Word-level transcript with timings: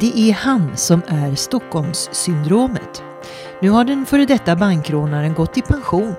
Det 0.00 0.18
är 0.18 0.32
han 0.32 0.76
som 0.76 1.02
är 1.08 1.34
Stockholmssyndromet. 1.34 3.02
Nu 3.60 3.70
har 3.70 3.84
den 3.84 4.06
före 4.06 4.24
detta 4.24 4.56
bankrånaren 4.56 5.34
gått 5.34 5.58
i 5.58 5.62
pension. 5.62 6.14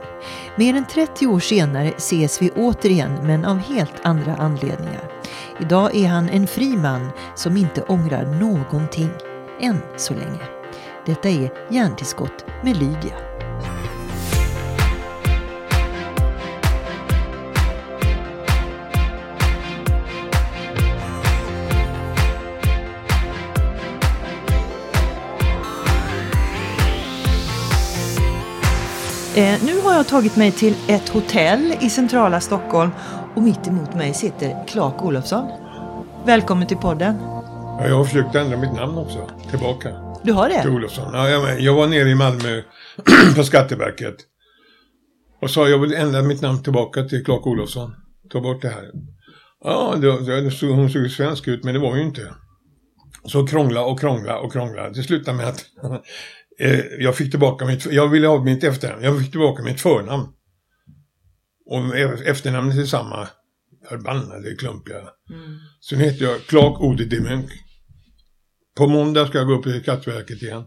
Mer 0.56 0.76
än 0.76 0.86
30 0.86 1.28
år 1.28 1.40
senare 1.40 1.88
ses 1.98 2.42
vi 2.42 2.52
återigen 2.52 3.14
men 3.24 3.46
av 3.46 3.58
helt 3.58 4.06
andra 4.06 4.36
anledningar. 4.36 5.12
Idag 5.60 5.96
är 5.96 6.08
han 6.08 6.30
en 6.30 6.48
fri 6.48 6.78
man 6.78 7.10
som 7.36 7.58
inte 7.58 7.82
ångrar 7.82 8.26
någonting. 8.26 9.10
Än 9.62 9.82
så 9.98 10.14
länge. 10.14 10.42
Detta 11.06 11.30
är 11.30 11.52
Hjärntillskott 11.70 12.46
med 12.64 12.78
Lydia. 12.78 13.37
Nu 29.38 29.82
har 29.84 29.94
jag 29.94 30.08
tagit 30.08 30.36
mig 30.36 30.52
till 30.52 30.76
ett 30.88 31.10
hotell 31.10 31.74
i 31.82 31.90
centrala 31.90 32.42
Stockholm 32.42 32.92
och 33.36 33.42
mitt 33.42 33.68
emot 33.68 33.96
mig 33.96 34.14
sitter 34.14 34.68
Clark 34.68 35.04
Olofsson. 35.04 35.48
Välkommen 36.26 36.68
till 36.68 36.78
podden. 36.78 37.16
Ja, 37.80 37.88
jag 37.88 37.96
har 37.96 38.06
försökt 38.06 38.36
ändra 38.36 38.58
mitt 38.58 38.74
namn 38.74 38.98
också, 38.98 39.30
tillbaka. 39.50 39.90
Du 40.24 40.34
har 40.34 40.50
det? 40.50 40.62
Till 40.62 40.72
Olofsson. 40.72 41.14
Ja, 41.14 41.30
jag, 41.30 41.62
jag 41.62 41.74
var 41.74 41.88
nere 41.88 42.10
i 42.10 42.16
Malmö 42.16 42.62
på 43.36 43.44
Skatteverket. 43.44 44.16
Och 45.42 45.50
sa 45.50 45.68
jag 45.68 45.80
vill 45.80 45.94
ändra 45.94 46.22
mitt 46.22 46.42
namn 46.42 46.64
tillbaka 46.64 47.04
till 47.04 47.26
Clark 47.26 47.48
Olofsson. 47.48 47.96
Ta 48.30 48.42
bort 48.42 48.62
det 48.62 48.70
här. 48.70 48.92
Ja, 49.64 49.96
det, 49.98 50.42
det 50.42 50.52
såg, 50.52 50.70
hon 50.70 50.90
såg 50.90 51.12
svensk 51.12 51.48
ut, 51.48 51.64
men 51.64 51.74
det 51.74 51.80
var 51.80 51.96
ju 51.96 52.02
inte. 52.02 52.34
Så 53.26 53.48
krångla 53.48 53.86
och 53.86 54.00
krångla 54.00 54.40
och 54.40 54.52
krångla. 54.52 54.90
Det 54.90 55.04
slutade 55.04 55.38
med 55.38 55.48
att 55.48 55.66
eh, 56.60 56.80
jag 57.00 57.16
fick 57.16 57.32
tillbaka 57.32 57.66
mitt, 57.66 57.86
jag 57.86 58.08
ville 58.08 58.28
ha 58.28 58.44
mitt 58.44 58.64
efternamn, 58.64 59.04
jag 59.04 59.20
fick 59.20 59.32
tillbaka 59.32 59.64
mitt 59.64 59.82
förnamn. 59.82 60.28
Och 61.66 61.98
efternamnet 62.26 62.78
är 62.78 62.86
samma 62.86 63.28
förbannade 63.90 64.56
klumpiga. 64.56 64.98
Mm. 64.98 65.58
Sen 65.90 66.00
heter 66.00 66.26
jag 66.26 66.42
Clark 66.42 66.82
Ode 66.82 67.06
Demunk. 67.06 67.52
På 68.78 68.88
måndag 68.88 69.28
ska 69.28 69.38
jag 69.38 69.48
gå 69.48 69.54
upp 69.54 69.64
till 69.64 69.82
Skatteverket 69.82 70.42
igen. 70.42 70.64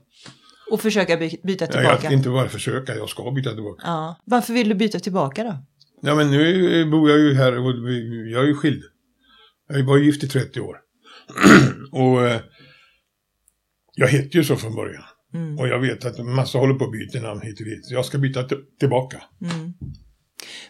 Och 0.70 0.80
försöka 0.80 1.16
by 1.16 1.40
byta 1.42 1.66
tillbaka? 1.66 1.98
Jag 2.02 2.12
inte 2.12 2.28
bara 2.28 2.48
försöka, 2.48 2.96
jag 2.96 3.08
ska 3.08 3.30
byta 3.30 3.50
tillbaka. 3.50 3.82
Ja. 3.84 4.20
Varför 4.24 4.52
vill 4.52 4.68
du 4.68 4.74
byta 4.74 5.00
tillbaka 5.00 5.44
då? 5.44 5.64
Ja 6.02 6.14
men 6.14 6.30
nu 6.30 6.84
bor 6.90 7.10
jag 7.10 7.18
ju 7.18 7.34
här 7.34 7.58
och 7.58 7.70
jag 8.30 8.42
är 8.42 8.46
ju 8.46 8.54
skild. 8.54 8.82
Jag 9.68 9.84
var 9.84 9.98
gift 9.98 10.24
i 10.24 10.28
30 10.28 10.60
år. 10.60 10.76
och 11.92 12.26
eh, 12.26 12.40
jag 13.94 14.08
heter 14.08 14.36
ju 14.36 14.44
så 14.44 14.56
från 14.56 14.74
början. 14.74 15.04
Mm. 15.34 15.58
Och 15.58 15.68
jag 15.68 15.78
vet 15.78 16.04
att 16.04 16.18
massa 16.26 16.58
håller 16.58 16.74
på 16.74 16.84
att 16.84 16.92
byta 16.92 17.20
namn 17.20 17.40
hit 17.40 17.60
och 17.60 17.66
dit. 17.66 17.90
Jag 17.90 18.04
ska 18.04 18.18
byta 18.18 18.44
tillbaka. 18.80 19.22
Mm. 19.42 19.74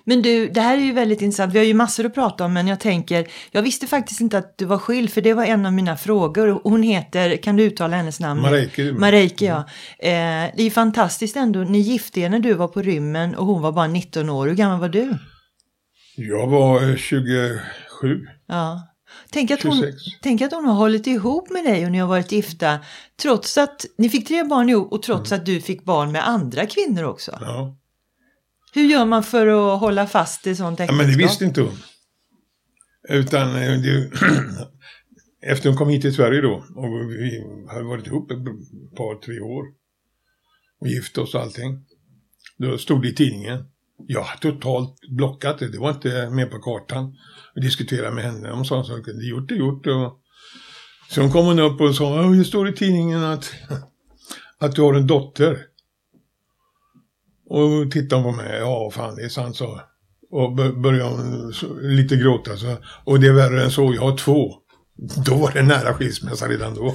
Men 0.04 0.22
du, 0.22 0.48
det 0.48 0.60
här 0.60 0.78
är 0.78 0.82
ju 0.82 0.92
väldigt 0.92 1.22
intressant. 1.22 1.54
Vi 1.54 1.58
har 1.58 1.66
ju 1.66 1.74
massor 1.74 2.06
att 2.06 2.14
prata 2.14 2.44
om, 2.44 2.52
men 2.52 2.66
jag 2.66 2.80
tänker, 2.80 3.26
jag 3.50 3.62
visste 3.62 3.86
faktiskt 3.86 4.20
inte 4.20 4.38
att 4.38 4.58
du 4.58 4.64
var 4.64 4.78
skild, 4.78 5.10
för 5.10 5.20
det 5.20 5.34
var 5.34 5.44
en 5.44 5.66
av 5.66 5.72
mina 5.72 5.96
frågor. 5.96 6.60
Hon 6.64 6.82
heter, 6.82 7.36
kan 7.36 7.56
du 7.56 7.62
uttala 7.62 7.96
hennes 7.96 8.20
namn? 8.20 8.40
Mareike. 8.42 8.92
Mareike, 8.92 9.44
ja. 9.44 9.58
Eh, 9.98 10.50
det 10.56 10.60
är 10.60 10.62
ju 10.62 10.70
fantastiskt 10.70 11.36
ändå. 11.36 11.60
Ni 11.60 11.78
gifte 11.78 12.20
er 12.20 12.28
när 12.28 12.38
du 12.38 12.54
var 12.54 12.68
på 12.68 12.82
rymmen 12.82 13.34
och 13.34 13.46
hon 13.46 13.62
var 13.62 13.72
bara 13.72 13.86
19 13.86 14.30
år. 14.30 14.46
Hur 14.46 14.54
gammal 14.54 14.80
var 14.80 14.88
du? 14.88 15.18
Jag 16.16 16.46
var 16.46 16.96
27. 16.96 17.60
Ja. 18.46 18.89
Tänk 19.32 19.50
att, 19.50 19.62
hon, 19.62 19.92
tänk 20.22 20.42
att 20.42 20.52
hon 20.52 20.64
har 20.64 20.74
hållit 20.74 21.06
ihop 21.06 21.50
med 21.50 21.64
dig 21.64 21.84
och 21.84 21.92
ni 21.92 21.98
har 21.98 22.08
varit 22.08 22.32
gifta 22.32 22.78
trots 23.22 23.58
att 23.58 23.86
ni 23.98 24.08
fick 24.08 24.28
tre 24.28 24.44
barn 24.44 24.68
ihop 24.68 24.92
och 24.92 25.02
trots 25.02 25.32
mm. 25.32 25.40
att 25.40 25.46
du 25.46 25.60
fick 25.60 25.84
barn 25.84 26.12
med 26.12 26.28
andra 26.28 26.66
kvinnor 26.66 27.04
också. 27.04 27.38
Ja. 27.40 27.76
Hur 28.74 28.84
gör 28.84 29.04
man 29.04 29.22
för 29.22 29.46
att 29.46 29.80
hålla 29.80 30.06
fast 30.06 30.46
i 30.46 30.56
sånt 30.56 30.80
äktenskap? 30.80 31.00
Ja, 31.00 31.06
men 31.06 31.18
det 31.18 31.24
visste 31.24 31.44
inte 31.44 31.60
hon. 31.60 31.78
Utan 33.08 33.56
eh, 33.56 33.80
det, 33.80 34.10
efter 35.52 35.68
hon 35.68 35.78
kom 35.78 35.88
hit 35.88 36.02
till 36.02 36.14
Sverige 36.14 36.40
då 36.40 36.64
och 36.76 37.10
vi 37.10 37.44
hade 37.68 37.84
varit 37.84 38.06
ihop 38.06 38.30
ett 38.30 38.38
par, 38.96 39.20
tre 39.20 39.40
år 39.40 39.64
och 40.80 40.88
gift 40.88 41.18
oss 41.18 41.34
och 41.34 41.40
allting. 41.40 41.84
Då 42.58 42.78
stod 42.78 43.02
det 43.02 43.08
i 43.08 43.14
tidningen. 43.14 43.64
Jag 44.06 44.22
har 44.22 44.36
totalt 44.36 44.96
blockat 45.08 45.58
det, 45.58 45.68
det 45.68 45.78
var 45.78 45.90
inte 45.90 46.30
med 46.30 46.50
på 46.50 46.58
kartan. 46.58 47.16
Vi 47.54 47.60
diskuterade 47.60 48.14
med 48.14 48.24
henne 48.24 48.50
om 48.50 48.64
sådana 48.64 48.84
saker. 48.84 49.12
Det 49.12 49.26
gjort 49.26 49.50
är 49.50 49.54
gjort. 49.54 49.86
Och... 49.86 50.20
Sen 51.10 51.30
kom 51.30 51.46
hon 51.46 51.58
upp 51.58 51.80
och 51.80 51.94
sa, 51.94 52.22
det 52.22 52.44
står 52.44 52.68
i 52.68 52.72
tidningen 52.72 53.24
att, 53.24 53.52
att 54.58 54.74
du 54.74 54.82
har 54.82 54.94
en 54.94 55.06
dotter. 55.06 55.58
Och 57.48 57.90
tittade 57.92 58.22
på 58.22 58.32
mig, 58.32 58.58
ja 58.58 58.90
fan 58.94 59.16
det 59.16 59.22
är 59.22 59.28
sant 59.28 59.56
så. 59.56 59.80
Och 60.30 60.52
började 60.54 61.10
hon 61.10 61.52
lite 61.82 62.16
gråta 62.16 62.56
så. 62.56 62.76
Och 63.04 63.20
det 63.20 63.26
är 63.26 63.32
värre 63.32 63.64
än 63.64 63.70
så, 63.70 63.94
jag 63.94 64.02
har 64.02 64.16
två. 64.16 64.54
Då 65.26 65.34
var 65.34 65.52
det 65.52 65.62
nära 65.62 65.94
skilsmässa 65.94 66.48
redan 66.48 66.74
då. 66.74 66.94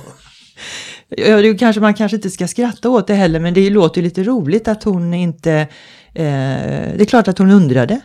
Ja, 1.09 1.41
det 1.41 1.53
kanske, 1.53 1.81
man 1.81 1.93
kanske 1.93 2.15
inte 2.15 2.29
ska 2.29 2.47
skratta 2.47 2.89
åt 2.89 3.07
det 3.07 3.13
heller, 3.13 3.39
men 3.39 3.53
det 3.53 3.69
låter 3.69 4.01
ju 4.01 4.05
lite 4.05 4.23
roligt 4.23 4.67
att 4.67 4.83
hon 4.83 5.13
inte... 5.13 5.67
Eh, 6.15 6.95
det 6.97 7.01
är 7.01 7.05
klart 7.05 7.27
att 7.27 7.37
hon 7.37 7.51
undrade. 7.51 8.01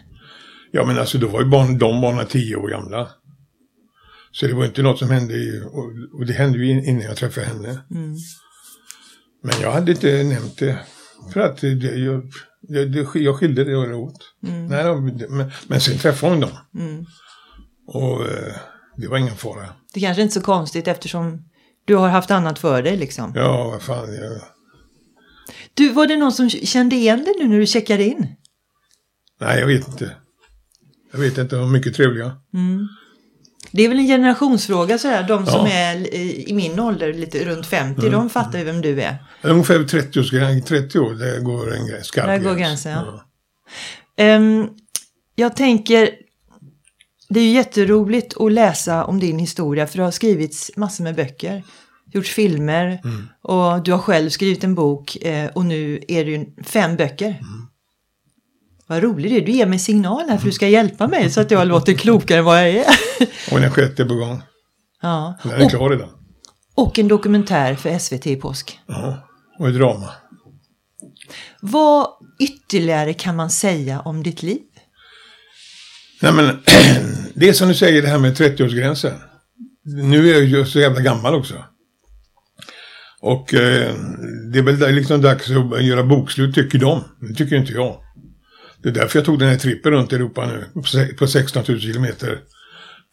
Ja, 0.73 0.85
men 0.85 0.99
alltså 0.99 1.19
då 1.19 1.29
var 1.29 1.41
ju 1.41 1.47
barn, 1.47 1.79
de 1.79 2.01
barnen 2.01 2.27
tio 2.27 2.57
år 2.57 2.69
gamla. 2.69 3.09
Så 4.33 4.47
det 4.47 4.55
var 4.55 4.65
inte 4.65 4.83
något 4.83 4.99
som 4.99 5.11
hände, 5.11 5.35
i, 5.35 5.63
och, 5.73 6.19
och 6.19 6.27
det 6.27 6.33
hände 6.33 6.59
ju 6.59 6.71
innan 6.71 7.03
jag 7.03 7.17
träffade 7.17 7.47
henne. 7.47 7.69
Mm. 7.69 8.17
Men 9.43 9.53
jag 9.63 9.73
hade 9.73 9.93
inte 9.93 10.23
nämnt 10.23 10.59
det. 10.59 10.79
För 11.33 11.41
att 11.41 11.61
det, 11.61 11.69
jag, 11.69 12.23
det, 12.63 13.07
jag 13.15 13.37
skilde 13.37 13.65
det 13.65 13.95
åt. 13.95 14.35
Mm. 14.47 14.67
Nej, 14.67 15.01
men, 15.29 15.51
men 15.67 15.81
sen 15.81 15.99
träffade 15.99 16.33
hon 16.33 16.41
dem. 16.41 16.51
Mm. 16.79 17.07
Och 17.87 18.23
eh, 18.23 18.55
det 18.97 19.09
var 19.09 19.19
ingen 19.19 19.37
fara. 19.37 19.69
Det 19.95 20.01
kanske 20.01 20.23
inte 20.23 20.33
är 20.33 20.41
så 20.41 20.47
konstigt 20.47 20.89
eftersom 20.89 21.45
du 21.85 21.97
har 21.97 22.09
haft 22.09 22.31
annat 22.31 22.59
för 22.59 22.83
dig 22.83 22.97
liksom. 22.97 23.33
Ja, 23.35 23.71
vad 23.71 23.83
fan. 23.83 24.15
Jag... 24.15 24.41
Du, 25.75 25.89
var 25.89 26.07
det 26.07 26.17
någon 26.17 26.33
som 26.33 26.51
kände 26.51 26.97
igen 26.97 27.25
dig 27.25 27.35
nu 27.39 27.49
när 27.49 27.59
du 27.59 27.67
checkade 27.67 28.05
in? 28.05 28.27
Nej, 29.41 29.61
jag 29.61 29.67
vet 29.67 29.89
inte. 29.89 30.17
Jag 31.13 31.21
vet 31.21 31.39
inte, 31.39 31.57
de 31.57 31.63
var 31.63 31.73
mycket 31.73 31.95
trevliga. 31.95 32.33
Mm. 32.55 32.89
Det 33.73 33.85
är 33.85 33.89
väl 33.89 33.99
en 33.99 34.07
generationsfråga 34.07 34.99
sådär. 34.99 35.29
De 35.29 35.47
som 35.47 35.67
ja. 35.67 35.73
är 35.73 36.15
i 36.49 36.53
min 36.53 36.81
ålder, 36.81 37.13
lite 37.13 37.45
runt 37.45 37.67
50, 37.67 38.01
mm. 38.01 38.13
de 38.13 38.31
fattar 38.31 38.59
ju 38.59 38.65
vem 38.65 38.81
du 38.81 39.03
är. 39.03 39.17
Ungefär 39.43 39.85
30 39.85 40.21
år, 40.21 40.61
30 40.61 40.99
år, 40.99 41.15
det 41.15 41.41
går 41.41 41.75
en 41.75 41.87
gräns. 41.87 42.11
Där 42.11 42.39
går 42.39 42.55
gränsen, 42.55 42.93
ja. 42.93 43.25
ja. 44.17 44.37
Um, 44.37 44.69
jag 45.35 45.57
tänker, 45.57 46.11
det 47.29 47.41
är 47.41 47.45
ju 47.45 47.51
jätteroligt 47.51 48.41
att 48.41 48.53
läsa 48.53 49.05
om 49.05 49.21
din 49.21 49.39
historia 49.39 49.87
för 49.87 49.99
det 49.99 50.05
har 50.05 50.11
skrivits 50.11 50.71
massor 50.77 51.05
med 51.05 51.15
böcker. 51.15 51.63
Gjorts 52.13 52.31
filmer 52.31 53.01
mm. 53.05 53.29
och 53.43 53.83
du 53.83 53.93
har 53.93 53.99
själv 53.99 54.31
skrivit 54.31 54.65
en 54.65 54.75
bok 54.75 55.17
eh, 55.17 55.51
och 55.51 55.65
nu 55.65 56.01
är 56.09 56.25
det 56.25 56.31
ju 56.31 56.47
fem 56.65 56.97
böcker. 56.97 57.27
Mm. 57.27 57.67
Vad 58.87 59.03
roligt 59.03 59.31
det 59.31 59.37
är. 59.37 59.47
Du 59.47 59.53
ger 59.53 59.67
mig 59.67 59.79
signal 59.79 60.29
här 60.29 60.39
för 60.39 60.47
du 60.47 60.53
ska 60.53 60.69
hjälpa 60.69 61.09
mig 61.09 61.31
så 61.31 61.41
att 61.41 61.51
jag 61.51 61.69
låter 61.69 61.95
klokare 61.95 62.39
än 62.39 62.45
vad 62.45 62.59
jag 62.59 62.69
är. 62.69 62.87
Och 63.53 63.61
den 63.61 63.71
sjätte 63.71 64.05
på 64.05 64.15
gång. 64.15 64.43
Ja. 65.03 65.39
Den 65.43 65.53
är 65.53 65.65
och, 65.65 65.71
klar 65.71 65.93
idag. 65.93 66.09
Och 66.75 66.99
en 66.99 67.09
dokumentär 67.09 67.75
för 67.75 67.99
SVT 67.99 68.27
i 68.27 68.37
påsk. 68.37 68.81
Ja, 68.87 69.29
och 69.59 69.69
ett 69.69 69.75
drama. 69.75 70.11
Vad 71.61 72.07
ytterligare 72.41 73.15
kan 73.15 73.37
man 73.37 73.51
säga 73.51 74.01
om 74.01 74.23
ditt 74.23 74.43
liv? 74.43 74.61
Nej 76.23 76.33
men, 76.33 76.47
det 77.35 77.49
är 77.49 77.53
som 77.53 77.69
du 77.69 77.75
säger 77.75 78.03
det 78.03 78.09
här 78.09 78.19
med 78.19 78.37
30-årsgränsen. 78.37 79.15
Nu 79.85 80.31
är 80.31 80.33
jag 80.33 80.45
ju 80.45 80.65
så 80.65 80.81
jävla 80.81 81.01
gammal 81.01 81.35
också. 81.35 81.65
Och 83.21 83.55
eh, 83.55 83.95
det 84.53 84.59
är 84.59 84.63
väl 84.63 84.95
liksom 84.95 85.23
dags 85.23 85.51
att 85.51 85.85
göra 85.85 86.03
bokslut 86.03 86.55
tycker 86.55 86.79
de. 86.79 87.05
Det 87.21 87.35
tycker 87.35 87.57
inte 87.57 87.73
jag. 87.73 87.97
Det 88.83 88.89
är 88.89 88.93
därför 88.93 89.19
jag 89.19 89.27
tog 89.27 89.39
den 89.39 89.49
här 89.49 89.57
trippen 89.57 89.93
runt 89.93 90.13
Europa 90.13 90.47
nu 90.47 90.83
på 91.19 91.27
16 91.27 91.65
000 91.69 91.81
kilometer. 91.81 92.39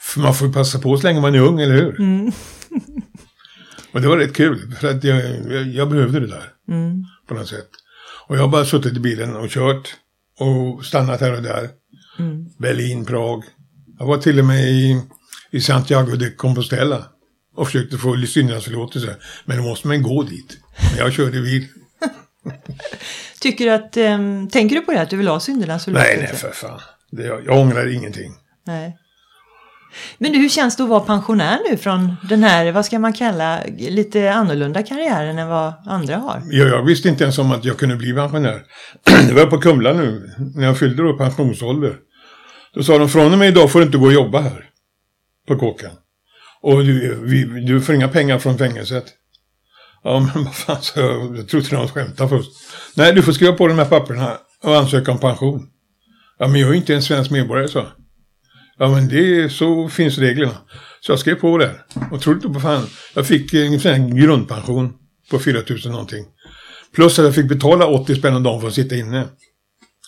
För 0.02 0.20
man 0.20 0.34
får 0.34 0.54
passa 0.54 0.80
på 0.80 0.98
så 0.98 1.08
länge 1.08 1.22
man 1.22 1.36
är 1.36 1.40
ung, 1.40 1.62
eller 1.62 1.76
hur? 1.76 2.00
Mm. 2.00 2.32
och 3.92 4.02
det 4.02 4.08
var 4.08 4.18
rätt 4.18 4.36
kul, 4.36 4.76
för 4.80 4.88
att 4.88 5.04
jag, 5.04 5.22
jag, 5.52 5.68
jag 5.68 5.90
behövde 5.90 6.20
det 6.20 6.28
där. 6.28 6.54
Mm. 6.70 7.06
På 7.28 7.34
något 7.34 7.48
sätt. 7.48 7.70
Och 8.28 8.38
jag 8.38 8.42
har 8.42 8.48
bara 8.48 8.66
suttit 8.66 8.98
i 8.98 9.00
bilen 9.00 9.36
och 9.36 9.50
kört. 9.50 9.96
Och 10.40 10.86
stannat 10.86 11.22
här 11.22 11.34
och 11.34 11.44
där. 11.44 11.70
Mm. 12.20 12.46
Berlin, 12.60 13.06
Prag. 13.06 13.44
Jag 14.00 14.06
var 14.06 14.18
till 14.18 14.40
och 14.40 14.46
med 14.46 14.64
i, 14.64 15.02
i 15.52 15.62
Santiago 15.62 16.16
de 16.16 16.30
Compostela. 16.30 17.06
Och 17.58 17.68
försökte 17.68 17.98
få 17.98 18.18
syndagsförlåtelse. 18.28 19.16
Men 19.46 19.58
då 19.58 19.64
måste 19.64 19.88
man 19.88 20.02
gå 20.02 20.24
dit. 20.24 20.58
Men 20.90 20.98
jag 20.98 21.14
körde 21.14 21.42
bil. 21.42 21.68
Tycker 23.40 23.66
du 23.66 23.72
att, 23.72 23.98
um, 23.98 24.50
tänker 24.50 24.76
du 24.76 24.82
på 24.82 24.92
det 24.92 25.02
att 25.02 25.10
du 25.10 25.18
vill 25.18 25.28
ha 25.28 25.40
syndernas 25.40 25.86
förlåtelse? 25.86 26.16
Nej, 26.18 26.28
nej 26.32 26.38
för 26.38 26.52
fan. 26.52 26.80
Det, 27.12 27.24
jag, 27.24 27.46
jag 27.46 27.60
ångrar 27.60 27.94
ingenting. 27.94 28.34
Nej. 28.68 28.98
Men 30.18 30.34
hur 30.34 30.50
känns 30.50 30.78
det 30.78 30.84
att 30.84 30.90
vara 30.90 31.00
pensionär 31.00 31.60
nu 31.70 31.78
från 31.78 32.16
den 32.30 32.44
här, 32.44 32.72
vad 32.72 32.86
ska 32.86 33.00
man 33.00 33.14
kalla, 33.14 33.60
lite 33.78 34.34
annorlunda 34.34 34.84
karriären 34.84 35.40
än 35.40 35.48
vad 35.48 35.74
andra 35.86 36.18
har? 36.18 36.42
Ja, 36.46 36.66
jag 36.66 36.86
visste 36.86 37.10
inte 37.10 37.24
ens 37.24 37.38
om 37.38 37.52
att 37.52 37.66
jag 37.66 37.78
kunde 37.78 37.96
bli 37.96 38.14
pensionär. 38.14 38.62
Det 39.28 39.34
var 39.34 39.46
på 39.46 39.58
Kumla 39.58 39.94
nu, 39.94 40.30
när 40.56 40.66
jag 40.66 40.80
fyllde 40.80 41.04
då 41.04 41.18
pensionsålder. 41.18 41.96
Då 42.74 42.84
sa 42.84 42.98
de, 42.98 43.10
från 43.10 43.34
och 43.34 43.40
med 43.40 43.48
idag 43.48 43.72
får 43.72 43.80
du 43.80 43.86
inte 43.86 43.98
gå 43.98 44.06
och 44.06 44.14
jobba 44.14 44.40
här. 44.40 44.70
På 45.48 45.56
kåken. 45.56 45.92
Och 46.62 46.84
du, 46.84 47.16
vi, 47.24 47.66
du 47.66 47.82
får 47.82 47.96
inga 47.96 48.08
pengar 48.08 48.40
från 48.40 48.58
fängelset. 48.58 49.06
Ja, 50.04 50.20
men 50.20 50.44
vad 50.44 50.56
fan, 50.56 50.82
så 50.82 51.00
jag, 51.00 51.38
jag 51.38 51.48
trodde 51.48 51.70
de 51.70 51.88
skämtade 51.88 52.30
först. 52.30 52.52
Nej, 52.96 53.14
du 53.14 53.22
får 53.22 53.32
skriva 53.32 53.54
på 53.54 53.68
de 53.68 53.78
här 53.78 53.86
papperna 53.86 54.38
och 54.64 54.78
ansöka 54.78 55.12
om 55.12 55.20
pension. 55.20 55.68
Ja, 56.40 56.48
men 56.48 56.62
jag 56.62 56.70
är 56.70 56.74
inte 56.74 56.96
en 56.96 57.02
svensk 57.02 57.32
medborgare, 57.32 57.68
så. 57.68 57.86
Ja, 58.78 58.90
men 58.90 59.08
det 59.08 59.50
så 59.50 59.90
finns 59.90 60.18
reglerna. 60.18 60.58
Så 61.02 61.12
jag 61.12 61.20
skrev 61.20 61.36
på 61.36 61.58
det. 61.58 61.76
Och 62.12 62.22
trodde 62.22 62.38
inte 62.38 62.54
på 62.54 62.60
fan. 62.60 62.88
Jag 63.14 63.28
fick 63.28 63.54
en 63.54 63.80
sån 63.80 63.92
här 63.92 64.10
grundpension 64.10 64.94
på 65.32 65.40
4 65.40 65.62
000 65.70 65.80
någonting. 65.92 66.26
Plus 66.96 67.20
att 67.20 67.26
jag 67.26 67.36
fick 67.36 67.50
betala 67.50 67.88
80 67.88 68.16
spänn 68.16 68.36
om 68.36 68.44
dagen 68.44 68.62
för 68.62 68.68
att 68.68 68.74
sitta 68.74 68.96
inne. 68.96 69.28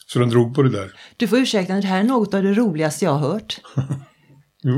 Så 0.08 0.20
de 0.20 0.30
drog 0.30 0.56
på 0.56 0.64
det 0.64 0.70
där. 0.70 0.92
Du 1.18 1.28
får 1.28 1.38
ursäkta, 1.38 1.74
det 1.74 1.88
här 1.88 2.00
är 2.00 2.04
något 2.04 2.34
av 2.34 2.44
det 2.44 2.54
roligaste 2.54 3.06
jag 3.06 3.12
har 3.12 3.30
hört. 3.30 3.60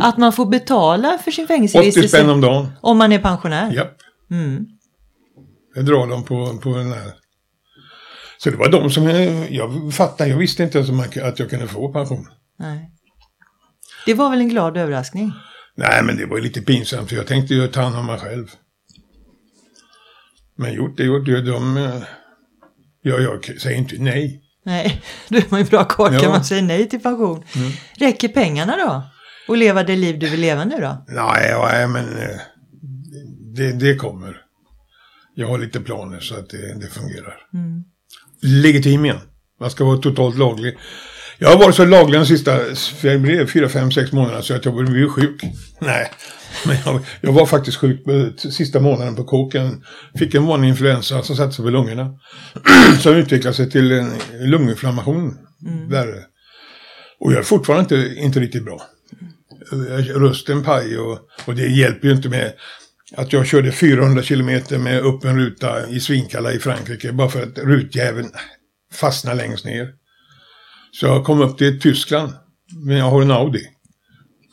Att 0.01 0.17
man 0.17 0.33
får 0.33 0.45
betala 0.45 1.17
för 1.17 1.31
sin 1.31 1.43
80 1.45 1.53
fängelsevistelse 1.53 2.07
spänn 2.17 2.29
om 2.29 2.41
dagen. 2.41 2.71
om 2.81 2.97
man 2.97 3.11
är 3.11 3.19
pensionär. 3.19 3.71
Japp. 3.73 3.97
Mm. 4.31 4.65
Jag 5.75 5.85
drar 5.85 6.07
dem 6.07 6.23
på, 6.23 6.57
på 6.57 6.77
den 6.77 6.91
här. 6.91 7.11
Så 8.37 8.49
det 8.49 8.55
var 8.57 8.69
de 8.71 8.89
som, 8.91 9.03
jag, 9.03 9.51
jag 9.51 9.93
fattade, 9.93 10.29
jag 10.29 10.37
visste 10.37 10.63
inte 10.63 10.77
ens 10.77 11.17
att 11.17 11.39
jag 11.39 11.49
kunde 11.49 11.67
få 11.67 11.93
pension. 11.93 12.27
Nej. 12.59 12.91
Det 14.05 14.13
var 14.13 14.29
väl 14.29 14.39
en 14.39 14.49
glad 14.49 14.77
överraskning? 14.77 15.33
Nej, 15.75 16.03
men 16.03 16.17
det 16.17 16.25
var 16.25 16.37
ju 16.37 16.43
lite 16.43 16.61
pinsamt 16.61 17.09
för 17.09 17.15
jag 17.15 17.27
tänkte 17.27 17.53
ju 17.53 17.67
ta 17.67 17.81
hand 17.81 17.95
om 17.95 18.05
mig 18.05 18.19
själv. 18.19 18.47
Men 20.55 20.73
gjort 20.73 20.97
det, 20.97 21.03
gjort 21.03 21.25
det. 21.25 21.41
De, 21.41 21.77
eh, 21.77 21.95
ja, 23.01 23.17
jag 23.19 23.45
säger 23.61 23.77
inte 23.77 23.95
nej. 23.99 24.41
Nej, 24.65 25.01
då 25.29 25.37
är 25.37 25.43
man 25.49 25.59
ju 25.59 25.65
bra 25.65 25.83
kan 25.83 26.13
Ja. 26.13 26.29
man 26.29 26.43
säga 26.43 26.61
nej 26.61 26.89
till 26.89 26.99
pension. 26.99 27.43
Räcker 27.97 28.27
pengarna 28.27 28.75
då? 28.77 29.03
Och 29.51 29.57
leva 29.57 29.83
det 29.83 29.95
liv 29.95 30.19
du 30.19 30.29
vill 30.29 30.39
leva 30.41 30.65
nu 30.65 30.75
då? 30.81 31.05
Nej, 31.07 31.55
nej 31.57 31.87
men 31.87 32.17
eh, 32.17 32.39
det, 33.55 33.71
det 33.71 33.95
kommer. 33.95 34.37
Jag 35.35 35.47
har 35.47 35.57
lite 35.57 35.79
planer 35.79 36.19
så 36.19 36.35
att 36.35 36.49
det, 36.49 36.79
det 36.79 36.87
fungerar. 36.87 37.37
Legitim 38.41 39.05
igen. 39.05 39.17
Man 39.59 39.71
ska 39.71 39.85
vara 39.85 39.97
totalt 39.97 40.37
laglig. 40.37 40.77
Jag 41.37 41.49
har 41.49 41.57
varit 41.57 41.75
så 41.75 41.85
laglig 41.85 42.19
de 42.19 42.25
sista 42.25 42.59
fyra, 43.01 43.47
fyra, 43.47 43.69
fem, 43.69 43.91
sex 43.91 44.11
månaderna 44.11 44.41
så 44.41 44.55
att 44.55 44.65
jag 44.65 44.75
blev 44.75 45.09
sjuk. 45.09 45.41
Nej, 45.79 46.11
men 46.65 46.77
jag, 46.85 47.01
jag 47.21 47.33
var 47.33 47.45
faktiskt 47.45 47.77
sjuk 47.77 48.05
på 48.05 48.31
sista 48.37 48.79
månaden 48.79 49.15
på 49.15 49.23
kåken. 49.23 49.83
Fick 50.19 50.35
en 50.35 50.45
vanlig 50.45 50.69
influensa 50.69 51.23
som 51.23 51.35
satte 51.35 51.53
sig 51.53 51.65
på 51.65 51.71
lungorna. 51.71 52.19
som 52.99 53.15
utvecklade 53.15 53.55
sig 53.55 53.71
till 53.71 53.91
en 53.91 54.13
lunginflammation. 54.39 55.37
Värre. 55.89 56.23
Och 57.19 57.31
jag 57.31 57.39
är 57.39 57.43
fortfarande 57.43 57.95
inte, 57.95 58.21
inte 58.21 58.39
riktigt 58.39 58.65
bra. 58.65 58.81
Rösten 60.15 60.63
paj 60.63 60.97
och, 60.97 61.19
och 61.45 61.55
det 61.55 61.67
hjälper 61.67 62.07
ju 62.07 62.13
inte 62.13 62.29
med 62.29 62.53
att 63.15 63.33
jag 63.33 63.47
körde 63.47 63.71
400 63.71 64.23
kilometer 64.23 64.77
med 64.77 65.05
öppen 65.05 65.39
ruta 65.39 65.89
i 65.89 65.99
Svinkalla 65.99 66.53
i 66.53 66.59
Frankrike 66.59 67.11
bara 67.11 67.29
för 67.29 67.43
att 67.43 67.57
rutjäveln 67.57 68.31
fastnade 68.93 69.37
längst 69.37 69.65
ner. 69.65 69.89
Så 70.91 71.05
jag 71.05 71.25
kom 71.25 71.41
upp 71.41 71.57
till 71.57 71.81
Tyskland, 71.81 72.33
men 72.85 72.97
jag 72.97 73.05
har 73.05 73.21
en 73.21 73.31
Audi. 73.31 73.67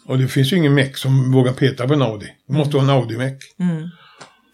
Och 0.07 0.19
det 0.19 0.29
finns 0.29 0.53
ju 0.53 0.57
ingen 0.57 0.75
meck 0.75 0.97
som 0.97 1.33
vågar 1.33 1.53
peta 1.53 1.89
på 1.89 1.95
en 1.95 2.03
Audi. 2.03 2.27
Det 2.47 2.53
måste 2.53 2.77
vara 2.77 2.85
en 2.85 2.91
Audi-meck. 2.91 3.39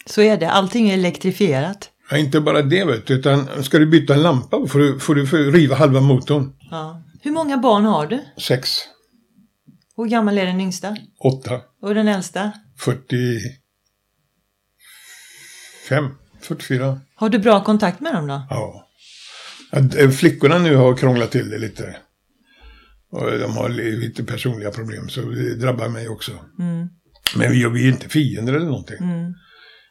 Så 0.07 0.23
är 0.23 0.37
det, 0.37 0.51
allting 0.51 0.91
är 0.91 0.95
elektrifierat. 0.95 1.91
Ja, 2.11 2.17
inte 2.17 2.41
bara 2.41 2.63
det 2.63 2.85
vet 2.85 3.07
du, 3.07 3.15
utan 3.15 3.65
ska 3.65 3.79
du 3.79 3.87
byta 3.87 4.15
en 4.15 4.23
lampa 4.23 4.67
får 4.67 4.79
du, 4.79 4.99
får 4.99 5.15
du 5.15 5.51
riva 5.51 5.77
halva 5.77 6.01
motorn. 6.01 6.53
Ja. 6.71 7.03
Hur 7.23 7.31
många 7.31 7.59
barn 7.59 7.85
har 7.85 8.07
du? 8.07 8.21
Sex, 8.41 8.79
Hur 9.97 10.05
gammal 10.07 10.39
är 10.39 10.47
den 10.47 10.61
yngsta? 10.61 10.97
åtta, 11.21 11.61
Och 11.83 11.95
den 11.95 12.09
äldsta? 12.09 12.53
45, 12.79 13.51
44. 16.41 17.01
Har 17.17 17.29
du 17.29 17.39
bra 17.39 17.65
kontakt 17.65 18.01
med 18.01 18.15
dem 18.15 18.27
då? 18.27 18.47
Ja. 18.51 18.87
Eh, 19.99 20.11
Flickorna 20.11 20.59
nu 20.59 20.77
har 20.77 20.97
krånglat 20.97 21.31
till 21.31 21.51
det 21.51 21.59
lite. 21.59 21.97
Och 23.11 23.39
de 23.39 23.57
har 23.57 23.69
li- 23.69 23.97
lite 23.97 24.25
personliga 24.25 24.71
problem 24.71 25.09
så 25.09 25.21
det 25.21 25.55
drabbar 25.57 25.89
mig 25.89 26.09
också. 26.09 26.33
Men 27.37 27.53
vi, 27.53 27.69
vi 27.69 27.89
är 27.89 27.93
inte 27.93 28.09
fiender 28.09 28.53
eller 28.53 28.67
någonting. 28.67 28.97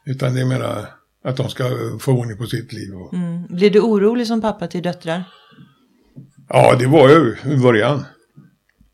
Utan 0.06 0.34
det 0.34 0.42
är 0.42 0.46
mera 0.46 0.88
att 1.26 1.38
de 1.38 1.50
ska 1.50 1.64
få 2.00 2.12
ordning 2.12 2.38
på 2.38 2.46
sitt 2.46 2.74
liv. 2.74 2.94
Och, 2.96 3.14
Mm. 3.14 3.48
Blir 3.48 3.70
du 3.70 3.80
orolig 3.80 4.28
som 4.28 4.42
pappa 4.42 4.68
till 4.68 4.84
döttrar? 4.84 5.24
Ja, 6.50 6.76
det 6.80 6.88
var 6.88 7.10
jag 7.10 7.38
i 7.54 7.58
början. 7.58 8.06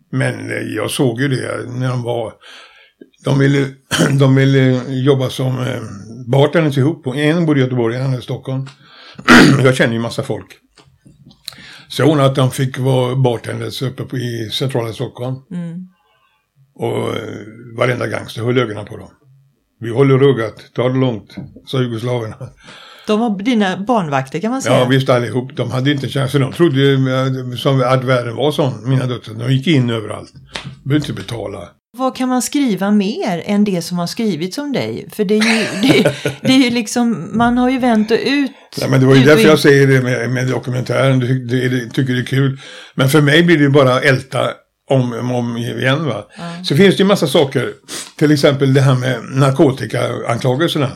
Men 0.09 0.51
eh, 0.51 0.57
jag 0.57 0.91
såg 0.91 1.21
ju 1.21 1.27
det 1.27 1.69
när 1.69 1.89
de 1.89 2.03
var... 2.03 2.33
De 3.25 3.39
ville, 3.39 3.67
de 4.19 4.35
ville 4.35 4.83
jobba 4.87 5.29
som 5.29 5.59
eh, 5.59 5.81
bartenders 6.27 6.77
ihop. 6.77 7.07
En 7.07 7.45
bodde 7.45 7.59
i 7.59 7.63
Göteborg, 7.63 7.95
en 7.95 8.13
i 8.13 8.21
Stockholm. 8.21 8.67
jag 9.63 9.75
känner 9.75 9.93
ju 9.93 9.99
massa 9.99 10.23
folk. 10.23 10.57
Så 11.87 12.03
hon 12.03 12.19
att 12.19 12.35
de 12.35 12.51
fick 12.51 12.77
vara 12.77 13.15
bartenders 13.15 13.81
uppe 13.81 14.03
på, 14.03 14.17
i 14.17 14.49
centrala 14.51 14.93
Stockholm. 14.93 15.35
Och 16.75 17.15
eh, 17.15 17.45
varenda 17.77 18.07
gangster 18.07 18.41
höll 18.41 18.57
ögonen 18.57 18.85
på 18.85 18.97
dem. 18.97 19.09
Vi 19.79 19.89
håller 19.89 20.17
ruggat, 20.17 20.73
ta 20.73 20.89
det 20.89 20.99
lugnt, 20.99 21.35
sa 21.65 21.81
jugoslaverna. 21.81 22.49
De 23.07 23.19
var 23.19 23.43
dina 23.43 23.77
barnvakter 23.77 24.39
kan 24.39 24.51
man 24.51 24.61
säga. 24.61 24.79
Ja, 24.79 24.85
visst 24.85 25.09
allihop. 25.09 25.55
De 25.55 25.71
hade 25.71 25.91
inte 25.91 26.07
chans. 26.07 26.31
För 26.31 26.39
de 26.39 26.51
trodde 26.51 26.79
ju 26.79 26.93
eh, 26.93 27.55
som 27.57 27.83
att 27.85 28.03
världen 28.03 28.35
var 28.35 28.51
sån, 28.51 28.89
mina 28.89 29.05
döttrar. 29.05 29.35
De 29.35 29.53
gick 29.53 29.67
in 29.67 29.89
överallt. 29.89 30.33
De 30.83 30.89
behövde 30.89 31.07
inte 31.07 31.21
betala. 31.21 31.69
Vad 31.97 32.15
kan 32.15 32.29
man 32.29 32.41
skriva 32.41 32.91
mer 32.91 33.43
än 33.45 33.63
det 33.63 33.81
som 33.81 33.99
har 33.99 34.07
skrivits 34.07 34.57
om 34.57 34.73
dig? 34.73 35.09
För 35.11 35.25
det 35.25 35.37
är 35.37 35.43
ju, 35.43 35.81
det, 35.81 36.15
det 36.41 36.53
är 36.53 36.63
ju 36.63 36.69
liksom, 36.69 37.29
man 37.37 37.57
har 37.57 37.69
ju 37.69 37.79
vänt 37.79 38.11
och 38.11 38.17
ut. 38.25 38.51
Nej, 38.79 38.89
men 38.89 38.99
det 38.99 39.05
var 39.05 39.15
ju 39.15 39.21
och 39.21 39.27
därför 39.27 39.41
in. 39.41 39.47
jag 39.47 39.59
säger 39.59 39.87
det 39.87 40.01
med, 40.01 40.29
med 40.29 40.47
dokumentären. 40.47 41.19
Du, 41.19 41.45
du, 41.45 41.69
du 41.69 41.89
tycker 41.89 42.13
det 42.13 42.19
är 42.19 42.25
kul. 42.25 42.59
Men 42.95 43.09
för 43.09 43.21
mig 43.21 43.43
blir 43.43 43.57
det 43.57 43.63
ju 43.63 43.69
bara 43.69 44.01
älta 44.01 44.39
om 44.89 45.13
om, 45.13 45.31
om 45.31 45.57
igen. 45.57 46.05
Va? 46.05 46.27
Så 46.63 46.75
finns 46.75 46.97
det 46.97 47.03
ju 47.03 47.07
massa 47.07 47.27
saker. 47.27 47.73
Till 48.17 48.31
exempel 48.31 48.73
det 48.73 48.81
här 48.81 48.95
med 48.95 49.17
narkotikaanklagelserna. 49.23 50.91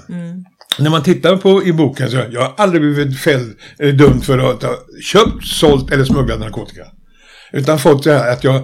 När 0.79 0.89
man 0.89 1.03
tittar 1.03 1.37
på 1.37 1.63
i 1.63 1.73
boken 1.73 2.11
så 2.11 2.17
jag 2.31 2.41
har 2.41 2.53
aldrig 2.57 2.81
blivit 2.81 3.19
fälld 3.19 3.57
eller 3.79 3.91
dömd 3.91 4.25
för 4.25 4.37
att 4.37 4.63
ha 4.63 4.75
köpt, 5.01 5.47
sålt 5.47 5.91
eller 5.91 6.05
smugglat 6.05 6.39
narkotika. 6.39 6.85
Utan 7.51 7.79
fått 7.79 8.03
det 8.03 8.13
här 8.13 8.31
att 8.31 8.43
jag 8.43 8.55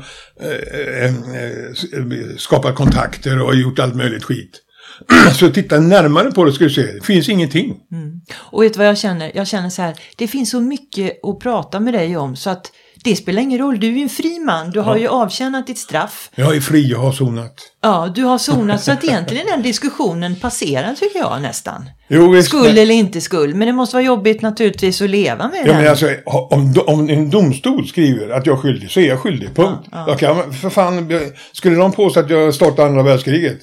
eh, 0.42 1.06
eh, 1.06 1.14
eh, 1.14 2.36
skapat 2.38 2.76
kontakter 2.76 3.42
och 3.42 3.56
gjort 3.56 3.80
allt 3.80 3.96
möjligt 3.96 4.24
skit. 4.24 4.62
Så 5.34 5.50
titta 5.50 5.80
närmare 5.80 6.32
på 6.32 6.46
det 6.46 6.54
ska 6.54 6.64
du 6.64 6.70
se. 6.70 6.82
Det 6.82 7.06
finns 7.06 7.30
ingenting. 7.30 7.76
Mm. 7.92 8.22
Och 8.34 8.64
vet 8.64 8.74
du 8.74 8.78
vad 8.78 8.88
jag 8.88 8.98
känner? 8.98 9.32
Jag 9.36 9.48
känner 9.48 9.70
så 9.70 9.82
här, 9.82 9.96
det 10.18 10.28
finns 10.28 10.50
så 10.50 10.60
mycket 10.62 11.20
att 11.24 11.40
prata 11.40 11.80
med 11.80 11.94
dig 11.94 12.18
om 12.18 12.36
så 12.36 12.50
att 12.50 12.72
det 13.04 13.16
spelar 13.16 13.42
ingen 13.42 13.60
roll. 13.60 13.80
Du 13.80 13.88
är 13.88 13.92
ju 13.92 14.02
en 14.02 14.10
fri 14.10 14.40
man. 14.40 14.72
Du 14.72 14.80
har 14.80 14.98
ju 14.98 15.08
avtjänat 15.08 15.68
ditt 15.68 15.78
straff. 15.78 16.30
Jag 16.36 16.56
är 16.56 16.62
fri, 16.62 16.92
jag 16.92 17.00
har 17.00 17.12
sonat. 17.12 17.54
Ja, 17.82 18.12
du 18.16 18.24
har 18.24 18.38
sonat 18.38 18.84
så 18.84 18.92
att 18.92 19.04
egentligen 19.04 19.46
den 19.48 19.62
diskussionen 19.62 20.36
passerad 20.36 20.98
tycker 20.98 21.20
jag 21.20 21.42
nästan. 21.42 21.86
Jo, 22.10 22.32
visst, 22.32 22.48
Skuld 22.50 22.64
men- 22.64 22.78
eller 22.78 22.94
inte 22.96 23.22
skuld. 23.22 23.56
Men 23.56 23.68
det 23.68 23.74
måste 23.74 23.96
vara 23.96 24.04
jobbigt 24.04 24.42
naturligtvis 24.42 25.02
att 25.02 25.10
leva 25.10 25.48
med 25.48 25.60
Ja, 25.60 25.66
den. 25.66 25.76
men 25.82 25.88
alltså, 25.90 26.10
om, 26.26 26.74
om 26.88 27.10
en 27.10 27.30
domstol 27.30 27.88
skriver 27.88 28.30
att 28.30 28.46
jag 28.46 28.58
är 28.58 28.62
skyldig 28.62 28.92
så 28.92 29.00
är 29.00 29.08
jag 29.08 29.20
skyldig, 29.20 29.56
punkt. 29.56 29.88
Jag 29.92 30.20
kan, 30.20 30.54
för 30.54 30.70
fan, 30.70 31.10
skulle 31.54 31.76
de 31.76 31.92
påstå 31.92 32.20
att 32.20 32.30
jag 32.30 32.54
startade 32.56 32.88
andra 32.88 33.04
världskriget, 33.04 33.58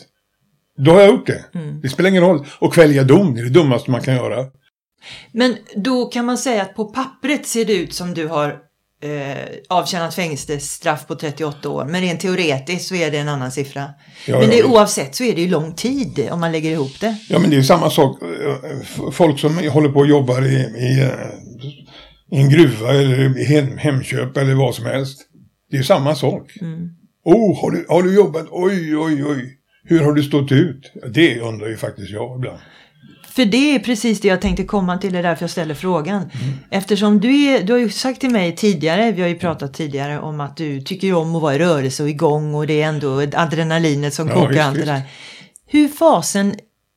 då 0.78 0.90
har 0.92 1.00
jag 1.00 1.10
gjort 1.10 1.26
det. 1.26 1.44
Det 1.82 1.88
spelar 1.88 2.10
ingen 2.10 2.22
roll. 2.22 2.46
Och 2.58 2.74
kvälja 2.74 3.04
dom, 3.04 3.34
det 3.34 3.40
är 3.40 3.44
det 3.44 3.50
dummaste 3.50 3.90
man 3.90 4.00
kan 4.02 4.14
göra. 4.16 4.44
Men 5.32 5.56
då 5.76 6.04
kan 6.06 6.24
man 6.24 6.38
säga 6.38 6.62
att 6.62 6.74
på 6.74 6.84
pappret 6.84 7.46
ser 7.46 7.64
det 7.64 7.74
ut 7.74 7.94
som 7.94 8.14
du 8.14 8.26
har 8.28 8.56
eh, 9.12 9.36
avtjänat 9.68 10.14
fängelsestraff 10.14 11.06
på 11.06 11.14
38 11.14 11.68
år. 11.68 11.84
Men 11.84 12.00
rent 12.00 12.20
teoretiskt 12.20 12.88
så 12.88 12.94
är 12.94 13.10
det 13.10 13.18
en 13.18 13.28
annan 13.28 13.50
siffra. 13.52 13.84
Ja, 14.26 14.40
men 14.40 14.50
det, 14.50 14.56
ja. 14.56 14.66
oavsett 14.66 15.14
så 15.14 15.24
är 15.24 15.34
det 15.34 15.40
ju 15.40 15.48
lång 15.48 15.72
tid 15.74 16.28
om 16.30 16.40
man 16.40 16.52
lägger 16.52 16.70
ihop 16.70 17.00
det. 17.00 17.16
Ja, 17.28 17.38
men 17.38 17.50
det 17.50 17.56
är 17.56 17.62
samma 17.62 17.90
sak. 17.90 18.22
eh, 18.22 19.10
Folk 19.12 19.38
som 19.38 19.68
håller 19.68 19.88
på 19.88 19.98
och 19.98 20.06
jobbar 20.06 20.42
i, 20.42 20.54
i, 20.56 21.00
eh, 21.02 22.38
i 22.38 22.40
en 22.42 22.50
gruva 22.50 22.90
eller 22.90 23.38
i 23.40 23.44
hem, 23.44 23.78
Hemköp 23.78 24.36
eller 24.36 24.54
vad 24.54 24.74
som 24.74 24.84
helst. 24.86 25.20
Det 25.70 25.76
är 25.76 25.82
samma 25.82 26.14
sak. 26.14 26.52
Oh, 27.24 27.60
har 27.60 27.70
du, 27.70 27.86
har 27.88 28.02
du 28.02 28.14
jobbat? 28.14 28.46
Oj, 28.50 28.96
oj, 28.96 29.24
oj. 29.24 29.52
Hur 29.84 30.00
har 30.04 30.12
du 30.12 30.22
stått 30.22 30.52
ut? 30.52 30.92
Det 31.14 31.40
undrar 31.40 31.68
ju 31.68 31.76
faktiskt 31.76 32.10
jag 32.10 32.38
ibland. 32.38 32.58
För 33.36 33.44
det 33.44 33.74
är 33.74 33.78
precis 33.78 34.20
det 34.20 34.28
jag 34.28 34.40
tänkte 34.40 34.64
komma 34.64 34.98
till, 34.98 35.12
det 35.12 35.18
är 35.18 35.22
därför 35.22 35.42
jag 35.42 35.50
ställer 35.50 35.74
frågan. 35.74 36.16
Mm. 36.16 36.30
Eftersom 36.70 37.20
du, 37.20 37.44
är, 37.44 37.62
du 37.62 37.72
har 37.72 37.80
ju 37.80 37.90
sagt 37.90 38.20
till 38.20 38.30
mig 38.30 38.56
tidigare, 38.56 39.12
vi 39.12 39.22
har 39.22 39.28
ju 39.28 39.38
pratat 39.38 39.74
tidigare 39.74 40.20
om 40.20 40.40
att 40.40 40.56
du 40.56 40.80
tycker 40.80 41.14
om 41.14 41.36
att 41.36 41.42
vara 41.42 41.54
i 41.54 41.58
rörelse 41.58 42.02
och 42.02 42.08
igång 42.08 42.54
och 42.54 42.66
det 42.66 42.82
är 42.82 42.88
ändå 42.88 43.20
adrenalinet 43.20 44.14
som 44.14 44.28
ja, 44.28 44.34
kokar 44.34 44.62
allt 44.62 44.78
det 44.78 44.84
där. 44.84 45.02
Hur 45.66 45.88
fasen 45.88 46.54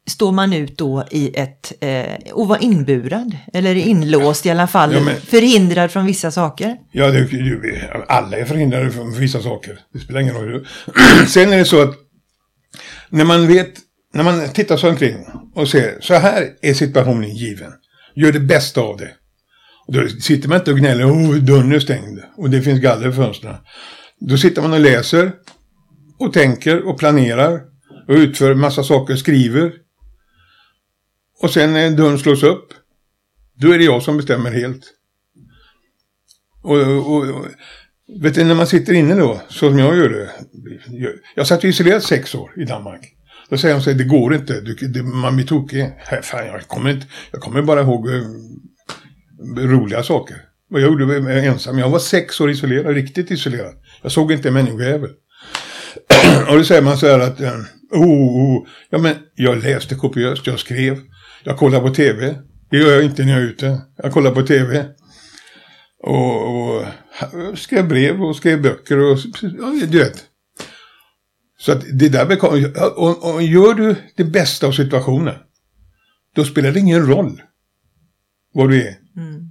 står 0.08 0.32
man 0.32 0.54
ut 0.54 0.78
då 0.78 1.04
i 1.12 1.40
ett, 1.40 1.74
eh, 1.80 2.34
och 2.34 2.48
var 2.48 2.64
inburad, 2.64 3.38
eller 3.54 3.76
inlåst 3.76 4.46
i 4.46 4.50
alla 4.50 4.68
fall, 4.68 4.94
ja, 4.94 5.00
men, 5.00 5.16
förhindrad 5.22 5.92
från 5.92 6.06
vissa 6.06 6.32
saker? 6.32 6.78
Ja, 6.92 7.12
det, 7.12 7.24
det, 7.24 8.06
alla 8.08 8.38
är 8.38 8.46
förhindrade 8.46 8.92
från 8.92 9.14
vissa 9.14 9.42
saker. 9.42 9.80
Det 9.94 10.00
spelar 10.00 10.20
ingen 10.22 10.36
roll. 10.36 10.68
Sen 11.28 11.54
är 11.54 11.58
det 11.58 11.66
så 11.66 11.82
att 11.82 11.96
när 13.10 13.26
man 13.26 13.48
vet, 13.48 13.74
när 14.14 14.24
man 14.24 14.50
tittar 14.50 14.78
sig 14.78 14.90
omkring 14.90 15.26
och 15.56 15.68
ser, 15.68 15.98
så 16.02 16.14
här 16.14 16.50
är 16.62 16.74
situationen 16.74 17.30
given. 17.30 17.72
Gör 18.16 18.32
det 18.32 18.40
bästa 18.40 18.82
av 18.82 18.98
det. 18.98 19.12
Och 19.88 19.94
då 19.94 20.08
sitter 20.08 20.50
man 20.50 20.58
inte 20.58 20.72
och 20.72 20.78
gnäller, 20.78 21.06
oh, 21.06 21.36
dörren 21.36 21.72
är 21.72 21.80
stängd 21.80 22.20
och 22.38 22.50
det 22.50 22.62
finns 22.62 22.80
galler 22.80 23.10
i 23.10 23.12
fönstren. 23.12 23.56
Då 24.20 24.38
sitter 24.38 24.62
man 24.62 24.74
och 24.74 24.80
läser 24.80 25.32
och 26.20 26.34
tänker 26.34 26.88
och 26.88 27.00
planerar 27.00 27.62
och 28.08 28.14
utför 28.14 28.56
massa 28.56 28.84
saker, 28.84 29.16
skriver 29.16 29.74
och 31.42 31.52
sen 31.52 31.74
när 31.74 31.92
dörren 31.92 32.20
slås 32.20 32.44
upp, 32.44 32.74
då 33.56 33.72
är 33.72 33.78
det 33.78 33.84
jag 33.84 34.04
som 34.04 34.18
bestämmer 34.18 34.52
helt. 34.52 34.84
Och, 36.62 36.78
och, 36.78 37.30
och 37.30 37.46
vet 38.22 38.36
du, 38.36 38.44
när 38.44 38.56
man 38.56 38.68
sitter 38.68 38.94
inne 38.94 39.16
då, 39.16 39.42
så 39.50 39.70
som 39.70 39.80
jag 39.80 39.98
gör 39.98 40.10
det. 40.10 40.32
Jag 41.36 41.48
satt 41.48 41.64
isolerad 41.64 42.04
sex 42.04 42.36
år 42.36 42.54
i 42.58 42.66
Danmark. 42.66 43.16
Då 43.50 43.58
säger 43.58 43.76
de 43.76 43.82
så 43.82 43.90
här, 43.90 43.98
det 43.98 44.04
går 44.04 44.36
inte, 44.36 44.62
du, 44.62 44.74
det, 44.74 45.04
man 45.04 45.36
blir 45.36 45.46
tokig. 45.46 45.92
Fan, 46.24 46.46
jag, 46.46 46.68
kommer 46.68 46.90
inte, 46.90 47.08
jag 47.32 47.42
kommer 47.42 47.62
bara 47.62 47.82
ihåg 47.82 48.10
eh, 48.10 48.24
roliga 49.58 50.04
saker. 50.04 50.38
Vad 50.70 50.82
jag 50.82 50.90
gjorde 50.90 51.06
var 51.06 51.30
eh, 51.30 51.46
ensam. 51.46 51.80
Jag 51.80 51.90
var 51.90 52.00
sex 52.00 52.42
år 52.42 52.52
isolerad, 52.52 52.94
riktigt 52.94 53.32
isolerad. 53.32 53.74
Jag 54.02 54.12
såg 54.12 54.32
inte 54.32 54.48
en 54.48 54.54
människojävel. 54.54 55.10
och 56.50 56.58
då 56.58 56.64
säger 56.64 56.82
man 56.82 56.98
så 56.98 57.08
här 57.08 57.20
att, 57.20 57.42
uh, 57.42 57.48
oh, 57.92 58.58
oh, 58.58 58.68
ja 58.90 58.98
men 58.98 59.16
jag 59.36 59.64
läste 59.64 59.96
kopiöst, 59.96 60.48
jag 60.48 60.60
skrev. 60.60 60.98
Jag 61.44 61.58
kollade 61.58 61.90
på 61.90 61.96
tv. 61.96 62.36
Det 62.72 62.78
gör 62.78 62.94
jag 62.94 63.04
inte 63.04 63.24
när 63.24 63.32
jag 63.32 63.42
är 63.42 63.46
ute. 63.46 63.82
Jag 64.04 64.12
kollar 64.12 64.32
på 64.32 64.42
tv. 64.42 64.86
Och, 66.04 66.60
och 66.60 66.86
skrev 67.56 67.88
brev 67.88 68.24
och 68.24 68.36
skrev 68.36 68.62
böcker 68.62 68.98
och 68.98 69.18
ja, 69.42 69.88
du 69.88 70.00
vet. 70.00 70.29
Så 71.60 71.72
att 71.72 71.84
det 71.94 72.10
där 72.10 72.46
och, 73.00 73.34
och 73.34 73.44
gör 73.44 73.74
du 73.74 73.96
det 74.16 74.24
bästa 74.24 74.68
av 74.68 74.72
situationen. 74.72 75.36
Då 76.36 76.46
spelar 76.46 76.72
det 76.72 76.80
ingen 76.80 77.08
roll. 77.08 77.42
Var 78.54 78.68
du 78.68 78.82
är. 78.82 78.98
Mm. 79.18 79.50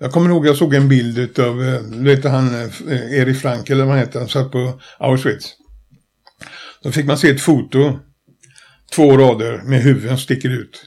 Jag 0.00 0.12
kommer 0.12 0.30
ihåg 0.30 0.46
jag 0.46 0.56
såg 0.56 0.74
en 0.74 0.88
bild 0.88 1.38
av, 1.38 1.62
eh, 1.62 1.80
du 1.80 2.04
vet 2.04 2.24
han, 2.24 2.54
eh, 2.54 2.70
Erik 3.18 3.36
Frank 3.36 3.70
eller 3.70 3.84
vad 3.84 3.94
han 3.94 4.06
heter, 4.06 4.18
han 4.18 4.28
satt 4.28 4.52
på 4.52 4.80
Auschwitz. 4.98 5.56
Då 6.82 6.92
fick 6.92 7.06
man 7.06 7.18
se 7.18 7.30
ett 7.30 7.40
foto 7.40 7.98
två 8.94 9.16
rader 9.16 9.62
med 9.62 9.82
huvuden 9.82 10.18
sticker 10.18 10.50
ut. 10.50 10.84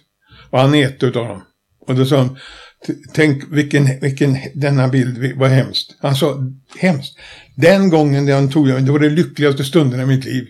Och 0.49 0.59
han 0.59 0.75
är 0.75 0.87
ett 0.87 1.03
utav 1.03 1.27
dem. 1.27 1.43
Och 1.87 1.95
då 1.95 2.05
sa 2.05 2.17
han, 2.17 2.37
tänk 3.13 3.43
vilken, 3.51 3.99
vilken, 4.01 4.37
denna 4.53 4.87
bild 4.87 5.37
var 5.37 5.47
hemskt. 5.47 5.95
Han 5.99 6.15
sa, 6.15 6.43
hemskt. 6.79 7.17
Den 7.55 7.89
gången 7.89 8.25
det 8.25 8.33
han 8.33 8.51
tog, 8.51 8.67
det 8.67 8.91
var 8.91 8.99
det 8.99 9.09
lyckligaste 9.09 9.63
stunden 9.63 10.01
i 10.01 10.05
mitt 10.05 10.25
liv. 10.25 10.47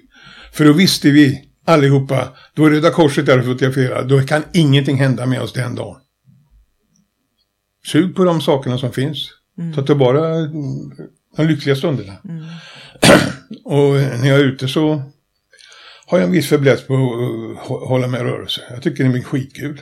För 0.54 0.66
då 0.66 0.74
visste 0.74 1.12
vi 1.12 1.48
allihopa, 1.66 2.28
då 2.56 2.66
är 2.66 2.70
Röda 2.70 2.92
Korset 2.92 3.26
där 3.26 3.40
och 3.40 3.46
fotograferar, 3.46 4.04
då 4.04 4.22
kan 4.22 4.44
ingenting 4.54 4.98
hända 4.98 5.26
med 5.26 5.42
oss 5.42 5.54
den 5.54 5.76
dagen. 5.76 5.98
Sug 7.86 8.16
på 8.16 8.24
de 8.24 8.42
sakerna 8.42 8.78
som 8.78 8.92
finns. 8.92 9.30
Mm. 9.58 9.74
Ta 9.74 9.86
tillvara 9.86 10.48
de 11.38 11.48
lyckliga 11.48 11.76
stunderna. 11.76 12.14
Mm. 12.30 12.44
och 13.64 13.94
när 13.94 14.28
jag 14.28 14.40
är 14.40 14.44
ute 14.44 14.68
så 14.68 15.04
har 16.06 16.18
jag 16.18 16.26
en 16.26 16.32
viss 16.32 16.50
fäbless 16.50 16.88
på 16.88 16.94
att 17.62 17.90
hålla 17.90 18.08
med 18.08 18.22
rörelse. 18.22 18.62
Jag 18.70 18.82
tycker 18.82 19.04
det 19.04 19.18
är 19.18 19.24
skitkul. 19.24 19.82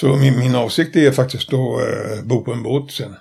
Så 0.00 0.16
min, 0.16 0.38
min 0.38 0.54
avsikt 0.54 0.96
är 0.96 1.10
faktiskt 1.10 1.48
att 1.48 1.54
äh, 1.54 2.24
bo 2.24 2.44
på 2.44 2.52
en 2.52 2.62
båt 2.62 2.92
sen. 2.92 3.14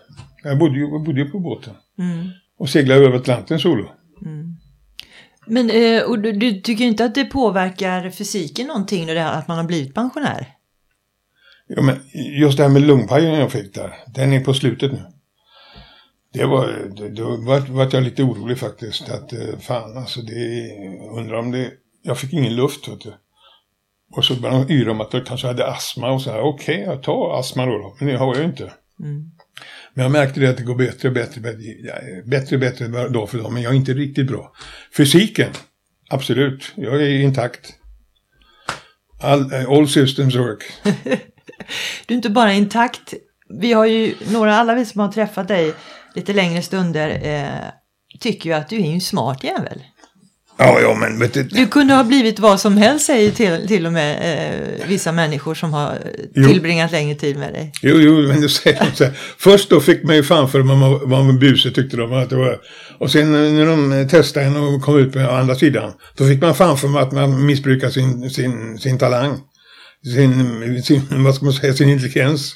Jag 0.43 0.59
bodde 0.59 0.79
ju, 0.79 0.87
bodde 0.87 1.21
ju 1.21 1.29
på 1.29 1.39
båten. 1.39 1.73
Mm. 1.99 2.29
Och 2.57 2.69
seglade 2.69 3.05
över 3.05 3.17
Atlanten 3.17 3.59
solo. 3.59 3.89
Mm. 4.25 4.55
Men 5.47 5.69
eh, 5.69 6.03
och 6.03 6.19
du, 6.19 6.31
du, 6.31 6.61
tycker 6.61 6.85
inte 6.85 7.05
att 7.05 7.15
det 7.15 7.25
påverkar 7.25 8.09
fysiken 8.09 8.67
någonting 8.67 9.07
det 9.07 9.29
att 9.29 9.47
man 9.47 9.57
har 9.57 9.63
blivit 9.63 9.93
pensionär? 9.93 10.47
Ja, 11.67 11.81
men 11.81 11.99
just 12.41 12.57
det 12.57 12.63
här 12.63 12.69
med 12.69 12.81
lungpajen 12.81 13.39
jag 13.39 13.51
fick 13.51 13.73
där, 13.73 13.93
den 14.15 14.33
är 14.33 14.39
på 14.39 14.53
slutet 14.53 14.91
nu. 14.91 15.01
Det 16.33 16.45
var, 16.45 16.91
då 17.09 17.37
vart 17.37 17.69
var 17.69 17.89
jag 17.91 18.03
lite 18.03 18.23
orolig 18.23 18.57
faktiskt. 18.57 19.09
Att 19.09 19.33
eh, 19.33 19.59
fan 19.59 19.97
alltså 19.97 20.21
det, 20.21 20.69
undrar 21.11 21.37
om 21.37 21.51
det, 21.51 21.71
jag 22.03 22.17
fick 22.17 22.33
ingen 22.33 22.55
luft 22.55 22.87
vet 22.87 23.01
du. 23.01 23.13
Och 24.15 24.25
så 24.25 24.35
började 24.35 24.65
de 24.65 24.73
yra 24.73 24.91
om 24.91 25.01
att 25.01 25.13
jag 25.13 25.25
kanske 25.25 25.47
hade 25.47 25.67
astma 25.67 26.11
och 26.11 26.21
så 26.21 26.31
här. 26.31 26.41
Okej, 26.41 26.75
okay, 26.75 26.93
jag 26.93 27.03
tar 27.03 27.39
astma 27.39 27.65
då, 27.65 27.71
då. 27.71 27.95
Men 27.99 28.07
det 28.07 28.17
har 28.17 28.35
jag 28.35 28.45
inte. 28.45 28.63
Mm. 28.99 29.31
Men 29.93 30.03
jag 30.03 30.11
märkte 30.11 30.39
det 30.39 30.49
att 30.49 30.57
det 30.57 30.63
går 30.63 30.75
bättre 30.75 31.07
och 31.07 31.13
bättre, 31.13 31.41
bättre, 31.41 32.23
bättre, 32.25 32.57
bättre 32.57 32.87
dag 33.09 33.29
för 33.29 33.37
dag. 33.37 33.51
Men 33.51 33.61
jag 33.61 33.71
är 33.71 33.75
inte 33.75 33.93
riktigt 33.93 34.27
bra. 34.27 34.53
Fysiken, 34.97 35.49
absolut. 36.09 36.73
Jag 36.75 37.01
är 37.01 37.19
intakt. 37.19 37.73
All, 39.21 39.53
eh, 39.53 39.69
all 39.69 39.87
systems 39.87 40.35
work. 40.35 40.63
du 42.05 42.13
är 42.13 42.15
inte 42.15 42.29
bara 42.29 42.53
intakt. 42.53 43.13
Vi 43.49 43.73
har 43.73 43.85
ju 43.85 44.15
några, 44.31 44.55
alla 44.55 44.75
vi 44.75 44.85
som 44.85 45.01
har 45.01 45.11
träffat 45.11 45.47
dig 45.47 45.73
lite 46.15 46.33
längre 46.33 46.61
stunder 46.61 47.19
eh, 47.23 47.69
tycker 48.19 48.49
ju 48.49 48.55
att 48.55 48.69
du 48.69 48.75
är 48.75 48.93
en 48.93 49.01
smart 49.01 49.43
jävel. 49.43 49.83
Ja, 50.57 50.81
ja, 50.81 50.95
men 50.95 51.19
vet 51.19 51.33
du... 51.33 51.43
Du 51.43 51.67
kunde 51.67 51.93
ha 51.93 52.03
blivit 52.03 52.39
vad 52.39 52.59
som 52.59 52.77
helst, 52.77 53.05
säger 53.05 53.31
till, 53.31 53.67
till 53.67 53.85
och 53.85 53.93
med 53.93 54.17
eh, 54.79 54.87
vissa 54.87 55.11
människor 55.11 55.55
som 55.55 55.73
har 55.73 55.97
jo. 56.33 56.47
tillbringat 56.47 56.91
längre 56.91 57.15
tid 57.15 57.37
med 57.37 57.53
dig. 57.53 57.71
Jo, 57.81 57.95
jo, 57.99 58.27
men 58.27 58.41
du 58.41 58.49
säger 58.49 58.91
så 58.93 59.03
här. 59.03 59.13
Först 59.37 59.69
då 59.69 59.81
fick 59.81 60.03
man 60.03 60.15
ju 60.15 60.23
fan 60.23 60.49
för 60.49 60.63
man 60.63 60.79
var, 60.79 61.39
busig 61.39 61.75
tyckte 61.75 61.97
de 61.97 62.13
att 62.13 62.29
det 62.29 62.35
var. 62.35 62.59
Och 62.99 63.11
sen 63.11 63.31
när 63.31 63.65
de 63.65 64.07
testade 64.09 64.45
en 64.45 64.55
och 64.55 64.81
kom 64.81 64.97
ut 64.97 65.13
på 65.13 65.19
andra 65.19 65.55
sidan. 65.55 65.93
Då 66.17 66.27
fick 66.27 66.41
man 66.41 66.55
fan 66.55 66.77
för 66.77 66.99
att 66.99 67.11
man 67.11 67.45
missbrukar 67.45 67.89
sin, 67.89 68.29
sin, 68.29 68.79
sin 68.79 68.97
talang. 68.97 69.37
Sin, 70.15 70.83
sin, 70.83 71.23
vad 71.23 71.35
ska 71.35 71.45
man 71.45 71.53
säga, 71.53 71.73
sin 71.73 71.89
intelligens. 71.89 72.53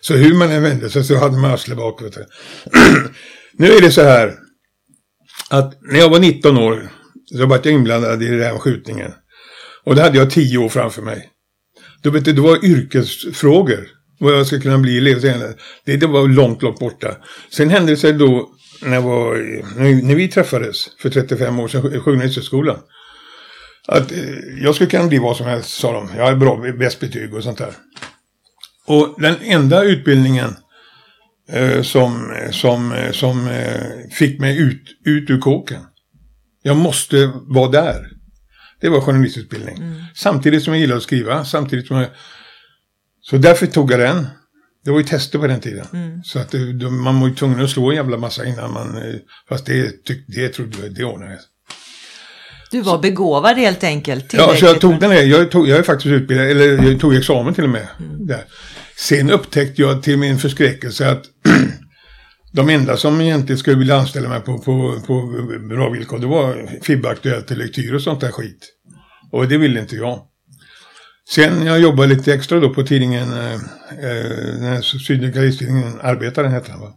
Så 0.00 0.14
hur 0.14 0.34
man 0.34 0.50
än 0.50 0.62
vände 0.62 0.90
sig 0.90 1.04
så 1.04 1.16
hade 1.18 1.38
man 1.38 1.50
arslet 1.50 1.78
bak. 1.78 2.00
nu 3.58 3.72
är 3.72 3.80
det 3.80 3.90
så 3.90 4.02
här 4.02 4.34
att 5.50 5.74
när 5.92 5.98
jag 5.98 6.08
var 6.08 6.18
19 6.18 6.58
år 6.58 6.99
så 7.38 7.46
var 7.46 7.60
jag 7.64 7.74
inblandad 7.74 8.22
i 8.22 8.26
den 8.26 8.42
här 8.42 8.58
skjutningen. 8.58 9.12
Och 9.84 9.94
då 9.94 10.02
hade 10.02 10.18
jag 10.18 10.30
tio 10.30 10.58
år 10.58 10.68
framför 10.68 11.02
mig. 11.02 11.28
Då 12.02 12.10
vet 12.10 12.24
du, 12.24 12.32
det 12.32 12.40
var 12.40 12.64
yrkesfrågor. 12.64 13.88
Vad 14.18 14.34
jag 14.34 14.46
ska 14.46 14.60
kunna 14.60 14.78
bli 14.78 14.96
i 14.96 15.34
Det, 15.84 15.96
det 15.96 16.06
var 16.06 16.28
långt, 16.28 16.62
långt 16.62 16.78
borta. 16.78 17.16
Sen 17.50 17.70
hände 17.70 17.92
det 17.92 17.96
sig 17.96 18.12
då 18.12 18.50
när, 18.82 19.00
var, 19.00 19.36
när 20.02 20.14
vi 20.14 20.28
träffades 20.28 20.86
för 20.98 21.10
35 21.10 21.60
år 21.60 21.68
sedan, 21.68 22.00
Journalisthögskolan. 22.00 22.78
Att 23.88 24.12
eh, 24.12 24.18
jag 24.62 24.74
skulle 24.74 24.90
kunna 24.90 25.06
bli 25.06 25.18
vad 25.18 25.36
som 25.36 25.46
helst, 25.46 25.70
sa 25.70 25.92
de. 25.92 26.08
Jag 26.16 26.24
har 26.24 26.34
bra, 26.34 26.72
bäst 26.78 27.00
betyg 27.00 27.34
och 27.34 27.42
sånt 27.42 27.58
där. 27.58 27.74
Och 28.86 29.14
den 29.18 29.36
enda 29.40 29.82
utbildningen 29.82 30.56
eh, 31.52 31.82
som, 31.82 32.34
som, 32.50 32.92
eh, 32.92 33.10
som 33.10 33.48
eh, 33.48 34.10
fick 34.12 34.40
mig 34.40 34.58
ut, 34.58 34.82
ut 35.04 35.30
ur 35.30 35.38
kåken. 35.38 35.80
Jag 36.62 36.76
måste 36.76 37.32
vara 37.34 37.70
där. 37.70 38.06
Det 38.80 38.88
var 38.88 39.00
journalistutbildning. 39.00 39.76
Mm. 39.76 40.02
Samtidigt 40.14 40.62
som 40.62 40.72
jag 40.72 40.80
gillade 40.80 40.96
att 40.96 41.02
skriva. 41.02 41.44
Samtidigt 41.44 41.86
som 41.86 41.96
jag... 41.96 42.08
Så 43.20 43.36
därför 43.36 43.66
tog 43.66 43.92
jag 43.92 44.00
den. 44.00 44.26
Det 44.84 44.90
var 44.90 44.98
ju 44.98 45.04
tester 45.04 45.38
på 45.38 45.46
den 45.46 45.60
tiden. 45.60 45.86
Mm. 45.92 46.22
Så 46.24 46.38
att 46.38 46.50
det, 46.50 46.90
man 46.90 47.20
var 47.20 47.28
ju 47.28 47.34
tvungen 47.34 47.64
att 47.64 47.70
slå 47.70 47.90
en 47.90 47.96
jävla 47.96 48.16
massa 48.16 48.44
innan 48.44 48.72
man... 48.72 48.96
Eh, 48.96 49.14
fast 49.48 49.66
det, 49.66 50.06
det, 50.06 50.24
det 50.26 50.48
trodde 50.48 50.78
jag, 50.82 50.94
det 50.94 51.04
ordnade 51.04 51.38
du 52.70 52.80
var 52.80 52.98
begåvad 52.98 53.56
helt 53.56 53.84
enkelt. 53.84 54.32
Ja, 54.32 54.56
så 54.56 54.66
jag 54.66 54.80
tog 54.80 55.00
den 55.00 55.10
här. 55.10 55.22
Jag, 55.22 55.50
tog, 55.50 55.68
jag 55.68 55.78
är 55.78 55.82
faktiskt 55.82 56.06
utbildad, 56.06 56.46
eller 56.46 56.90
jag 56.90 57.00
tog 57.00 57.14
examen 57.14 57.54
till 57.54 57.64
och 57.64 57.70
med. 57.70 57.86
Mm. 57.98 58.26
Där. 58.26 58.44
Sen 58.96 59.30
upptäckte 59.30 59.82
jag 59.82 60.02
till 60.02 60.18
min 60.18 60.38
förskräckelse 60.38 61.10
att 61.10 61.24
de 62.52 62.68
enda 62.68 62.96
som 62.96 63.20
egentligen 63.20 63.58
skulle 63.58 63.76
vilja 63.76 63.96
anställa 63.96 64.28
mig 64.28 64.40
på, 64.40 64.58
på, 64.58 65.00
på 65.06 65.46
bra 65.68 65.90
villkor, 65.90 66.18
det 66.18 66.26
var 66.26 66.78
FIB-aktuellt 66.82 67.50
lektyr 67.50 67.94
och 67.94 68.02
sånt 68.02 68.20
där 68.20 68.30
skit. 68.30 68.68
Och 69.32 69.48
det 69.48 69.58
ville 69.58 69.80
inte 69.80 69.96
jag. 69.96 70.26
Sen 71.28 71.66
jag 71.66 71.80
jobbade 71.80 72.14
lite 72.14 72.34
extra 72.34 72.60
då 72.60 72.74
på 72.74 72.82
tidningen, 72.82 73.32
eh, 73.32 73.54
eh, 73.54 74.28
den 74.54 74.62
här 74.62 74.82
Syndikalisttidningen, 74.82 76.00
Arbetaren 76.00 76.52
hette 76.52 76.70
den 76.70 76.80
va. 76.80 76.94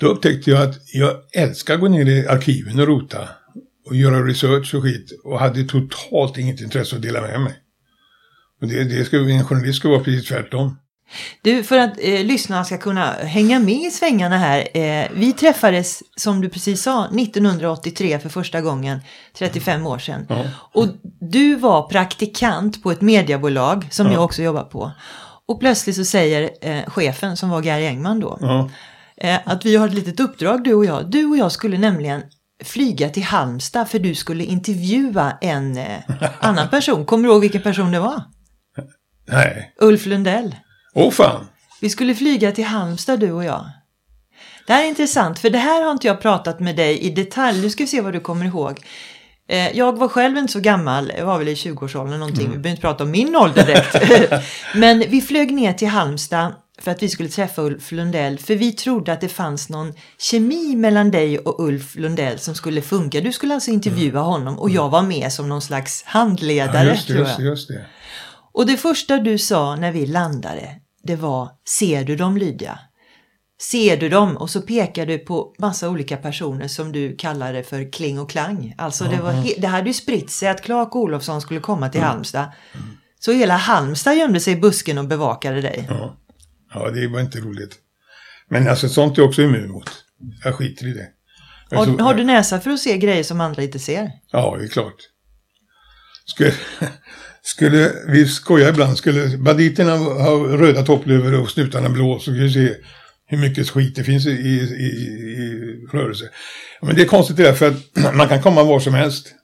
Då 0.00 0.06
upptäckte 0.06 0.50
jag 0.50 0.62
att 0.62 0.74
jag 0.92 1.16
älskar 1.32 1.74
att 1.74 1.80
gå 1.80 1.88
ner 1.88 2.06
i 2.06 2.26
arkiven 2.26 2.80
och 2.80 2.86
rota 2.86 3.28
och 3.86 3.96
göra 3.96 4.26
research 4.26 4.74
och 4.74 4.82
skit 4.82 5.20
och 5.24 5.38
hade 5.38 5.64
totalt 5.64 6.38
inget 6.38 6.60
intresse 6.60 6.96
att 6.96 7.02
dela 7.02 7.20
med 7.20 7.40
mig. 7.40 7.54
Och 8.60 8.68
det, 8.68 8.84
det 8.84 9.04
skulle, 9.04 9.32
en 9.32 9.44
journalist 9.44 9.78
ska 9.78 9.88
vara 9.88 10.04
precis 10.04 10.28
tvärtom. 10.28 10.76
Du, 11.42 11.62
för 11.64 11.78
att 11.78 11.98
eh, 12.00 12.24
lyssnarna 12.24 12.64
ska 12.64 12.78
kunna 12.78 13.12
hänga 13.12 13.58
med 13.58 13.74
i 13.86 13.90
svängarna 13.90 14.38
här. 14.38 14.68
Eh, 14.76 15.06
vi 15.14 15.32
träffades, 15.32 16.02
som 16.16 16.40
du 16.40 16.48
precis 16.48 16.82
sa, 16.82 17.04
1983 17.06 18.18
för 18.18 18.28
första 18.28 18.60
gången, 18.60 19.00
35 19.38 19.86
år 19.86 19.98
sedan. 19.98 20.26
Ja. 20.28 20.44
Och 20.72 20.86
du 21.20 21.54
var 21.56 21.82
praktikant 21.88 22.82
på 22.82 22.90
ett 22.90 23.00
mediebolag 23.00 23.86
som 23.90 24.06
Ja. 24.06 24.12
jag 24.12 24.24
också 24.24 24.42
jobbar 24.42 24.62
på. 24.64 24.92
Och 25.48 25.60
plötsligt 25.60 25.96
så 25.96 26.04
säger 26.04 26.50
eh, 26.62 26.84
chefen, 26.86 27.36
som 27.36 27.50
var 27.50 27.60
Gary 27.62 27.86
Engman 27.86 28.20
då, 28.20 28.38
Ja. 28.40 28.70
eh, 29.16 29.38
att 29.44 29.64
vi 29.64 29.76
har 29.76 29.88
ett 29.88 29.94
litet 29.94 30.20
uppdrag 30.20 30.64
du 30.64 30.74
och 30.74 30.84
jag. 30.84 31.10
Du 31.10 31.24
och 31.26 31.36
jag 31.36 31.52
skulle 31.52 31.78
nämligen 31.78 32.22
flyga 32.64 33.08
till 33.08 33.22
Halmstad 33.24 33.88
för 33.88 33.98
du 33.98 34.14
skulle 34.14 34.44
intervjua 34.44 35.32
en 35.40 35.76
eh, 35.78 35.98
annan 36.40 36.68
person. 36.68 37.06
Kommer 37.06 37.24
du 37.28 37.32
ihåg 37.34 37.40
vilken 37.40 37.62
person 37.62 37.90
det 37.92 38.00
var? 38.00 38.22
Nej. 39.28 39.72
Ulf 39.80 40.06
Lundell. 40.06 40.56
Åh 40.94 41.10
fan. 41.10 41.46
Vi 41.80 41.90
skulle 41.90 42.14
flyga 42.14 42.52
till 42.52 42.64
Halmstad 42.64 43.20
du 43.20 43.32
och 43.32 43.44
jag. 43.44 43.64
Det 44.66 44.72
här 44.72 44.84
är 44.84 44.88
intressant 44.88 45.38
för 45.38 45.50
det 45.50 45.58
här 45.58 45.82
har 45.84 45.90
inte 45.92 46.06
jag 46.06 46.20
pratat 46.20 46.60
med 46.60 46.76
dig 46.76 46.98
i 46.98 47.10
detalj. 47.10 47.60
Nu 47.62 47.70
ska 47.70 47.82
vi 47.82 47.88
se 47.88 48.00
vad 48.00 48.12
du 48.12 48.20
kommer 48.20 48.44
ihåg. 48.46 48.80
Eh, 49.48 49.76
Jag 49.76 49.98
var 49.98 50.08
själv 50.08 50.36
inte 50.38 50.52
så 50.52 50.60
gammal, 50.60 51.12
jag 51.18 51.26
var 51.26 51.38
väl 51.38 51.48
i 51.48 51.54
20-årsåldern 51.54 52.18
någonting. 52.18 52.44
Vi 52.44 52.48
behöver 52.48 52.70
inte 52.70 52.80
prata 52.80 53.04
om 53.04 53.10
min 53.10 53.36
ålder 53.36 53.66
direkt. 53.66 53.96
Men 54.74 54.98
vi 55.08 55.20
flög 55.20 55.52
ner 55.54 55.72
till 55.72 55.88
Halmstad 55.88 56.54
för 56.80 56.90
att 56.90 57.02
vi 57.02 57.08
skulle 57.08 57.28
träffa 57.28 57.62
Ulf 57.62 57.92
Lundell. 57.92 58.38
För 58.38 58.54
vi 58.56 58.72
trodde 58.72 59.12
att 59.12 59.20
det 59.20 59.28
fanns 59.28 59.68
någon 59.68 59.92
kemi 60.18 60.76
mellan 60.76 61.10
dig 61.10 61.38
och 61.38 61.64
Ulf 61.66 61.96
Lundell 61.96 62.38
som 62.38 62.54
skulle 62.54 62.82
funka. 62.82 63.20
Du 63.20 63.32
skulle 63.32 63.54
alltså 63.54 63.70
intervjua 63.70 64.20
honom 64.20 64.58
och 64.58 64.70
jag 64.70 64.88
var 64.88 65.02
med 65.02 65.32
som 65.32 65.48
någon 65.48 65.62
slags 65.62 66.02
handledare. 66.06 66.86
Ja, 66.86 66.92
just 66.94 67.08
det, 67.08 67.14
just 67.14 67.36
det, 67.36 67.42
just 67.42 67.68
det. 67.68 67.86
Och 68.54 68.66
det 68.66 68.76
första 68.76 69.18
du 69.18 69.38
sa 69.38 69.76
när 69.76 69.92
vi 69.92 70.06
landade, 70.06 70.68
det 71.04 71.16
var 71.16 71.48
Ser 71.68 72.04
du 72.04 72.16
dem 72.16 72.36
Lydia? 72.36 72.78
Ser 73.70 73.96
du 73.96 74.08
dem? 74.08 74.36
Och 74.36 74.50
så 74.50 74.62
pekar 74.62 75.06
du 75.06 75.18
på 75.18 75.54
massa 75.58 75.88
olika 75.88 76.16
personer 76.16 76.68
som 76.68 76.92
du 76.92 77.16
kallade 77.16 77.62
för 77.62 77.92
Kling 77.92 78.20
och 78.20 78.30
Klang. 78.30 78.74
Alltså 78.78 79.04
det, 79.04 79.20
var 79.20 79.60
det 79.60 79.66
hade 79.66 79.86
ju 79.88 79.94
spritt 79.94 80.30
sig 80.30 80.48
att 80.48 80.62
Clark 80.62 80.96
Olofsson 80.96 81.40
skulle 81.40 81.60
komma 81.60 81.88
till 81.88 82.00
Halmstad. 82.00 82.52
Så 83.20 83.32
hela 83.32 83.56
Halmstad 83.56 84.16
gömde 84.16 84.40
sig 84.40 84.52
i 84.52 84.56
busken 84.56 84.98
och 84.98 85.04
bevakade 85.08 85.60
dig. 85.60 85.86
Ja. 85.88 86.16
ja, 86.74 86.90
det 86.90 87.08
var 87.08 87.20
inte 87.20 87.38
roligt. 87.38 87.78
Men 88.48 88.68
alltså 88.68 88.88
sånt 88.88 89.18
är 89.18 89.22
jag 89.22 89.28
också 89.28 89.42
immun 89.42 89.70
mot. 89.70 89.90
Jag 90.44 90.54
skiter 90.54 90.86
i 90.86 90.92
det. 90.92 91.08
Har, 91.76 91.84
så- 91.84 91.98
har 92.02 92.14
du 92.14 92.24
näsa 92.24 92.60
för 92.60 92.70
att 92.70 92.80
se 92.80 92.98
grejer 92.98 93.22
som 93.22 93.40
andra 93.40 93.62
inte 93.62 93.78
ser? 93.78 94.10
Ja, 94.30 94.56
det 94.58 94.64
är 94.64 94.68
klart. 94.68 94.96
Skulle, 96.24 96.52
skulle 97.42 97.92
vi 98.08 98.26
skoja 98.26 98.68
ibland, 98.68 98.98
skulle 98.98 99.38
banditerna 99.38 99.96
ha 99.96 100.30
röda 100.32 100.82
topplöver 100.82 101.40
och 101.40 101.50
snutarna 101.50 101.88
blå 101.88 102.18
så 102.18 102.22
skulle 102.22 102.42
vi 102.42 102.52
se 102.52 102.74
hur 103.26 103.38
mycket 103.38 103.70
skit 103.70 103.96
det 103.96 104.04
finns 104.04 104.26
i, 104.26 104.30
i, 104.30 104.58
i, 104.60 104.86
i 104.86 105.86
rörelse. 105.92 106.24
Men 106.82 106.96
det 106.96 107.02
är 107.02 107.06
konstigt 107.06 107.36
det 107.36 107.42
där 107.42 107.52
för 107.52 107.68
att 107.68 108.14
man 108.14 108.28
kan 108.28 108.42
komma 108.42 108.62
var 108.62 108.80
som 108.80 108.94
helst. 108.94 109.34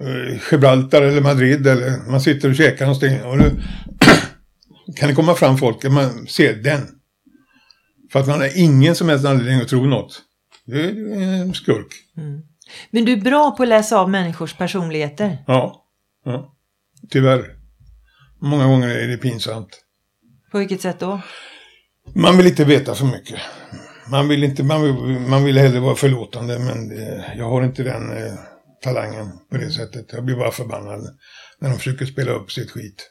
Eh, 0.00 0.40
Gibraltar 0.50 1.02
eller 1.02 1.20
Madrid 1.20 1.66
eller 1.66 2.10
man 2.10 2.20
sitter 2.20 2.48
och 2.48 2.56
käkar 2.56 2.86
någonstans 2.86 3.24
och 3.24 3.38
nu 3.38 3.50
kan 4.96 5.08
det 5.08 5.14
komma 5.14 5.34
fram 5.34 5.58
folk 5.58 5.84
och 5.84 5.92
man 5.92 6.26
ser 6.26 6.54
den. 6.54 6.80
För 8.12 8.20
att 8.20 8.26
man 8.26 8.40
har 8.40 8.58
ingen 8.58 8.94
som 8.94 9.08
helst 9.08 9.24
anledning 9.24 9.60
att 9.60 9.68
tro 9.68 9.86
något. 9.86 10.22
Det 10.66 10.80
är 10.80 11.42
en 11.42 11.54
skurk. 11.54 11.94
Men 12.90 13.04
du 13.04 13.12
är 13.12 13.16
bra 13.16 13.50
på 13.50 13.62
att 13.62 13.68
läsa 13.68 13.98
av 13.98 14.10
människors 14.10 14.54
personligheter. 14.54 15.38
Ja, 15.46 15.84
ja. 16.24 16.54
Tyvärr. 17.12 17.56
Många 18.40 18.66
gånger 18.66 18.88
är 18.88 19.08
det 19.08 19.16
pinsamt. 19.16 19.80
På 20.52 20.58
vilket 20.58 20.80
sätt 20.80 21.00
då? 21.00 21.20
Man 22.14 22.36
vill 22.36 22.46
inte 22.46 22.64
veta 22.64 22.94
för 22.94 23.04
mycket. 23.06 23.40
Man 24.10 24.28
vill, 24.28 24.44
inte, 24.44 24.62
man 24.62 24.82
vill, 24.82 25.20
man 25.20 25.44
vill 25.44 25.58
hellre 25.58 25.80
vara 25.80 25.94
förlåtande, 25.94 26.58
men 26.58 26.98
eh, 26.98 27.36
jag 27.36 27.48
har 27.48 27.64
inte 27.64 27.82
den 27.82 28.16
eh, 28.16 28.32
talangen 28.82 29.30
på 29.50 29.56
det 29.56 29.70
sättet. 29.70 30.06
Jag 30.12 30.24
blir 30.24 30.36
bara 30.36 30.50
förbannad 30.50 31.00
när 31.60 31.68
de 31.70 31.78
försöker 31.78 32.06
spela 32.06 32.32
upp 32.32 32.52
sitt 32.52 32.70
skit. 32.70 33.10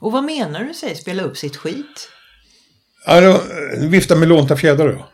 Och 0.00 0.12
vad 0.12 0.24
menar 0.24 0.64
du 0.64 0.74
säger 0.74 0.94
spela 0.94 1.22
upp 1.22 1.36
sitt 1.36 1.56
skit? 1.56 2.10
Eh, 3.08 3.88
vifta 3.88 4.16
med 4.16 4.28
lånta 4.28 4.56
fjädrar 4.56 4.92
då. 4.92 5.06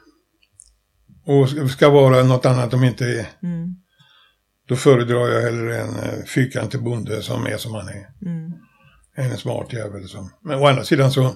Och 1.32 1.70
ska- 1.70 1.88
vara 1.88 2.22
något 2.22 2.46
annat 2.46 2.74
om 2.74 2.84
inte 2.84 3.04
är. 3.04 3.26
Mm. 3.42 3.76
Då 4.68 4.76
föredrar 4.76 5.28
jag 5.28 5.42
hellre 5.42 5.78
en 5.80 5.96
eh, 5.96 6.24
fyrkantig 6.26 6.82
bonde 6.82 7.22
som 7.22 7.46
är 7.46 7.56
som 7.56 7.74
han 7.74 7.88
är. 7.88 8.06
Mm. 8.26 8.52
än 9.16 9.30
en 9.30 9.38
smart 9.38 9.72
jävel. 9.72 10.08
Som. 10.08 10.30
Men 10.44 10.58
å 10.58 10.66
andra 10.66 10.84
sidan 10.84 11.12
så, 11.12 11.34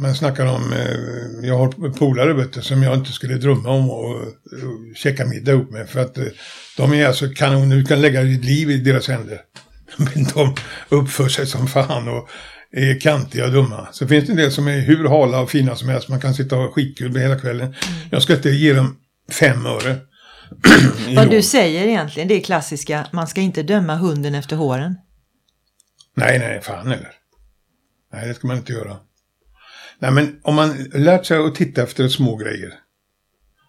man 0.00 0.14
snackar 0.14 0.46
om, 0.46 0.72
eh, 0.72 1.48
jag 1.48 1.58
har 1.58 1.90
polare 1.90 2.32
vet 2.32 2.52
du, 2.52 2.62
som 2.62 2.82
jag 2.82 2.94
inte 2.94 3.12
skulle 3.12 3.34
drömma 3.34 3.68
om 3.68 3.90
att 3.90 4.26
uh, 4.62 4.94
käka 4.94 5.26
middag 5.26 5.52
ihop 5.52 5.70
med. 5.70 5.88
För 5.88 6.00
att 6.00 6.18
eh, 6.18 6.24
de 6.76 6.94
är 6.94 7.06
alltså 7.06 7.28
kanon, 7.28 7.68
du 7.68 7.84
kan 7.84 8.00
lägga 8.00 8.22
ditt 8.22 8.44
liv 8.44 8.70
i 8.70 8.76
deras 8.76 9.08
händer. 9.08 9.40
Men 9.96 10.24
de 10.34 10.54
uppför 10.88 11.28
sig 11.28 11.46
som 11.46 11.66
fan 11.66 12.08
och 12.08 12.28
är 12.72 13.00
kantiga 13.00 13.44
och 13.44 13.52
dumma. 13.52 13.88
Så 13.92 14.08
finns 14.08 14.26
det 14.26 14.32
en 14.32 14.36
del 14.36 14.52
som 14.52 14.68
är 14.68 14.80
hur 14.80 15.08
hala 15.08 15.40
och 15.40 15.50
fina 15.50 15.76
som 15.76 15.88
helst. 15.88 16.08
Man 16.08 16.20
kan 16.20 16.34
sitta 16.34 16.56
och 16.56 16.62
ha 16.62 16.72
skitkul 16.72 17.16
hela 17.16 17.38
kvällen. 17.38 17.74
Jag 18.10 18.22
ska 18.22 18.34
inte 18.34 18.50
ge 18.50 18.72
dem 18.72 18.96
fem 19.32 19.66
öre. 19.66 19.96
Vad 21.16 21.30
du 21.30 21.42
säger 21.42 21.86
egentligen, 21.86 22.28
det 22.28 22.34
är 22.34 22.40
klassiska, 22.40 23.06
man 23.12 23.26
ska 23.26 23.40
inte 23.40 23.62
döma 23.62 23.94
hunden 23.94 24.34
efter 24.34 24.56
håren. 24.56 24.96
Nej, 26.14 26.38
nej, 26.38 26.60
fan 26.62 26.86
eller. 26.86 27.12
Nej, 28.12 28.28
det 28.28 28.34
ska 28.34 28.46
man 28.46 28.56
inte 28.56 28.72
göra. 28.72 28.96
Nej, 29.98 30.10
men 30.10 30.40
om 30.42 30.54
man 30.54 30.84
lärt 30.94 31.26
sig 31.26 31.38
att 31.38 31.54
titta 31.54 31.82
efter 31.82 32.08
små 32.08 32.36
grejer 32.36 32.74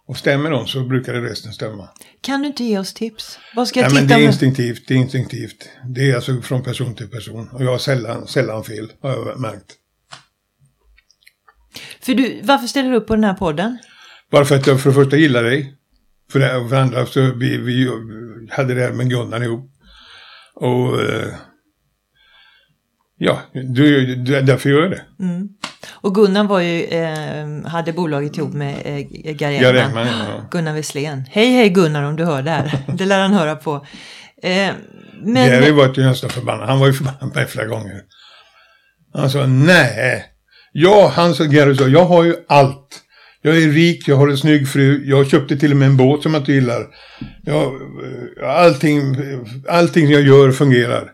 och 0.08 0.17
stämmer 0.17 0.52
de 0.52 0.67
så 0.67 0.84
brukar 0.84 1.13
det 1.13 1.22
resten 1.22 1.54
stämma. 1.54 1.89
Kan 2.22 2.41
du 2.41 2.48
inte 2.48 2.63
ge 2.63 2.80
oss 2.80 2.94
tips? 2.94 3.39
Vad 3.56 3.67
ska 3.67 3.80
jag 3.80 3.88
Nej, 3.88 3.94
men 3.94 4.04
titta 4.04 4.15
det 4.15 4.22
är 4.22 4.26
med? 4.26 4.34
instinktivt, 4.34 4.88
det 4.88 4.94
är 4.94 4.98
instinktivt. 4.98 5.70
Det 5.86 6.12
är 6.12 6.15
alltså 6.15 6.41
från 6.41 6.63
person 6.63 6.96
till 6.96 7.10
person. 7.10 7.50
Och 7.50 7.63
jag 7.63 7.72
har 7.72 7.78
sällan, 7.78 8.28
sällan 8.28 8.63
fel, 8.63 8.91
har 9.02 9.10
jag 9.10 9.39
märkt. 9.39 9.78
För 12.02 12.13
du, 12.13 12.41
varför 12.44 12.67
ställer 12.67 12.89
du 12.89 12.96
upp 12.96 13.08
på 13.08 13.15
den 13.15 13.24
här 13.24 13.34
podden? 13.34 13.78
Bara 14.32 14.46
för 14.46 14.56
att 14.56 14.67
jag 14.67 14.82
för 14.82 14.89
det 14.89 14.96
första 14.96 15.17
gillar 15.17 15.44
dig. 15.44 15.78
För 16.32 16.39
det 16.39 16.70
för 16.70 16.76
andra 16.76 17.06
så 17.06 17.22
vi, 17.22 17.58
vi 17.58 17.89
hade 18.50 18.74
det 18.74 18.82
här 18.82 18.91
med 18.91 19.10
Gunnar 19.10 19.44
ihop. 19.44 19.72
Och 20.56 21.02
eh, 21.02 21.28
ja, 23.17 23.41
du, 23.54 24.15
du, 24.15 24.41
därför 24.41 24.70
gör 24.70 24.82
jag 24.82 24.91
det. 24.91 25.02
Och 25.91 26.15
Gunnar 26.15 26.44
var 26.44 26.60
ju, 26.60 26.84
eh, 26.84 27.65
hade 27.65 27.94
bolaget 27.94 28.38
ihop 28.38 28.54
med 28.54 28.76
eh, 28.86 29.34
Gary. 29.34 29.80
Engman, 29.80 30.08
ja. 30.08 30.48
Gunnar 30.52 30.74
Wesslén. 30.74 31.26
Hej 31.30 31.52
hej 31.52 31.70
Gunnar 31.70 32.04
om 32.04 32.15
du 32.15 32.26
hör 32.26 32.41
det 32.41 32.52
här. 32.52 32.78
Det 32.98 33.06
lär 33.06 33.22
han 33.22 33.34
höra 33.34 33.56
på. 33.56 33.86
Eh, 34.44 34.72
men, 35.24 35.50
Gary 35.50 35.72
var 35.72 35.94
ju 35.96 36.04
nästan 36.04 36.30
förbannad. 36.30 36.70
Han 36.70 36.80
var 36.80 36.88
ju 36.88 36.94
förbannad 36.94 37.20
på 37.20 37.39
mig 37.39 37.48
flera 37.48 37.67
gånger. 37.67 38.02
Han 39.13 39.30
sa 39.30 39.46
nej. 39.46 40.26
Ja, 40.72 41.12
han 41.15 41.36
sa, 41.36 41.44
Gary 41.44 41.76
sa, 41.76 41.88
jag 41.88 42.06
har 42.06 42.24
ju 42.24 42.36
allt. 42.48 43.02
Jag 43.42 43.58
är 43.58 43.68
rik, 43.68 44.08
jag 44.08 44.16
har 44.16 44.28
en 44.28 44.38
snygg 44.38 44.70
fru, 44.70 45.04
jag 45.06 45.30
köpte 45.30 45.58
till 45.58 45.72
och 45.72 45.78
med 45.78 45.88
en 45.88 45.98
båt 45.98 46.24
som 46.24 46.34
jag 46.34 46.42
inte 46.42 46.52
gillar. 46.52 46.88
Jag, 47.44 47.74
allting, 48.44 49.16
allting 49.70 50.10
jag 50.10 50.22
gör 50.22 50.52
fungerar. 50.52 51.12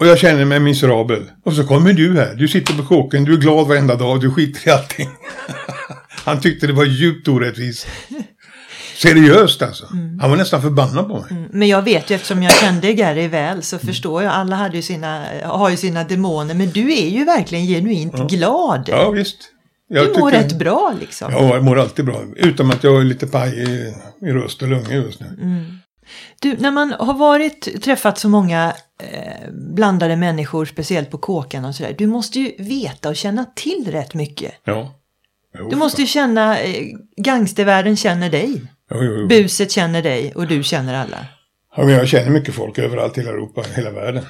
Och 0.00 0.06
jag 0.06 0.18
känner 0.18 0.44
mig 0.44 0.60
miserabel. 0.60 1.22
Och 1.44 1.52
så 1.52 1.64
kommer 1.64 1.92
du 1.92 2.18
här, 2.18 2.34
du 2.34 2.48
sitter 2.48 2.74
på 2.74 2.82
kåken, 2.82 3.24
du 3.24 3.32
är 3.32 3.36
glad 3.36 3.66
varenda 3.68 3.94
dag, 3.94 4.20
du 4.20 4.30
skiter 4.30 4.68
i 4.68 4.70
allting. 4.70 5.08
Han 6.24 6.40
tyckte 6.40 6.66
det 6.66 6.72
var 6.72 6.84
djupt 6.84 7.28
orättvist. 7.28 7.86
Seriöst 8.96 9.62
alltså. 9.62 9.86
Han 10.20 10.30
var 10.30 10.36
nästan 10.36 10.62
förbannad 10.62 11.08
på 11.08 11.20
mig. 11.20 11.48
men 11.52 11.68
jag 11.68 11.82
vet 11.82 12.10
ju 12.10 12.14
eftersom 12.14 12.42
jag 12.42 12.52
kände 12.54 12.92
Gary 12.92 13.28
väl 13.28 13.62
så 13.62 13.78
förstår 13.78 14.22
jag. 14.22 14.32
Alla 14.32 14.56
hade 14.56 14.76
ju 14.76 14.82
sina, 14.82 15.24
har 15.44 15.70
ju 15.70 15.76
sina 15.76 16.04
demoner. 16.04 16.54
Men 16.54 16.70
du 16.70 16.92
är 16.92 17.08
ju 17.08 17.24
verkligen 17.24 17.66
genuint 17.66 18.30
glad. 18.30 18.84
Ja, 18.88 19.10
visst. 19.10 19.53
Jag 19.88 20.06
du 20.14 20.20
mår 20.20 20.30
tycker- 20.30 20.42
rätt 20.42 20.58
bra 20.58 20.94
liksom. 21.00 21.32
Ja, 21.32 21.54
jag 21.54 21.64
mår 21.64 21.78
alltid 21.78 22.04
bra. 22.04 22.22
Utom 22.36 22.70
att 22.70 22.84
jag 22.84 23.00
är 23.00 23.04
lite 23.04 23.26
paj 23.26 23.58
i, 23.62 23.94
i 24.26 24.32
röst 24.32 24.62
och 24.62 24.68
lungor 24.68 24.92
just 24.92 25.20
nu. 25.20 25.26
Du, 26.40 26.56
när 26.58 26.70
man 26.70 26.92
har 26.98 27.14
varit, 27.14 27.82
träffat 27.82 28.18
så 28.18 28.28
många 28.28 28.74
eh, 29.02 29.50
blandade 29.74 30.16
människor, 30.16 30.64
speciellt 30.64 31.10
på 31.10 31.18
kåkan 31.18 31.64
och 31.64 31.74
sådär. 31.74 31.94
Du 31.98 32.06
måste 32.06 32.40
ju 32.40 32.52
veta 32.58 33.08
och 33.08 33.16
känna 33.16 33.44
till 33.56 33.88
rätt 33.90 34.14
mycket. 34.14 34.52
Ja. 34.64 34.94
Jo, 35.58 35.68
Du 35.70 35.76
måste 35.76 36.00
ju 36.00 36.06
känna, 36.06 36.58
eh, 36.60 36.84
gangstervärlden 37.16 37.96
känner 37.96 38.30
dig. 38.30 38.62
Jo, 38.90 39.02
jo. 39.02 39.26
Buset 39.28 39.70
känner 39.72 40.02
dig 40.02 40.32
och 40.34 40.46
du 40.46 40.62
känner 40.62 40.94
alla. 40.94 41.26
Ja, 41.76 41.84
men 41.84 41.94
jag 41.94 42.08
känner 42.08 42.30
mycket 42.30 42.54
folk 42.54 42.78
överallt 42.78 43.18
i 43.18 43.20
hela 43.20 43.32
Europa, 43.32 43.62
hela 43.76 43.90
världen. 43.90 44.24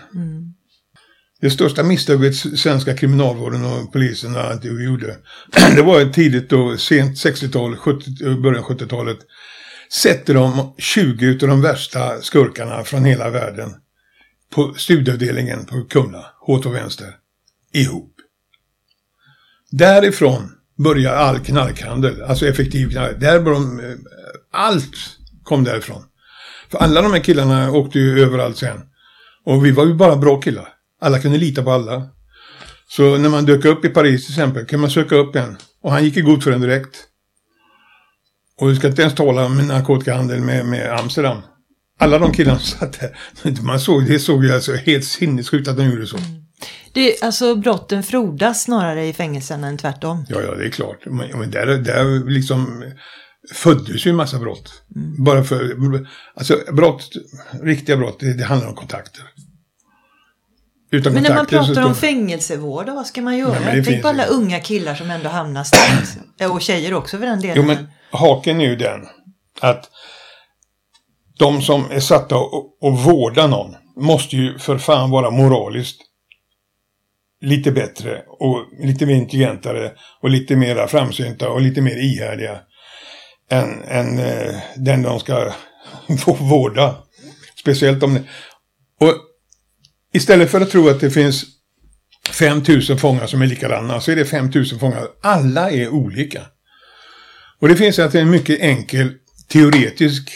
Det 1.44 1.50
största 1.50 1.82
misstaget 1.82 2.36
svenska 2.36 2.96
kriminalvården 2.96 3.64
och 3.64 3.92
polisen 3.92 4.36
gjorde, 4.62 5.16
det 5.76 5.82
var 5.82 6.12
tidigt 6.12 6.50
då, 6.50 6.76
sent 6.76 7.16
60-tal, 7.16 7.72
eh, 7.72 8.38
början 8.38 8.64
70-talet. 8.64 9.18
Sätter 9.92 10.34
de 10.34 10.74
20 10.78 11.30
av 11.30 11.48
de 11.48 11.60
värsta 11.60 12.20
skurkarna 12.20 12.84
från 12.84 13.04
hela 13.04 13.30
världen 13.30 13.70
på 14.54 14.74
studieavdelningen 14.76 15.66
på 15.66 15.84
Kumla, 15.84 16.26
H2 16.46 16.72
Vänster, 16.72 17.16
ihop. 17.72 18.14
Därifrån 19.70 20.52
börjar 20.78 21.14
all 21.14 21.38
knarkhandel, 21.38 22.22
alltså 22.22 22.46
effektiv 22.46 22.90
knark. 22.90 23.20
Där 23.20 23.40
började 23.40 23.64
de, 23.66 23.80
eh, 23.80 23.96
allt 24.52 24.96
kom 25.42 25.64
därifrån. 25.64 26.02
För 26.70 26.78
alla 26.78 27.02
de 27.02 27.12
här 27.12 27.20
killarna 27.20 27.70
åkte 27.70 27.98
ju 27.98 28.22
överallt 28.22 28.56
sen. 28.56 28.80
Och 29.44 29.66
vi 29.66 29.70
var 29.70 29.86
ju 29.86 29.94
bara 29.94 30.16
bra 30.16 30.40
killar. 30.40 30.73
Alla 31.04 31.18
kunde 31.18 31.38
lita 31.38 31.62
på 31.62 31.70
alla. 31.70 32.02
Så 32.88 33.18
när 33.18 33.28
man 33.28 33.44
dök 33.44 33.64
upp 33.64 33.84
i 33.84 33.88
Paris 33.88 34.26
till 34.26 34.32
exempel 34.32 34.66
kan 34.66 34.80
man 34.80 34.90
söka 34.90 35.14
upp 35.14 35.36
en. 35.36 35.56
Och 35.82 35.92
han 35.92 36.04
gick 36.04 36.16
i 36.16 36.20
god 36.20 36.42
för 36.42 36.50
en 36.50 36.60
direkt. 36.60 36.96
Och 38.60 38.70
vi 38.70 38.76
ska 38.76 38.86
inte 38.86 39.02
ens 39.02 39.14
tala 39.14 39.46
om 39.46 39.66
narkotikahandel 39.66 40.40
med, 40.40 40.66
med 40.66 40.98
Amsterdam. 40.98 41.38
Alla 42.00 42.18
de 42.18 42.32
killarna 42.32 42.58
som 42.58 42.78
satt 42.78 43.00
där. 43.00 43.62
Man 43.62 43.80
såg, 43.80 44.06
det 44.06 44.18
såg 44.18 44.44
ju 44.44 44.52
alltså 44.52 44.72
helt 44.72 45.04
sinnessjukt 45.04 45.68
att 45.68 45.76
de 45.76 45.84
gjorde 45.84 46.06
så. 46.06 46.18
Det, 46.92 47.22
alltså 47.22 47.56
brotten 47.56 48.02
frodas 48.02 48.62
snarare 48.62 49.06
i 49.06 49.12
fängelserna 49.12 49.66
än 49.66 49.78
tvärtom. 49.78 50.26
Ja, 50.28 50.40
ja, 50.40 50.54
det 50.54 50.64
är 50.64 50.70
klart. 50.70 50.98
Men, 51.06 51.38
men 51.38 51.50
där, 51.50 51.66
där 51.66 52.30
liksom 52.30 52.84
föddes 53.52 54.06
ju 54.06 54.10
en 54.10 54.16
massa 54.16 54.38
brott. 54.38 54.82
Mm. 54.96 55.24
Bara 55.24 55.44
för, 55.44 55.76
alltså 56.36 56.58
brott, 56.72 57.10
riktiga 57.62 57.96
brott, 57.96 58.20
det, 58.20 58.34
det 58.34 58.44
handlar 58.44 58.68
om 58.68 58.74
kontakter. 58.74 59.22
Utan 60.94 61.12
men 61.12 61.22
när 61.22 61.34
man 61.34 61.46
pratar 61.46 61.84
om 61.84 61.94
fängelsevård, 61.94 62.88
vad 62.88 63.06
ska 63.06 63.22
man 63.22 63.36
göra? 63.36 63.58
Nej, 63.64 63.84
Tänk 63.84 64.02
på 64.02 64.08
alla 64.08 64.24
unga 64.24 64.60
killar 64.60 64.94
som 64.94 65.10
ändå 65.10 65.28
hamnar 65.28 65.64
snett. 65.64 66.50
Och 66.50 66.62
tjejer 66.62 66.94
också 66.94 67.18
för 67.18 67.26
den 67.26 67.40
delen. 67.40 67.56
Jo, 67.56 67.62
men 67.62 67.88
haken 68.10 68.60
är 68.60 68.64
ju 68.64 68.76
den 68.76 69.00
att 69.60 69.90
de 71.38 71.62
som 71.62 71.90
är 71.90 72.00
satta 72.00 72.36
att 72.36 73.06
vårda 73.06 73.46
någon 73.46 73.76
måste 73.96 74.36
ju 74.36 74.58
för 74.58 74.78
fan 74.78 75.10
vara 75.10 75.30
moraliskt 75.30 76.00
lite 77.40 77.72
bättre 77.72 78.22
och 78.28 78.66
lite 78.80 79.06
mer 79.06 79.14
intelligentare 79.14 79.92
och 80.22 80.30
lite 80.30 80.56
mer 80.56 80.86
framsynta 80.86 81.48
och 81.48 81.60
lite 81.60 81.80
mer 81.80 81.96
ihärdiga 81.96 82.58
än, 83.50 83.82
än 83.82 84.18
eh, 84.18 84.54
den 84.76 85.02
de 85.02 85.20
ska 85.20 85.52
vårda. 86.38 86.94
Speciellt 87.60 88.02
om 88.02 88.14
det. 88.14 88.22
Och 89.00 89.14
istället 90.14 90.50
för 90.50 90.60
att 90.60 90.70
tro 90.70 90.88
att 90.88 91.00
det 91.00 91.10
finns 91.10 91.44
5000 92.30 92.98
fångar 92.98 93.26
som 93.26 93.42
är 93.42 93.46
likadana 93.46 94.00
så 94.00 94.12
är 94.12 94.16
det 94.16 94.24
5000 94.24 94.78
fångar. 94.78 95.06
Alla 95.22 95.70
är 95.70 95.88
olika. 95.88 96.42
Och 97.60 97.68
det 97.68 97.76
finns 97.76 97.98
alltså 97.98 98.18
en 98.18 98.30
mycket 98.30 98.60
enkel 98.60 99.12
teoretisk 99.48 100.30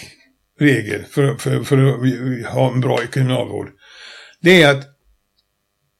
regel 0.60 1.04
för, 1.10 1.34
för, 1.34 1.62
för 1.62 1.76
att 1.78 2.52
ha 2.52 2.72
en 2.72 2.80
bra 2.80 2.98
kriminalvård. 2.98 3.68
Det 4.40 4.62
är 4.62 4.70
att 4.70 4.86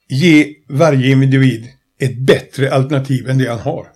ge 0.08 0.54
varje 0.68 1.10
individ 1.10 1.66
ett 2.00 2.18
bättre 2.18 2.74
alternativ 2.74 3.28
än 3.28 3.38
det 3.38 3.48
han 3.48 3.58
har. 3.58 3.86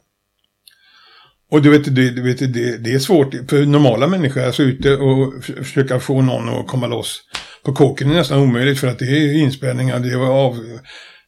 Och 1.50 1.62
du 1.62 1.70
vet, 1.70 1.84
det, 1.84 2.10
du 2.10 2.22
vet 2.22 2.38
det, 2.38 2.78
det 2.78 2.92
är 2.92 2.98
svårt 2.98 3.34
för 3.48 3.66
normala 3.66 4.06
människor, 4.06 4.42
alltså 4.42 4.62
ute 4.62 4.96
och 4.96 5.44
försöka 5.44 6.00
få 6.00 6.22
någon 6.22 6.48
att 6.48 6.66
komma 6.66 6.86
loss 6.86 7.22
på 7.64 7.72
kåken 7.72 8.11
är 8.11 8.14
nästan 8.14 8.38
omöjligt 8.38 8.81
för 8.81 8.87
att 8.87 8.98
det 8.98 9.05
är 9.05 9.35
inspärrningar, 9.35 9.98
det 9.98 10.09
är 10.09 10.16
av... 10.16 10.59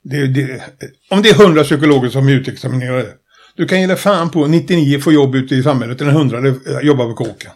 Det, 0.02 0.26
det, 0.26 0.62
om 1.10 1.22
det 1.22 1.30
är 1.30 1.34
hundra 1.34 1.64
psykologer 1.64 2.08
som 2.08 2.28
är 2.28 2.32
utexaminerade, 2.32 3.12
du 3.56 3.66
kan 3.66 3.80
ge 3.80 3.86
dig 3.86 3.96
fan 3.96 4.30
på 4.30 4.46
99 4.46 5.00
får 5.00 5.12
jobb 5.12 5.34
ute 5.34 5.54
i 5.54 5.62
samhället, 5.62 6.00
en 6.00 6.10
hundra 6.10 6.38
jobbar 6.82 7.08
på 7.08 7.14
kåken. 7.14 7.50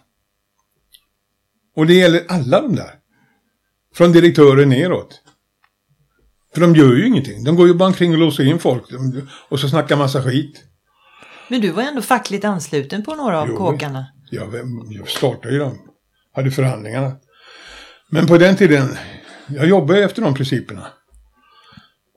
Och 1.76 1.86
det 1.86 1.94
gäller 1.94 2.24
alla 2.28 2.60
de 2.60 2.76
där. 2.76 2.90
Från 3.94 4.12
direktörer 4.12 4.66
neråt. 4.66 5.20
För 6.54 6.60
de 6.60 6.76
gör 6.76 6.94
ju 6.94 7.06
ingenting. 7.06 7.44
De 7.44 7.56
går 7.56 7.66
ju 7.66 7.74
bara 7.74 7.86
omkring 7.86 8.12
och 8.12 8.18
låser 8.18 8.44
in 8.44 8.58
folk. 8.58 8.84
Och 9.48 9.60
så 9.60 9.68
snackar 9.68 9.96
massa 9.96 10.22
skit. 10.22 10.64
Men 11.48 11.60
du 11.60 11.70
var 11.70 11.82
ändå 11.82 12.02
fackligt 12.02 12.44
ansluten 12.44 13.04
på 13.04 13.14
några 13.14 13.40
av 13.40 13.48
jo, 13.48 13.56
kåkarna. 13.56 14.06
Jag, 14.30 14.54
jag 14.88 15.08
startade 15.08 15.54
ju 15.54 15.58
dem. 15.58 15.78
Hade 16.34 16.50
förhandlingarna. 16.50 17.12
Men 18.10 18.26
på 18.26 18.38
den 18.38 18.56
tiden, 18.56 18.96
jag 19.46 19.68
jobbade 19.68 20.04
efter 20.04 20.22
de 20.22 20.34
principerna. 20.34 20.86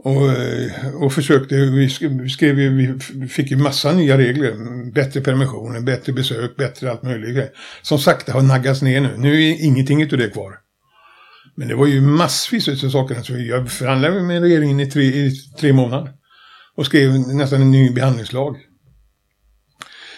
Och, 0.04 0.32
eh, 0.32 0.95
och 0.95 1.13
försökte, 1.13 1.56
vi 1.56 1.89
skrev, 2.30 2.56
vi 2.56 3.27
fick 3.30 3.51
ju 3.51 3.58
massa 3.58 3.93
nya 3.93 4.17
regler. 4.17 4.54
Bättre 4.91 5.21
permissioner, 5.21 5.82
bättre 5.82 6.13
besök, 6.13 6.56
bättre 6.56 6.91
allt 6.91 7.04
möjligt. 7.04 7.51
Som 7.82 7.99
sakta 7.99 8.34
har 8.34 8.41
naggats 8.41 8.82
ner 8.82 9.01
nu. 9.01 9.13
Nu 9.17 9.43
är 9.43 9.65
ingenting 9.65 10.01
utav 10.01 10.19
det 10.19 10.30
kvar. 10.30 10.56
Men 11.56 11.67
det 11.67 11.75
var 11.75 11.88
ju 11.88 12.01
massvis 12.01 12.84
av 12.84 12.89
saker. 12.89 13.21
Så 13.21 13.34
jag 13.38 13.71
förhandlade 13.71 14.21
med 14.21 14.41
regeringen 14.41 14.80
i 14.80 14.91
tre, 14.91 15.04
i 15.04 15.32
tre 15.60 15.73
månader. 15.73 16.12
Och 16.75 16.86
skrev 16.86 17.12
nästan 17.12 17.62
en 17.62 17.71
ny 17.71 17.91
behandlingslag. 17.91 18.58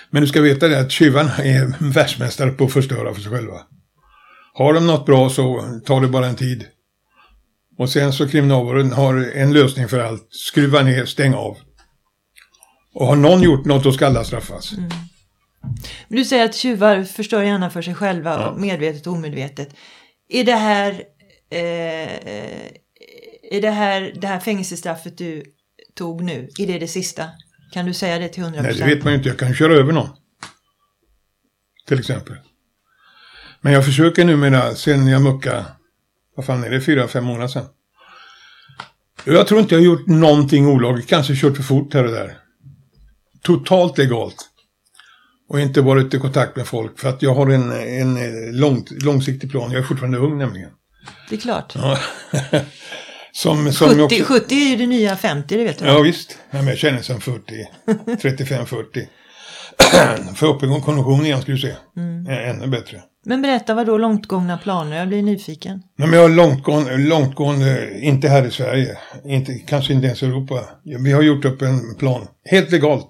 Men 0.10 0.22
du 0.22 0.28
ska 0.28 0.42
veta 0.42 0.68
det 0.68 0.80
att 0.80 0.92
tjuvarna 0.92 1.38
är 1.38 1.94
världsmästare 1.94 2.52
på 2.52 2.66
att 2.66 2.74
förstöra 2.74 3.14
för 3.14 3.22
sig 3.22 3.32
själva. 3.32 3.62
Har 4.54 4.74
de 4.74 4.88
något 4.88 5.06
bra 5.06 5.30
så 5.30 5.63
tar 5.86 6.02
det 6.02 6.08
bara 6.08 6.28
en 6.28 6.36
tid. 6.36 6.66
Och 7.78 7.89
sen 7.89 8.13
så 8.13 8.28
kriminalvården 8.28 8.92
har 8.92 9.32
en 9.36 9.54
lösning 9.54 9.88
för 9.88 10.00
allt. 10.00 10.28
Skruva 10.30 10.82
ner, 10.82 11.06
stäng 11.06 11.34
av. 11.34 11.58
Och 12.94 13.08
har 13.08 13.16
någon 13.16 13.42
gjort 13.42 13.66
något 13.66 13.84
då 13.84 13.92
ska 13.92 14.08
alla 14.08 14.24
straffas. 14.24 14.74
Mm. 14.74 14.89
Du 16.08 16.26
säger 16.26 16.46
att 16.46 16.56
tjuvar 16.56 17.04
förstör 17.04 17.44
gärna 17.44 17.70
för 17.70 17.82
sig 17.82 17.96
själva, 17.96 18.32
ja. 18.32 18.56
medvetet 18.58 19.08
och 19.08 19.13
omedvetet. 19.13 19.76
Är 20.30 20.44
det 20.44 20.56
här, 20.56 20.92
eh, 21.50 22.12
är 23.52 23.62
det 23.62 23.70
här, 23.70 24.13
det 24.22 24.28
här 24.28 24.39
fängelsestraffet 24.39 25.18
du 25.18 25.44
tog 25.94 26.24
nu, 26.24 26.50
är 26.60 26.68
det 26.68 26.80
det 26.80 26.88
sista? 26.88 27.30
Kan 27.74 27.86
du 27.86 27.94
säga 27.94 28.20
det 28.20 28.30
till 28.30 28.44
100%? 28.44 28.62
Nej, 28.62 28.74
det 28.74 28.86
vet 28.86 29.04
man 29.04 29.13
ju 29.13 29.18
inte. 29.18 29.30
Jag 29.30 29.39
kan 29.39 29.56
köra 29.56 29.74
över 29.74 29.94
någon. 29.94 30.10
Till 31.88 32.00
exempel. 32.00 32.36
Men 33.63 33.73
jag 33.73 33.86
försöker 33.86 34.26
numera, 34.26 34.76
sen 34.76 35.08
jag 35.08 35.21
muckade, 35.21 35.65
vad 36.36 36.45
fan 36.45 36.63
är 36.63 36.69
det, 36.69 36.82
fyra, 36.82 37.08
fem 37.08 37.23
månader 37.23 37.47
sedan. 37.47 37.65
Jag 39.26 39.47
tror 39.47 39.60
inte 39.60 39.76
jag 39.76 39.80
har 39.80 39.86
gjort 39.86 40.08
någonting 40.08 40.67
olagligt, 40.67 41.10
kanske 41.10 41.36
kört 41.36 41.56
för 41.56 41.63
fort 41.63 41.93
här 41.93 42.04
och 42.04 42.12
där. 42.12 42.38
Totalt 43.41 43.97
legalt. 43.97 44.36
Och 45.49 45.60
inte 45.60 45.82
varit 45.82 46.13
i 46.13 46.19
kontakt 46.19 46.56
med 46.56 46.67
folk 46.67 46.99
för 46.99 47.10
att 47.10 47.21
jag 47.21 47.36
har 47.36 47.49
en, 47.49 47.71
en 47.71 48.17
lång, 48.60 48.86
långsiktig 48.89 49.52
plan. 49.52 49.71
Jag 49.71 49.80
är 49.80 49.84
fortfarande 49.84 50.17
ung 50.17 50.38
nämligen. 50.38 50.69
Det 51.30 51.36
är 51.36 51.39
klart. 51.39 51.73
Ja. 51.76 51.99
som, 53.32 53.73
som 53.73 53.89
70, 53.89 54.04
också... 54.04 54.23
70 54.23 54.56
är 54.56 54.69
ju 54.69 54.76
det 54.76 54.88
nya 54.88 55.17
50, 55.17 55.58
det 55.58 55.63
vet 55.63 55.80
du. 55.80 55.86
Ja 55.86 56.02
visst. 56.02 56.38
Ja, 56.52 56.58
men 56.58 56.67
jag 56.67 56.78
känner 56.78 57.02
som 57.02 57.21
40. 57.21 57.41
35-40. 58.06 59.08
Få 60.36 60.45
upp 60.45 60.63
en 60.63 60.82
konvention 60.82 61.26
igen 61.26 61.41
skulle 61.41 61.58
du 61.58 61.62
se. 61.62 61.76
Mm. 61.97 62.28
Ännu 62.28 62.67
bättre. 62.67 63.02
Men 63.26 63.42
berätta 63.42 63.74
vad 63.74 63.86
då 63.86 63.98
långtgångna 63.98 64.58
planer? 64.58 64.98
Jag 64.98 65.08
blir 65.08 65.24
nyfiken. 65.24 65.84
Nej, 65.96 66.08
men 66.08 66.20
jag 66.20 66.30
har 66.30 66.36
långtgående, 66.36 66.98
långtgående, 66.98 68.00
inte 68.00 68.30
här 68.30 68.46
i 68.46 68.52
Sverige, 68.52 68.98
inte, 69.26 69.54
kanske 69.54 69.94
inte 69.94 70.08
ens 70.08 70.24
i 70.24 70.26
Europa. 70.26 70.66
Vi 70.84 71.12
har 71.12 71.22
gjort 71.22 71.46
upp 71.46 71.62
en 71.62 71.96
plan, 71.96 72.28
helt 72.44 72.72
legalt. 72.72 73.10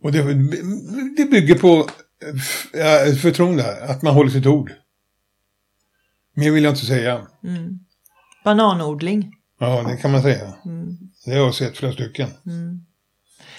Och 0.00 0.12
det, 0.12 0.22
det 1.16 1.24
bygger 1.30 1.54
på 1.54 1.88
förtroende, 3.22 3.84
att 3.84 4.02
man 4.02 4.14
håller 4.14 4.30
sitt 4.30 4.46
ord. 4.46 4.72
Mer 6.34 6.50
vill 6.50 6.64
jag 6.64 6.72
inte 6.72 6.86
säga. 6.86 7.26
Mm. 7.44 7.78
Bananodling. 8.44 9.32
Ja, 9.60 9.82
det 9.82 9.96
kan 9.96 10.10
man 10.12 10.22
säga. 10.22 10.54
Mm. 10.64 10.96
Det 11.24 11.30
har 11.30 11.38
jag 11.38 11.54
sett 11.54 11.76
flera 11.76 11.92
stycken. 11.92 12.28
Mm. 12.46 12.80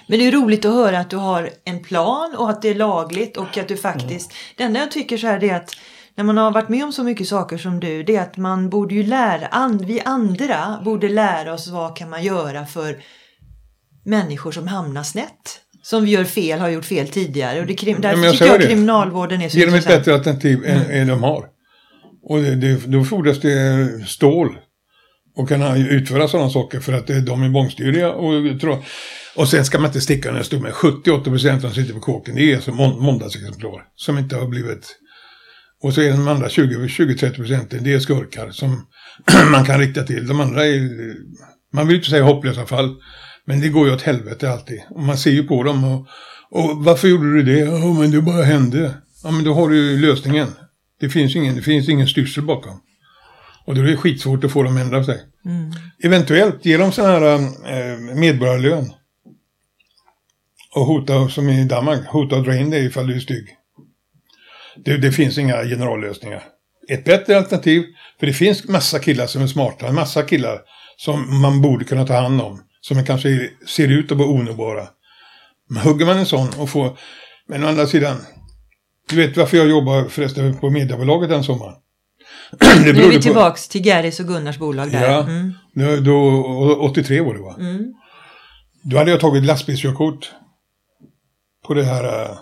Men 0.09 0.19
det 0.19 0.27
är 0.27 0.31
roligt 0.31 0.65
att 0.65 0.73
höra 0.73 0.99
att 0.99 1.09
du 1.09 1.17
har 1.17 1.49
en 1.63 1.79
plan 1.79 2.35
och 2.37 2.49
att 2.49 2.61
det 2.61 2.69
är 2.69 2.75
lagligt 2.75 3.37
och 3.37 3.57
att 3.57 3.67
du 3.67 3.77
faktiskt... 3.77 4.31
Mm. 4.31 4.53
Det 4.55 4.63
enda 4.63 4.79
jag 4.79 4.91
tycker 4.91 5.17
så 5.17 5.27
här 5.27 5.43
är 5.43 5.55
att 5.55 5.75
när 6.15 6.23
man 6.23 6.37
har 6.37 6.51
varit 6.51 6.69
med 6.69 6.83
om 6.83 6.91
så 6.91 7.03
mycket 7.03 7.27
saker 7.27 7.57
som 7.57 7.79
du, 7.79 8.03
det 8.03 8.15
är 8.15 8.21
att 8.21 8.37
man 8.37 8.69
borde 8.69 8.95
ju 8.95 9.03
lära, 9.03 9.47
and, 9.47 9.85
vi 9.85 10.01
andra 10.01 10.81
borde 10.85 11.09
lära 11.09 11.53
oss 11.53 11.67
vad 11.67 11.95
kan 11.97 12.09
man 12.09 12.23
göra 12.23 12.65
för 12.65 12.97
människor 14.05 14.51
som 14.51 14.67
hamnar 14.67 15.03
snett. 15.03 15.59
Som 15.81 16.07
gör 16.07 16.23
fel, 16.23 16.59
har 16.59 16.69
gjort 16.69 16.85
fel 16.85 17.07
tidigare. 17.07 17.59
Och 17.59 17.65
det, 17.65 17.73
därför 17.73 18.23
jag 18.23 18.31
tycker 18.31 18.45
jag 18.45 18.59
det. 18.59 18.65
kriminalvården 18.65 19.41
är 19.41 19.49
så 19.49 19.57
Ge 19.57 19.65
dem 19.65 19.75
ett 19.75 19.87
bättre 19.87 20.13
alternativ 20.13 20.65
än, 20.65 20.81
mm. 20.81 21.01
än 21.01 21.07
de 21.07 21.23
har. 21.23 21.45
Och 22.23 22.39
det, 22.39 22.55
det, 22.55 22.87
då 22.87 23.03
fordras 23.03 23.39
det 23.39 23.87
stål. 24.07 24.57
Och 25.39 25.49
kan 25.49 25.77
utföra 25.77 26.27
sådana 26.27 26.49
saker 26.49 26.79
för 26.79 26.93
att 26.93 27.07
de 27.07 27.43
är 27.43 27.49
bångstyriga. 27.49 28.11
Och, 28.11 28.33
och 29.35 29.47
sen 29.47 29.65
ska 29.65 29.79
man 29.79 29.87
inte 29.87 30.01
sticka 30.01 30.29
under 30.29 30.43
stol 30.43 30.61
med 30.61 30.71
78% 30.71 31.59
som 31.59 31.71
sitter 31.71 31.93
på 31.93 31.99
kåken. 31.99 32.35
Det 32.35 32.51
är 32.51 32.55
alltså 32.55 32.71
måndagsexemplar 32.71 33.83
som 33.95 34.17
inte 34.17 34.35
har 34.35 34.47
blivit... 34.47 34.97
Och 35.83 35.93
så 35.93 36.01
är 36.01 36.11
de 36.11 36.27
andra 36.27 36.47
20-30 36.47 37.35
procenten, 37.35 37.83
det 37.83 37.93
är 37.93 37.99
skurkar 37.99 38.51
som 38.51 38.87
man 39.51 39.65
kan 39.65 39.79
rikta 39.79 40.03
till. 40.03 40.27
De 40.27 40.39
andra 40.39 40.65
är, 40.65 40.89
man 41.73 41.87
vill 41.87 41.95
inte 41.95 42.09
säga 42.09 42.23
hopplösa 42.23 42.65
fall, 42.65 42.95
men 43.45 43.59
det 43.59 43.69
går 43.69 43.87
ju 43.87 43.93
åt 43.93 44.01
helvete 44.01 44.51
alltid. 44.51 44.81
Och 44.89 45.03
man 45.03 45.17
ser 45.17 45.31
ju 45.31 45.43
på 45.43 45.63
dem 45.63 45.83
och, 45.83 46.07
och 46.51 46.83
varför 46.85 47.07
gjorde 47.07 47.33
du 47.33 47.43
det? 47.43 47.59
Ja, 47.59 47.93
men 47.93 48.11
det 48.11 48.21
bara 48.21 48.43
hände. 48.43 48.93
Ja, 49.23 49.31
men 49.31 49.43
då 49.43 49.53
har 49.53 49.69
du 49.69 49.77
ju 49.77 50.01
lösningen. 50.07 50.47
Det 50.99 51.09
finns 51.09 51.35
ingen, 51.35 51.55
det 51.55 51.61
finns 51.61 51.89
ingen 51.89 52.07
styrsel 52.07 52.43
bakom. 52.43 52.79
Och 53.65 53.75
då 53.75 53.81
är 53.81 53.85
det 53.85 53.97
skitsvårt 53.97 54.43
att 54.43 54.51
få 54.51 54.63
dem 54.63 54.75
att 54.75 54.81
ändra 54.81 55.03
sig. 55.03 55.28
Mm. 55.45 55.71
Eventuellt 56.03 56.65
ge 56.65 56.77
dem 56.77 56.91
sån 56.91 57.05
här 57.05 57.21
um, 57.23 57.65
eh, 57.65 58.15
medborgarlön. 58.15 58.93
Och 60.75 60.85
hota, 60.85 61.29
som 61.29 61.49
i 61.49 61.65
Danmark, 61.65 62.07
hota 62.07 62.37
att 62.37 62.45
dra 62.45 62.55
in 62.55 62.69
dig 62.69 62.85
ifall 62.85 63.07
du 63.07 63.15
är 63.15 63.19
stygg. 63.19 63.47
Det, 64.75 64.97
det 64.97 65.11
finns 65.11 65.37
inga 65.37 65.63
generallösningar. 65.63 66.43
Ett 66.89 67.05
bättre 67.05 67.37
alternativ, 67.37 67.83
för 68.19 68.27
det 68.27 68.33
finns 68.33 68.67
massa 68.67 68.99
killar 68.99 69.27
som 69.27 69.41
är 69.41 69.47
smarta, 69.47 69.87
en 69.87 69.95
massa 69.95 70.23
killar 70.23 70.61
som 70.97 71.41
man 71.41 71.61
borde 71.61 71.85
kunna 71.85 72.07
ta 72.07 72.13
hand 72.13 72.41
om. 72.41 72.63
Som 72.81 73.05
kanske 73.05 73.49
ser 73.67 73.87
ut 73.87 74.11
att 74.11 74.17
vara 74.17 74.29
onåbara. 74.29 74.87
Men 75.69 75.83
hugger 75.83 76.05
man 76.05 76.17
en 76.17 76.25
sån 76.25 76.49
och 76.57 76.69
får... 76.69 76.97
Men 77.47 77.63
å 77.63 77.67
andra 77.67 77.87
sidan, 77.87 78.17
du 79.09 79.15
vet 79.15 79.37
varför 79.37 79.57
jag 79.57 79.69
jobbar 79.69 80.09
förresten 80.09 80.57
på 80.57 80.69
mediebolaget 80.69 81.29
den 81.29 81.43
sommaren? 81.43 81.75
Nu 82.61 82.67
är 82.67 82.83
vi 82.83 82.93
berodde 82.93 83.15
på- 83.15 83.21
tillbaks 83.21 83.67
till 83.67 83.81
Garris 83.81 84.19
och 84.19 84.27
Gunnars 84.27 84.57
bolag 84.57 84.91
där. 84.91 85.11
Ja, 85.11 85.23
Mm. 85.23 85.53
då, 85.73 85.95
då, 85.95 86.75
83 86.75 87.21
var 87.21 87.33
det 87.33 87.41
va? 87.41 87.55
Mm. 87.59 87.93
Då 88.83 88.97
hade 88.97 89.11
jag 89.11 89.19
tagit 89.19 89.45
lastbilskörkort. 89.45 90.31
På 91.67 91.73
det 91.73 91.83
här 91.83 92.29
uh, 92.31 92.37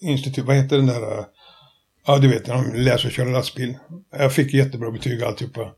institut, 0.00 0.44
vad 0.44 0.56
heter 0.56 0.76
den 0.76 0.86
där? 0.86 1.02
Uh, 1.18 1.24
ja, 2.06 2.18
du 2.18 2.28
vet, 2.28 2.46
när 2.46 2.54
de 2.54 2.74
lär 2.74 2.98
sig 2.98 3.10
köra 3.10 3.28
lastbil. 3.28 3.76
Jag 4.18 4.32
fick 4.34 4.54
jättebra 4.54 4.90
betyg 4.90 5.22
alltihopa. 5.22 5.70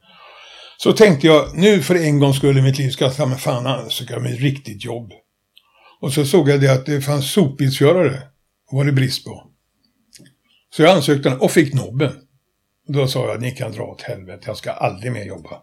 Så 0.79 0.93
tänkte 0.93 1.27
jag, 1.27 1.57
nu 1.59 1.83
för 1.83 1.95
en 1.95 2.19
gång 2.19 2.35
skulle 2.35 2.63
mitt 2.63 2.79
liv 2.79 2.91
ska 2.91 3.05
jag 3.05 3.17
ta 3.17 3.27
mig 3.27 3.39
fan 3.39 3.67
ansöka 3.67 4.17
om 4.17 4.27
ett 4.27 4.41
riktigt 4.41 4.85
jobb. 4.85 5.13
Och 6.01 6.13
så 6.13 6.25
såg 6.25 6.49
jag 6.49 6.61
det 6.61 6.69
att 6.73 6.87
det 6.87 7.01
fanns 7.01 7.33
sopbilsförare. 7.33 8.23
var 8.71 8.85
det 8.85 8.93
brist 8.93 9.25
på. 9.25 9.47
Så 10.77 10.83
jag 10.83 10.97
ansökte 10.97 11.37
och 11.37 11.51
fick 11.51 11.75
nobben. 11.75 12.13
Då 12.93 13.07
sa 13.07 13.27
jag, 13.27 13.41
ni 13.41 13.51
kan 13.51 13.73
dra 13.73 13.83
åt 13.83 14.03
helvete, 14.03 14.45
jag 14.47 14.57
ska 14.57 14.71
aldrig 14.71 15.13
mer 15.13 15.25
jobba. 15.25 15.63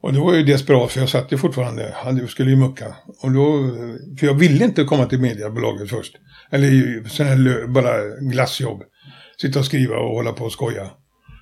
Och 0.00 0.12
då 0.12 0.24
var 0.24 0.32
jag 0.32 0.40
ju 0.40 0.46
desperat 0.46 0.92
för 0.92 1.00
jag 1.00 1.08
satt 1.08 1.32
ju 1.32 1.38
fortfarande, 1.38 1.94
jag 2.04 2.30
skulle 2.30 2.50
ju 2.50 2.56
mucka. 2.56 2.96
Och 3.22 3.32
då, 3.32 3.70
för 4.18 4.26
jag 4.26 4.34
ville 4.34 4.64
inte 4.64 4.84
komma 4.84 5.06
till 5.06 5.20
mediebolaget 5.20 5.90
först. 5.90 6.16
Eller 6.50 7.08
sån 7.08 7.26
här 7.26 7.66
bara 7.66 7.92
glassjobb. 8.20 8.82
Sitta 9.40 9.58
och 9.58 9.64
skriva 9.64 9.96
och 9.96 10.10
hålla 10.10 10.32
på 10.32 10.44
och 10.44 10.52
skoja. 10.52 10.90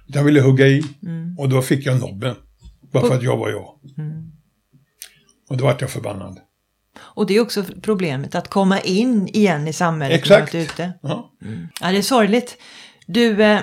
Utan 0.09 0.21
Jag 0.21 0.25
ville 0.25 0.41
hugga 0.41 0.67
i. 0.67 0.83
Mm. 1.03 1.39
Och 1.39 1.49
då 1.49 1.63
fick 1.63 1.87
jag 1.87 2.01
nobben. 2.01 2.37
Bara 2.93 3.07
för 3.07 3.15
att 3.15 3.23
jag 3.23 3.37
var 3.37 3.51
jag. 3.51 3.79
Mm. 3.99 4.33
Och 5.49 5.57
då 5.57 5.65
vart 5.65 5.81
jag 5.81 5.91
förbannad. 5.91 6.41
Och 6.99 7.27
det 7.27 7.37
är 7.37 7.41
också 7.41 7.65
problemet, 7.83 8.35
att 8.35 8.49
komma 8.49 8.81
in 8.81 9.29
igen 9.29 9.69
i 9.69 9.73
samhället. 9.73 10.19
Exakt. 10.19 10.55
Ute. 10.55 10.93
Ja. 11.03 11.33
Ja, 11.81 11.91
det 11.91 11.99
är 11.99 12.03
sorgligt. 12.03 12.59
Du, 13.07 13.43
eh, 13.43 13.61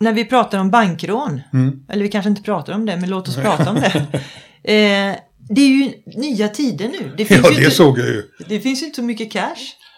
när 0.00 0.12
vi 0.12 0.24
pratar 0.24 0.58
om 0.58 0.70
bankrån, 0.70 1.40
Mm. 1.52 1.72
eller 1.88 2.02
vi 2.02 2.08
kanske 2.08 2.28
inte 2.30 2.42
pratar 2.42 2.72
om 2.72 2.86
det, 2.86 2.96
men 2.96 3.10
låt 3.10 3.28
oss 3.28 3.36
prata 3.36 3.70
om 3.70 3.76
det. 3.76 4.06
Eh, 4.64 5.16
det 5.48 5.60
är 5.60 5.68
ju 5.68 5.92
nya 6.20 6.48
tider 6.48 6.88
nu. 6.88 7.14
Det 7.16 7.24
finns, 7.24 7.40
ja, 7.44 7.50
ju, 7.50 7.54
det 7.56 7.62
inte, 7.62 7.76
såg 7.76 7.98
jag 7.98 8.06
ju. 8.06 8.22
det 8.48 8.60
finns 8.60 8.82
ju 8.82 8.86
inte 8.86 8.96
så 8.96 9.02
mycket 9.02 9.32
cash. 9.32 9.56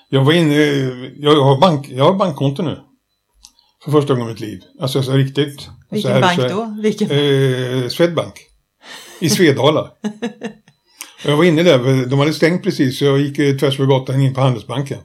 Jag 0.08 0.24
var 0.24 0.32
inne, 0.32 0.54
jag 1.16 1.42
har, 1.44 1.60
bank, 1.60 1.88
jag 1.90 2.04
har 2.04 2.14
bankkonto 2.14 2.62
nu. 2.62 2.78
För 3.84 3.90
första 3.92 4.12
gången 4.14 4.28
i 4.28 4.32
mitt 4.32 4.40
liv. 4.40 4.60
Alltså 4.80 5.02
så 5.02 5.12
riktigt. 5.12 5.68
Vilken 5.90 6.12
alltså, 6.12 6.28
här- 6.30 6.36
bank 6.48 6.50
så- 6.52 6.56
då? 6.56 6.76
Vilken? 6.82 7.10
Eh, 7.10 7.88
Swedbank. 7.88 8.34
I 9.20 9.30
Svedala. 9.30 9.90
Jag 11.24 11.36
var 11.36 11.44
inne 11.44 11.62
där, 11.62 12.06
de 12.06 12.18
hade 12.18 12.32
stängt 12.32 12.62
precis 12.62 12.98
så 12.98 13.04
jag 13.04 13.20
gick 13.20 13.60
tvärs 13.60 13.80
över 13.80 13.86
gatan 13.86 14.20
in 14.20 14.34
på 14.34 14.40
Handelsbanken. 14.40 14.98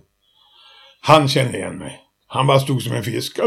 Han 1.02 1.28
kände 1.28 1.58
igen 1.58 1.78
mig. 1.78 2.00
Han 2.28 2.48
bara 2.48 2.60
stod 2.60 2.82
som 2.82 2.94
en 2.96 3.04
fisk. 3.04 3.40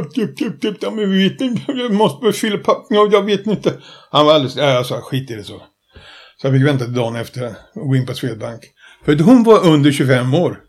Ja, 0.80 0.90
men 0.90 1.10
vi 1.10 1.28
vet 1.28 1.40
inte, 1.40 1.72
jag 1.72 1.92
måste 1.92 2.32
fylla 2.32 2.58
papp. 2.58 2.86
Ja, 2.88 3.08
jag 3.12 3.22
vet 3.22 3.46
inte. 3.46 3.80
Han 4.10 4.26
var 4.26 4.34
alldeles, 4.34 4.56
ja, 4.56 4.70
jag 4.70 4.86
sa 4.86 5.00
skit 5.00 5.30
i 5.30 5.34
det 5.34 5.44
så. 5.44 5.62
Så 6.36 6.46
jag 6.46 6.54
fick 6.54 6.66
vänta 6.66 6.84
till 6.84 6.94
dagen 6.94 7.16
efter 7.16 7.54
och 7.74 7.88
gå 7.88 7.96
in 7.96 8.06
på 8.06 8.14
Swedbank. 8.14 8.60
För 9.04 9.18
hon 9.18 9.42
var 9.42 9.66
under 9.66 9.92
25 9.92 10.34
år. 10.34 10.60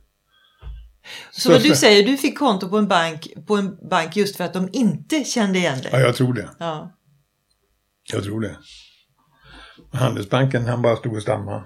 Så, 1.32 1.52
vad 1.52 1.64
du 1.64 1.76
säger, 1.76 2.04
du 2.06 2.18
fick 2.18 2.38
konto 2.38 2.70
på 2.70 2.78
en 2.78 2.88
bank, 2.88 3.28
på 3.48 3.56
en 3.56 3.90
bank 3.90 4.16
just 4.16 4.36
för 4.36 4.44
att 4.44 4.54
de 4.54 4.70
inte 4.74 5.24
kände 5.24 5.60
igen 5.60 5.80
Ja, 5.84 5.90
dig? 5.90 6.02
jag 6.02 6.16
tror 6.16 6.34
det. 6.34 6.50
Ja. 6.60 6.92
Jag 8.14 8.24
tror 8.24 8.42
det. 8.42 8.58
Handelsbanken, 9.94 10.66
han 10.66 10.82
bara 10.82 10.96
stod 10.96 11.16
och 11.16 11.22
stammade. 11.22 11.64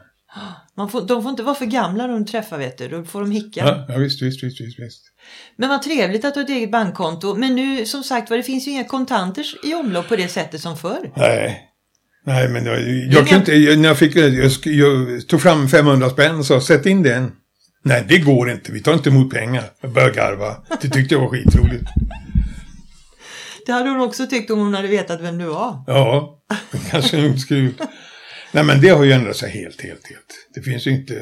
Man 0.77 0.89
får, 0.89 1.01
de 1.01 1.23
får 1.23 1.29
inte 1.29 1.43
vara 1.43 1.55
för 1.55 1.65
gamla 1.65 2.07
när 2.07 2.13
de 2.13 2.25
träffar, 2.25 2.57
vet 2.57 2.77
du. 2.77 2.87
Då 2.87 3.03
får 3.03 3.21
de 3.21 3.31
hicka. 3.31 3.59
Ja, 3.65 3.85
ja 3.93 3.97
visst, 3.97 4.21
visst, 4.21 4.43
visst, 4.43 4.61
visst, 4.61 4.79
visst. 4.79 5.01
Men 5.57 5.69
vad 5.69 5.81
trevligt 5.81 6.25
att 6.25 6.33
du 6.33 6.39
har 6.39 6.45
ett 6.45 6.49
eget 6.49 6.71
bankkonto. 6.71 7.35
Men 7.35 7.55
nu, 7.55 7.85
som 7.85 8.03
sagt 8.03 8.29
var, 8.29 8.37
det 8.37 8.43
finns 8.43 8.67
ju 8.67 8.71
inga 8.71 8.83
kontanter 8.83 9.45
i 9.63 9.73
omlopp 9.73 10.07
på 10.07 10.15
det 10.15 10.27
sättet 10.27 10.61
som 10.61 10.77
förr. 10.77 11.11
Nej. 11.15 11.71
Nej, 12.25 12.49
men 12.49 12.65
jag, 12.65 12.81
jag 12.89 13.27
kunde 13.27 13.35
inte, 13.35 13.53
jag, 13.53 13.79
när 13.79 13.89
jag 13.89 13.97
fick, 13.97 14.15
jag, 14.15 14.51
jag 14.65 15.27
tog 15.27 15.41
fram 15.41 15.67
500 15.67 16.09
spänn 16.09 16.35
och 16.35 16.45
sa 16.45 16.61
sätt 16.61 16.85
in 16.85 17.03
den. 17.03 17.31
Nej, 17.83 18.05
det 18.07 18.17
går 18.17 18.51
inte. 18.51 18.71
Vi 18.71 18.81
tar 18.81 18.93
inte 18.93 19.09
emot 19.09 19.33
pengar. 19.33 19.63
Jag 19.81 19.91
började 19.91 20.13
garva. 20.13 20.55
Det 20.81 20.89
tyckte 20.89 21.15
jag 21.15 21.21
var 21.21 21.29
skitroligt. 21.29 21.85
Det 23.65 23.71
hade 23.71 23.89
hon 23.89 24.01
också 24.01 24.27
tyckt 24.27 24.51
om 24.51 24.59
hon 24.59 24.73
hade 24.73 24.87
vetat 24.87 25.21
vem 25.21 25.37
du 25.37 25.45
var. 25.45 25.83
Ja, 25.87 26.39
kanske 26.89 27.17
inte 27.17 27.39
skulle. 27.39 27.71
Nej, 28.55 28.63
men 28.63 28.81
det 28.81 28.89
har 28.89 29.03
ju 29.03 29.11
ändrat 29.11 29.35
sig 29.35 29.51
helt, 29.51 29.81
helt, 29.81 30.07
helt. 30.07 30.47
Det 30.53 30.61
finns 30.61 30.87
ju 30.87 30.91
inte, 30.91 31.13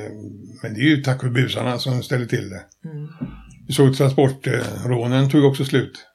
men 0.64 0.74
det 0.74 0.80
är 0.80 0.84
ju 0.96 1.02
tack 1.04 1.24
vare 1.24 1.32
busarna 1.32 1.80
som 1.80 2.04
ställer 2.04 2.26
till 2.26 2.50
det. 2.50 2.64
Mm. 2.90 3.08
Vi 3.68 3.74
såg 3.74 3.98
transportrånen 3.98 5.30
tog 5.30 5.46
också 5.46 5.66
slut. 5.66 6.06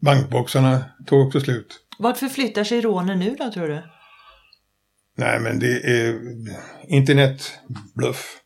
Bankboxarna 0.00 0.84
tog 1.06 1.26
också 1.26 1.40
slut. 1.40 1.78
Vart 1.98 2.18
förflyttar 2.18 2.64
sig 2.64 2.80
rånen 2.80 3.18
nu 3.18 3.36
då, 3.38 3.50
tror 3.50 3.68
du? 3.68 3.82
Nej, 5.16 5.40
men 5.40 5.58
det 5.58 5.72
är 5.76 6.18
internet, 6.88 7.52
bluff. 7.94 8.36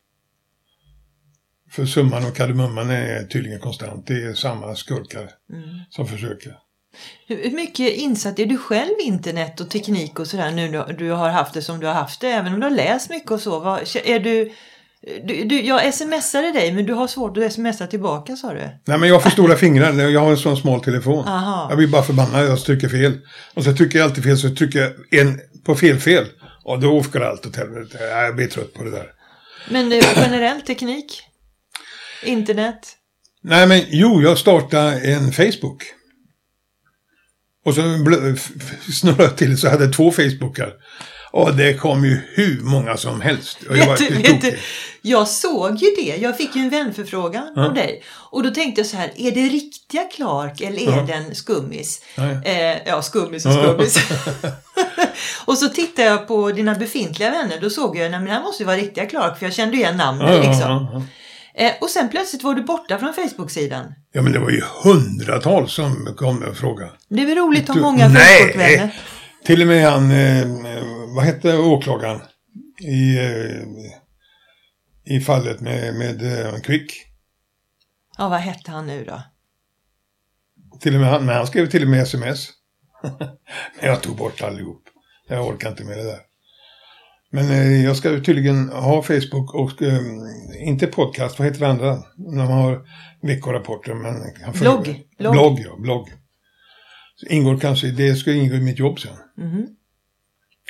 För 1.71 1.87
summan 1.87 2.25
och 2.27 2.37
kardemumman 2.37 2.91
är 2.91 3.25
tydligen 3.25 3.61
konstant. 3.61 4.07
Det 4.07 4.23
är 4.23 4.35
samma 4.35 4.75
skurkar 4.75 5.31
Mm. 5.53 5.69
som 5.91 6.07
försöker. 6.07 6.57
Hur 7.27 7.51
mycket 7.51 7.95
insatt 7.95 8.39
är 8.39 8.47
du 8.47 8.59
själv 8.59 8.91
i 9.01 9.03
internet 9.03 9.61
och 9.61 9.71
teknik 9.71 10.19
och 10.19 10.27
sådär 10.27 10.51
nu 10.51 10.69
när 10.69 10.93
du 10.93 11.11
har 11.11 11.29
haft 11.29 11.55
det 11.55 11.63
som 11.63 11.81
du 11.81 11.87
har 11.87 11.95
haft 11.95 12.21
det? 12.21 12.29
Även 12.29 12.55
om 12.55 12.61
du 12.61 12.67
har 12.67 12.71
läst 12.71 13.11
mycket 13.11 13.31
och 13.31 13.41
så. 13.41 13.61
Vad, 13.61 13.81
är 14.05 14.21
du, 14.21 14.53
du, 15.25 15.45
du, 15.45 15.61
jag 15.61 15.95
smsade 15.95 16.53
dig 16.53 16.73
men 16.73 16.87
du 16.87 16.93
har 16.93 17.07
svårt 17.07 17.37
att 17.37 17.53
smsa 17.53 17.87
tillbaka 17.87 18.37
sa 18.37 18.53
du? 18.53 18.69
Nej, 18.85 18.99
men 18.99 19.09
jag 19.09 19.23
för 19.23 19.31
stora 19.31 19.57
fingrar. 19.57 19.93
Jag 19.93 20.21
har 20.21 20.31
en 20.31 20.37
sån 20.37 20.57
smal 20.57 20.85
telefon. 20.85 21.29
Aha. 21.29 21.67
Jag 21.69 21.79
blir 21.79 21.89
bara 21.89 22.03
förbannad. 22.03 22.47
Jag 22.47 22.65
trycker 22.65 22.89
fel. 22.89 23.19
Och 23.55 23.65
så 23.65 23.73
trycker 23.77 23.99
jag 23.99 24.07
alltid 24.07 24.25
fel. 24.25 24.39
Så 24.39 24.55
trycker 24.55 24.79
jag 24.79 25.21
en 25.21 25.41
på 25.65 25.75
fel 25.75 25.99
fel. 25.99 26.27
Och 26.65 26.81
då 26.81 26.91
åker 26.91 27.21
allt 27.21 27.47
åt 27.47 27.57
helvete. 27.57 27.99
Jag 28.05 28.37
blir 28.37 28.47
trött 28.47 28.75
på 28.75 28.85
det 28.85 28.91
där. 28.91 29.07
Men 29.69 29.93
eh, 29.93 29.99
generell 29.99 30.61
teknik? 30.61 31.23
Internet? 32.25 32.97
Nej, 33.43 33.67
men 33.67 33.83
jo, 33.89 34.23
jag 34.23 34.39
startade 34.39 35.01
en 35.01 35.33
Facebook. 35.33 35.83
Och 37.65 37.75
så 37.75 37.81
snurrade 38.93 39.23
jag 39.23 39.37
till 39.37 39.59
så 39.59 39.67
jag 39.67 39.71
hade 39.71 39.89
två 39.93 40.11
Facebookar. 40.13 40.73
Och 41.33 41.55
det 41.57 41.75
kom 41.75 42.05
ju 42.05 42.21
hur 42.35 42.61
många 42.63 42.97
som 42.97 43.21
helst. 43.21 43.59
Och 43.69 43.77
jag 43.77 43.87
Vet 43.99 44.11
vet 44.11 44.41
du, 44.41 44.59
jag 45.03 45.29
såg 45.29 45.77
ju 45.77 45.89
det. 45.97 46.17
Jag 46.17 46.37
fick 46.37 46.57
ju 46.57 46.63
en 46.63 46.71
vänförfrågan 46.71 47.53
Ja. 47.57 47.67
av 47.67 47.75
dig. 47.75 48.03
Och 48.31 48.43
då 48.43 48.51
tänkte 48.51 48.81
jag 48.81 48.87
så 48.89 48.97
här, 48.97 49.13
är 49.17 49.31
det 49.31 49.41
riktiga 49.49 50.03
Clark 50.05 50.61
eller 50.61 50.81
är 50.93 50.97
Ja. 50.97 51.03
det 51.07 51.13
en 51.13 51.35
skummis? 51.35 52.03
Nej. 52.17 52.41
Eh, 52.45 52.79
ja, 52.87 53.03
skummis 53.03 53.47
och 53.47 53.53
Ja. 53.53 53.63
skummis. 53.63 53.99
och 55.45 55.59
så 55.59 55.69
tittade 55.69 56.09
jag 56.09 56.29
på 56.29 56.51
dina 56.53 56.75
befintliga 56.75 57.31
vänner. 57.31 57.59
Då 57.61 57.71
såg 57.71 57.97
jag, 57.97 58.11
nej 58.11 58.21
men 58.21 58.25
det 58.29 58.35
här 58.35 58.43
måste 58.43 58.63
ju 58.63 58.67
vara 58.67 58.77
riktiga 58.77 59.07
Clark. 59.07 59.39
För 59.39 59.47
jag 59.47 59.55
kände 59.55 59.77
igen 59.77 59.97
namnet 59.97 60.27
Ja, 60.29 60.35
ja, 60.35 60.51
liksom. 60.51 60.71
ja, 60.71 60.91
ja. 60.93 61.03
Eh, 61.65 61.73
och 61.81 61.91
sen 61.91 62.09
plötsligt 62.09 62.43
var 62.43 62.55
du 62.55 62.63
borta 62.63 62.99
från 62.99 63.15
Facebook-sidan. 63.15 63.85
Ja, 64.13 64.23
men 64.23 64.33
det 64.33 64.39
var 64.39 64.51
ju 64.51 64.63
hundratals 64.85 65.73
som 65.73 66.15
kom 66.17 66.43
och 66.43 66.57
frågade. 66.57 66.93
Det 67.09 67.23
är 67.23 67.27
väl 67.27 67.39
roligt 67.39 67.67
Du- 67.67 67.81
många! 67.81 68.11
Facebook-vänner. 68.11 69.01
Till 69.45 69.61
och 69.61 69.67
med 69.69 69.91
han, 69.91 70.11
eh, 70.11 70.47
vad 71.17 71.25
hette 71.25 71.59
åklagaren 71.59 72.21
i, 72.81 73.19
eh, 73.19 75.17
i 75.17 75.21
fallet 75.21 75.61
med, 75.61 75.95
med 75.95 76.47
eh, 76.47 76.61
Quick? 76.61 76.93
Ja, 78.19 78.29
vad 78.29 78.41
hette 78.41 78.71
han 78.71 78.87
nu 78.87 79.05
då? 79.05 79.23
Till 80.81 80.95
och 80.95 81.01
med 81.01 81.11
han, 81.11 81.25
men 81.27 81.37
han 81.37 81.47
skrev 81.47 81.67
till 81.71 81.83
och 81.83 81.89
med 81.89 82.03
sms. 82.03 82.49
men 83.81 83.89
jag 83.89 84.03
tog 84.03 84.17
bort 84.17 84.43
allihop. 84.43 84.83
Jag 85.29 85.47
orkar 85.47 85.69
inte 85.71 85.85
med 85.85 85.99
det 85.99 86.05
där. 86.05 86.19
Men 87.33 87.51
eh, 87.51 87.85
jag 87.85 87.97
ska 87.97 88.21
tydligen 88.21 88.69
ha 88.69 89.03
Facebook 89.03 89.55
och 89.55 89.83
eh, 89.83 90.01
inte 90.67 90.87
podcast, 90.87 91.39
vad 91.39 91.49
heter 91.49 91.61
det 91.61 91.69
andra? 91.69 91.99
När 92.17 92.45
man 92.45 92.53
har 92.53 92.81
veckorapporter. 93.23 93.95
Men 93.95 94.15
Blogg. 94.53 94.85
Blogg. 95.19 95.33
Blogg, 95.33 95.61
ja. 95.61 95.77
Blogg. 95.79 96.09
Så 97.17 97.27
ingår 97.27 97.59
kanske, 97.59 97.87
det 97.87 98.15
ska 98.15 98.33
ingå 98.33 98.55
i 98.55 98.61
mitt 98.61 98.79
jobb 98.79 99.01
sen. 99.01 99.13
Mhm. 99.37 99.67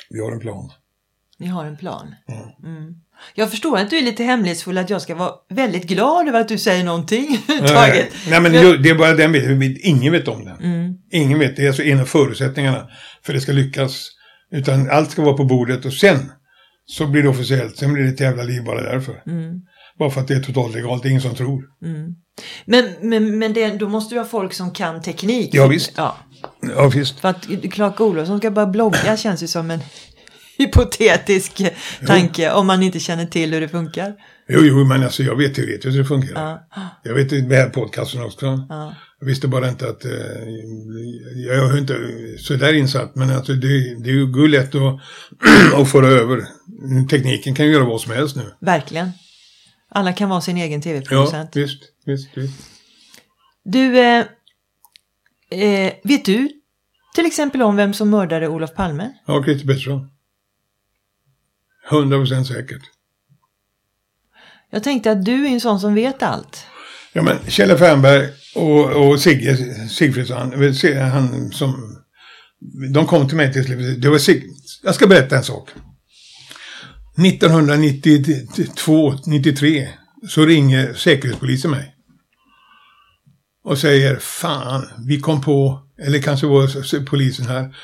Vi 0.09 0.19
har 0.19 0.31
en 0.31 0.39
plan. 0.39 0.71
Ni 1.37 1.47
har 1.47 1.65
en 1.65 1.77
plan. 1.77 2.15
Mm. 2.63 2.93
Jag 3.35 3.49
förstår 3.49 3.77
att 3.77 3.89
du 3.89 3.97
är 3.97 4.01
lite 4.01 4.23
hemlighetsfull, 4.23 4.77
att 4.77 4.89
jag 4.89 5.01
ska 5.01 5.15
vara 5.15 5.31
väldigt 5.49 5.87
glad 5.87 6.27
över 6.27 6.41
att 6.41 6.47
du 6.47 6.57
säger 6.57 6.83
någonting 6.83 7.37
överhuvudtaget. 7.49 8.13
Nej, 8.29 8.41
men 8.41 8.51
det 8.51 8.89
är 8.89 8.95
bara 8.95 9.13
den 9.13 9.31
biten. 9.31 9.77
Ingen 9.81 10.11
vet 10.11 10.27
om 10.27 10.45
den. 10.45 10.57
Mm. 10.59 10.93
Ingen 11.11 11.39
vet. 11.39 11.55
Det 11.55 11.63
är 11.63 11.67
alltså 11.67 11.83
en 11.83 11.99
av 11.99 12.05
förutsättningarna 12.05 12.89
för 13.23 13.33
att 13.33 13.37
det 13.37 13.41
ska 13.41 13.51
lyckas. 13.51 14.07
Utan 14.51 14.89
allt 14.89 15.11
ska 15.11 15.21
vara 15.21 15.37
på 15.37 15.43
bordet 15.43 15.85
och 15.85 15.93
sen 15.93 16.31
så 16.85 17.07
blir 17.07 17.23
det 17.23 17.29
officiellt. 17.29 17.77
Sen 17.77 17.93
blir 17.93 18.03
det 18.03 18.09
ett 18.09 18.19
jävla 18.19 18.43
liv 18.43 18.63
bara 18.63 18.81
därför. 18.81 19.23
Mm. 19.27 19.61
Bara 19.99 20.09
för 20.09 20.21
att 20.21 20.27
det 20.27 20.33
är 20.35 20.39
totalt 20.39 20.75
legalt. 20.75 21.03
Det 21.03 21.07
är 21.07 21.09
ingen 21.09 21.21
som 21.21 21.35
tror. 21.35 21.63
Men, 22.65 22.89
men, 23.01 23.39
men 23.39 23.53
det, 23.53 23.69
då 23.69 23.89
måste 23.89 24.15
du 24.15 24.19
ha 24.19 24.25
folk 24.25 24.53
som 24.53 24.71
kan 24.71 25.01
teknik. 25.01 25.49
Ja, 25.53 25.67
visst. 25.67 25.91
Ja, 25.97 26.17
Ja, 26.75 26.89
visst. 26.89 27.19
för 27.19 27.29
att 27.29 27.47
Clark 27.71 28.01
Olofsson 28.01 28.37
ska 28.37 28.51
bara 28.51 28.65
blogga 28.65 29.17
känns 29.17 29.43
ju 29.43 29.47
som 29.47 29.71
en 29.71 29.79
hypotetisk 30.57 31.61
tanke 32.07 32.51
om 32.51 32.67
man 32.67 32.83
inte 32.83 32.99
känner 32.99 33.25
till 33.25 33.53
hur 33.53 33.61
det 33.61 33.69
funkar. 33.69 34.13
Jo, 34.49 34.59
jo, 34.63 34.83
men 34.85 35.03
alltså 35.03 35.23
jag 35.23 35.35
vet 35.37 35.55
teoretiskt 35.55 35.85
hur 35.85 35.99
det 35.99 36.05
fungerar. 36.05 36.59
Ja, 36.75 36.89
Jag 37.03 37.13
vet 37.13 37.29
det 37.29 37.41
med 37.43 37.73
podcasten 37.73 38.21
också. 38.23 38.45
ja. 38.69 38.95
Jag 39.21 39.27
visste 39.27 39.47
bara 39.47 39.69
inte 39.69 39.89
att... 39.89 40.05
Eh, 40.05 40.11
jag 41.35 41.55
är 41.55 41.77
inte 41.77 41.97
så 42.39 42.53
där 42.53 42.73
insatt, 42.73 43.15
men 43.15 43.29
alltså 43.29 43.53
det, 43.53 43.95
det 44.03 44.09
är 44.09 44.13
ju 44.13 44.47
lätt 44.47 44.75
att, 44.75 44.99
att 45.81 45.91
föra 45.91 46.07
över. 46.07 46.45
Tekniken 47.09 47.55
kan 47.55 47.65
ju 47.65 47.71
göra 47.71 47.85
vad 47.85 48.01
som 48.01 48.11
helst 48.11 48.35
nu. 48.35 48.53
Verkligen. 48.59 49.11
Alla 49.89 50.13
kan 50.13 50.29
vara 50.29 50.41
sin 50.41 50.57
egen 50.57 50.79
Ja, 50.79 50.83
tv-producent. 50.83 51.55
visst, 51.55 51.83
visst, 52.05 52.37
visst. 52.37 52.53
Du, 53.63 53.99
eh, 53.99 54.25
eh, 55.49 55.93
vet 56.03 56.25
du 56.25 56.49
till 57.15 57.25
exempel 57.25 57.61
om 57.61 57.75
vem 57.75 57.93
som 57.93 58.09
mördade 58.09 58.47
Olof 58.47 58.73
Palme? 58.75 59.13
Ja, 59.25 59.43
Christer 59.43 59.67
Pettersson. 59.67 60.11
100 61.89 62.17
procent 62.17 62.47
säkert. 62.47 62.81
Jag 64.69 64.83
tänkte 64.83 65.11
att 65.11 65.25
du 65.25 65.45
är 65.45 65.49
en 65.49 65.61
sån 65.61 65.79
som 65.79 65.95
vet 65.95 66.23
allt. 66.23 66.65
Ja, 67.13 67.21
men 67.21 67.37
Kjell 67.47 67.77
Fernberg 67.77 68.29
och, 68.61 69.09
och 69.09 69.19
Sigge 69.19 69.57
Sigfridsson, 69.89 70.53
han 71.11 71.51
som... 71.51 71.97
De 72.93 73.05
kom 73.05 73.27
till 73.27 73.37
mig 73.37 73.53
till 73.53 73.63
slut. 73.63 74.01
Det 74.01 74.09
var 74.09 74.17
Sig, 74.17 74.43
Jag 74.83 74.95
ska 74.95 75.07
berätta 75.07 75.37
en 75.37 75.43
sak. 75.43 75.69
1992, 77.25 79.13
93 79.25 79.87
så 80.29 80.45
ringer 80.45 80.93
Säkerhetspolisen 80.93 81.71
mig. 81.71 81.95
Och 83.63 83.77
säger, 83.77 84.15
fan, 84.15 84.87
vi 85.07 85.19
kom 85.19 85.41
på, 85.41 85.79
eller 86.01 86.19
kanske 86.19 86.47
var 86.47 87.05
polisen 87.05 87.45
här. 87.45 87.75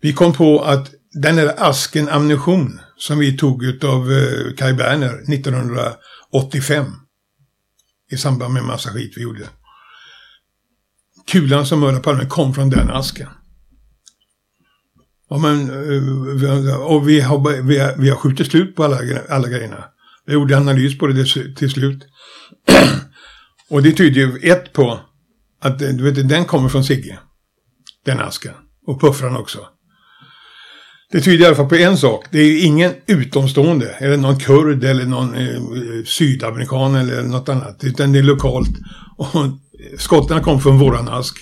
Vi 0.00 0.12
kom 0.12 0.32
på 0.32 0.60
att 0.60 0.90
den 1.12 1.36
där 1.36 1.54
asken 1.58 2.08
ammunition 2.08 2.80
som 2.96 3.18
vi 3.18 3.36
tog 3.36 3.84
av 3.84 4.12
eh, 4.12 4.54
Kai 4.56 4.72
Berner 4.72 5.34
1985 5.34 6.84
i 8.10 8.16
samband 8.16 8.54
med 8.54 8.64
massa 8.64 8.90
skit 8.90 9.12
vi 9.16 9.22
gjorde. 9.22 9.48
Kulan 11.26 11.66
som 11.66 11.80
mördade 11.80 12.02
Palme 12.02 12.26
kom 12.26 12.54
från 12.54 12.70
den 12.70 12.90
asken. 12.90 13.28
Ja, 15.30 15.38
men, 15.38 15.70
eh, 15.70 16.74
och 16.74 17.08
vi 17.08 17.20
har, 17.20 17.62
vi 17.62 17.78
har, 17.78 17.94
vi 17.98 18.08
har 18.10 18.16
skjutit 18.16 18.46
slut 18.50 18.76
på 18.76 18.84
alla, 18.84 18.98
alla 19.28 19.48
grejerna. 19.48 19.84
Vi 20.26 20.32
gjorde 20.32 20.56
analys 20.56 20.98
på 20.98 21.06
det 21.06 21.24
till- 21.56 21.70
slut. 21.70 22.02
och 23.70 23.82
det 23.82 23.92
tyder 23.92 24.20
ju 24.20 24.50
ett 24.50 24.72
på 24.72 25.00
att 25.60 25.82
eh, 25.82 25.88
du 25.88 26.04
vet, 26.04 26.28
den 26.28 26.44
kommer 26.44 26.68
från 26.68 26.84
Sigge. 26.84 27.18
Den 28.04 28.20
asken. 28.20 28.54
Och 28.86 29.00
puffran 29.00 29.36
också. 29.36 29.58
Det 31.12 31.20
tyder 31.20 31.44
i 31.44 31.46
alla 31.46 31.56
fall 31.56 31.68
på 31.68 31.74
en 31.74 31.96
sak. 31.96 32.26
Det 32.30 32.38
är 32.38 32.64
ingen 32.64 32.92
utomstående, 33.06 33.88
eller 33.88 34.16
någon 34.16 34.38
kurd 34.38 34.84
eller 34.84 35.04
någon 35.04 35.34
eh, 35.34 35.48
eh, 35.48 36.04
sydamerikan 36.04 36.94
eller 36.94 37.22
något 37.22 37.48
annat. 37.48 37.84
Utan 37.84 38.12
det 38.12 38.18
är 38.18 38.22
lokalt. 38.22 38.70
Och 39.16 39.26
skotten 39.98 40.42
kom 40.42 40.60
från 40.60 40.78
våran 40.78 41.08
ask. 41.08 41.36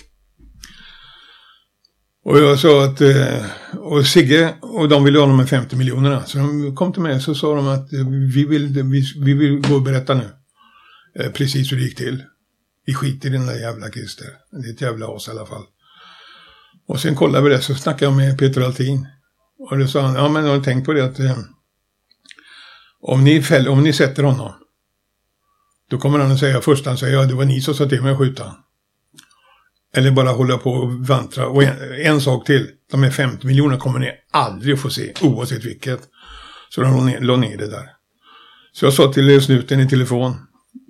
Och 2.25 2.39
jag 2.39 2.59
sa 2.59 2.85
att, 2.85 3.01
eh, 3.01 3.45
och 3.79 4.07
Sigge 4.07 4.55
och 4.61 4.89
de 4.89 5.05
ville 5.05 5.19
ha 5.19 5.27
de 5.27 5.39
här 5.39 5.47
50 5.47 5.77
miljonerna. 5.77 6.25
Så 6.25 6.39
de 6.39 6.77
kom 6.77 6.93
till 6.93 7.03
mig 7.03 7.15
och 7.15 7.23
så 7.23 7.35
sa 7.35 7.55
de 7.55 7.69
att 7.69 7.93
eh, 7.93 8.09
vi 8.35 8.45
vill, 8.45 8.67
vi, 8.67 9.05
vi 9.25 9.35
vill 9.35 9.61
gå 9.61 9.75
och 9.75 9.83
berätta 9.83 10.15
nu. 10.15 10.29
Eh, 11.19 11.31
precis 11.31 11.73
hur 11.73 11.77
det 11.77 11.83
gick 11.83 11.97
till. 11.97 12.23
Vi 12.87 12.95
skiter 12.95 13.29
i 13.29 13.33
den 13.33 13.47
där 13.47 13.61
jävla 13.61 13.91
Christer. 13.91 14.27
Det 14.51 14.69
är 14.69 14.73
ett 14.73 14.81
jävla 14.81 15.07
as 15.07 15.29
i 15.29 15.31
alla 15.31 15.47
fall. 15.47 15.63
Och 16.89 17.01
sen 17.01 17.15
kollade 17.15 17.45
vi 17.45 17.51
det 17.51 17.61
så 17.61 17.75
snackade 17.75 18.05
jag 18.05 18.17
med 18.17 18.39
Peter 18.39 18.61
Altin. 18.61 19.07
Och 19.59 19.79
då 19.79 19.87
sa 19.87 20.01
han, 20.01 20.15
ja 20.15 20.29
men 20.29 20.45
har 20.45 20.57
ni 20.57 20.65
tänkt 20.65 20.87
på 20.87 20.93
det 20.93 21.05
att 21.05 21.19
eh, 21.21 21.39
om, 23.01 23.25
ni 23.25 23.43
fäll, 23.43 23.69
om 23.69 23.83
ni 23.83 23.93
sätter 23.93 24.23
honom. 24.23 24.53
Då 25.91 25.99
kommer 25.99 26.19
han 26.19 26.33
att 26.33 26.39
säga, 26.39 26.61
först 26.61 26.87
han 26.87 26.99
säger, 26.99 27.17
ja 27.17 27.25
det 27.25 27.35
var 27.35 27.45
ni 27.45 27.61
som 27.61 27.75
sa 27.75 27.89
till 27.89 28.03
mig 28.03 28.13
att 28.13 28.19
skjuta. 28.19 28.55
Eller 29.97 30.11
bara 30.11 30.29
hålla 30.29 30.59
på 30.59 30.71
och 30.71 30.93
vantra. 30.93 31.47
Och 31.47 31.63
en, 31.63 31.77
en 32.05 32.21
sak 32.21 32.47
till, 32.47 32.69
de 32.91 33.03
här 33.03 33.11
50 33.11 33.47
miljonerna 33.47 33.81
kommer 33.81 33.99
ni 33.99 34.11
aldrig 34.31 34.81
få 34.81 34.91
se, 34.91 35.13
oavsett 35.21 35.65
vilket. 35.65 36.01
Så 36.75 36.81
de 36.81 36.97
la 36.97 37.05
ner, 37.05 37.21
la 37.21 37.37
ner 37.37 37.57
det 37.57 37.71
där. 37.71 37.91
Så 38.73 38.87
jag 38.87 38.93
sa 38.93 39.13
till 39.13 39.43
snuten 39.43 39.81
i 39.81 39.89
telefon, 39.89 40.37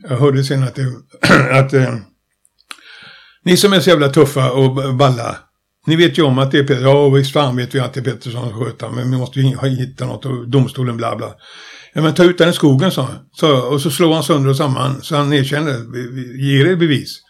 jag 0.08 0.16
hörde 0.16 0.44
sen 0.44 0.62
att, 0.62 0.74
det, 0.74 0.86
att 1.58 1.72
eh, 1.72 1.94
ni 3.44 3.56
som 3.56 3.72
är 3.72 3.80
så 3.80 3.90
jävla 3.90 4.08
tuffa 4.08 4.52
och 4.52 4.94
balla, 4.94 5.36
ni 5.86 5.96
vet 5.96 6.18
ju 6.18 6.22
om 6.22 6.38
att 6.38 6.50
det 6.50 6.58
är 6.58 6.64
Peter, 6.64 6.82
ja 6.82 7.08
visst 7.08 7.32
fan 7.32 7.56
vet 7.56 7.74
vi 7.74 7.80
att 7.80 7.94
det 7.94 8.00
är 8.00 8.04
Pettersson 8.04 8.50
som 8.50 8.64
sköter, 8.64 8.88
men 8.88 9.10
vi 9.10 9.16
måste 9.16 9.40
ju 9.40 9.68
hitta 9.68 10.06
något 10.06 10.26
och 10.26 10.48
domstolen 10.48 10.96
bla 10.96 11.16
bla. 11.16 11.34
Ja 11.94 12.02
men 12.02 12.14
ta 12.14 12.24
ut 12.24 12.38
den 12.38 12.48
i 12.48 12.52
skogen 12.52 12.90
sa 12.90 13.02
han. 13.02 13.62
Och 13.72 13.80
så 13.80 13.90
slår 13.90 14.14
han 14.14 14.22
sönder 14.22 14.50
och 14.50 14.56
samman 14.56 15.02
så 15.02 15.16
han 15.16 15.32
erkänner, 15.32 15.72
ger 16.42 16.66
er 16.66 16.76
bevis. 16.76 17.20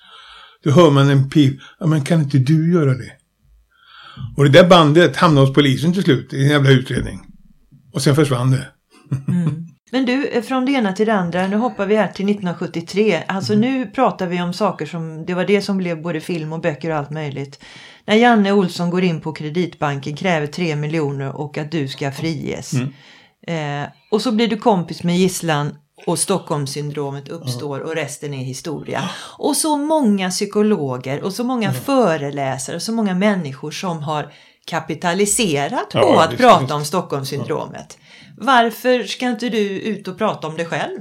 Då 0.64 0.70
hör 0.70 0.90
man 0.90 1.11
en 1.11 1.31
pip, 1.31 1.61
ja 1.79 1.87
men 1.87 2.05
kan 2.05 2.20
inte 2.20 2.38
du 2.38 2.73
göra 2.73 2.94
det? 2.94 3.12
Och 4.37 4.44
det 4.44 4.51
där 4.51 4.68
bandet 4.68 5.16
hamnade 5.16 5.46
hos 5.46 5.55
polisen 5.55 5.92
till 5.92 6.03
slut 6.03 6.33
i 6.33 6.42
en 6.42 6.49
jävla 6.49 6.70
utredning. 6.70 7.20
Och 7.92 8.03
sen 8.03 8.16
försvann 8.16 8.51
det. 8.51 8.66
Men 9.92 10.07
du, 10.07 10.42
från 10.42 10.66
det 10.66 10.73
ena 10.73 10.92
till 10.92 11.07
det 11.07 11.14
andra, 11.14 11.46
nu 11.46 11.57
hoppar 11.57 11.87
vi 11.87 11.96
här 11.96 12.07
till 12.07 12.25
1973. 12.25 13.23
Alltså 13.29 13.55
nu 13.55 13.87
pratar 13.87 14.27
vi 14.27 14.42
om 14.42 14.53
saker 14.53 14.87
som, 14.87 15.27
det 15.27 15.35
var 15.35 15.44
det 15.44 15.62
som 15.62 15.77
blev 15.77 16.03
både 16.03 16.20
film 16.20 16.53
och 16.53 16.61
böcker 16.61 16.90
och 16.90 16.96
allt 16.96 17.11
möjligt. 17.11 17.61
När 18.05 18.14
Janne 18.14 18.53
Olsson 18.53 18.90
går 18.90 19.05
in 19.05 19.20
på 19.20 19.33
Kreditbanken, 19.33 20.16
kräver 20.16 20.46
3 20.46 20.77
miljoner 20.77 21.37
och 21.37 21.59
att 21.59 21.73
du 21.73 21.88
ska 21.88 22.12
friges. 22.12 22.73
Eh, 23.46 23.83
och 24.11 24.22
så 24.22 24.33
blir 24.33 24.48
du 24.48 24.57
kompis 24.57 25.03
med 25.03 25.18
gisslan 25.18 25.76
och 26.07 26.18
Stockholmssyndromet 26.18 27.29
uppstår 27.29 27.81
och 27.81 27.94
resten 27.94 28.35
är 28.35 28.44
historia. 28.44 29.11
Och 29.38 29.57
så 29.57 29.76
många 29.76 30.31
psykologer 30.31 31.22
och 31.22 31.33
så 31.33 31.44
många 31.44 31.72
föreläsare 31.72 32.76
och 32.76 32.83
så 32.83 32.92
många 32.92 33.14
människor 33.14 33.70
som 33.70 34.03
har 34.03 34.33
kapitaliserat 34.66 35.90
på 35.90 35.98
Ja, 35.98 36.24
att 36.24 36.31
visst, 36.33 36.40
prata 36.42 36.61
visst. 36.61 36.72
om 36.72 36.85
Stockholmssyndromet. 36.85 37.98
Varför 38.38 39.03
ska 39.03 39.26
inte 39.26 39.48
du 39.48 39.81
ut 39.81 40.09
och 40.09 40.18
prata 40.18 40.46
om 40.46 40.57
det 40.57 40.64
själv? 40.64 40.98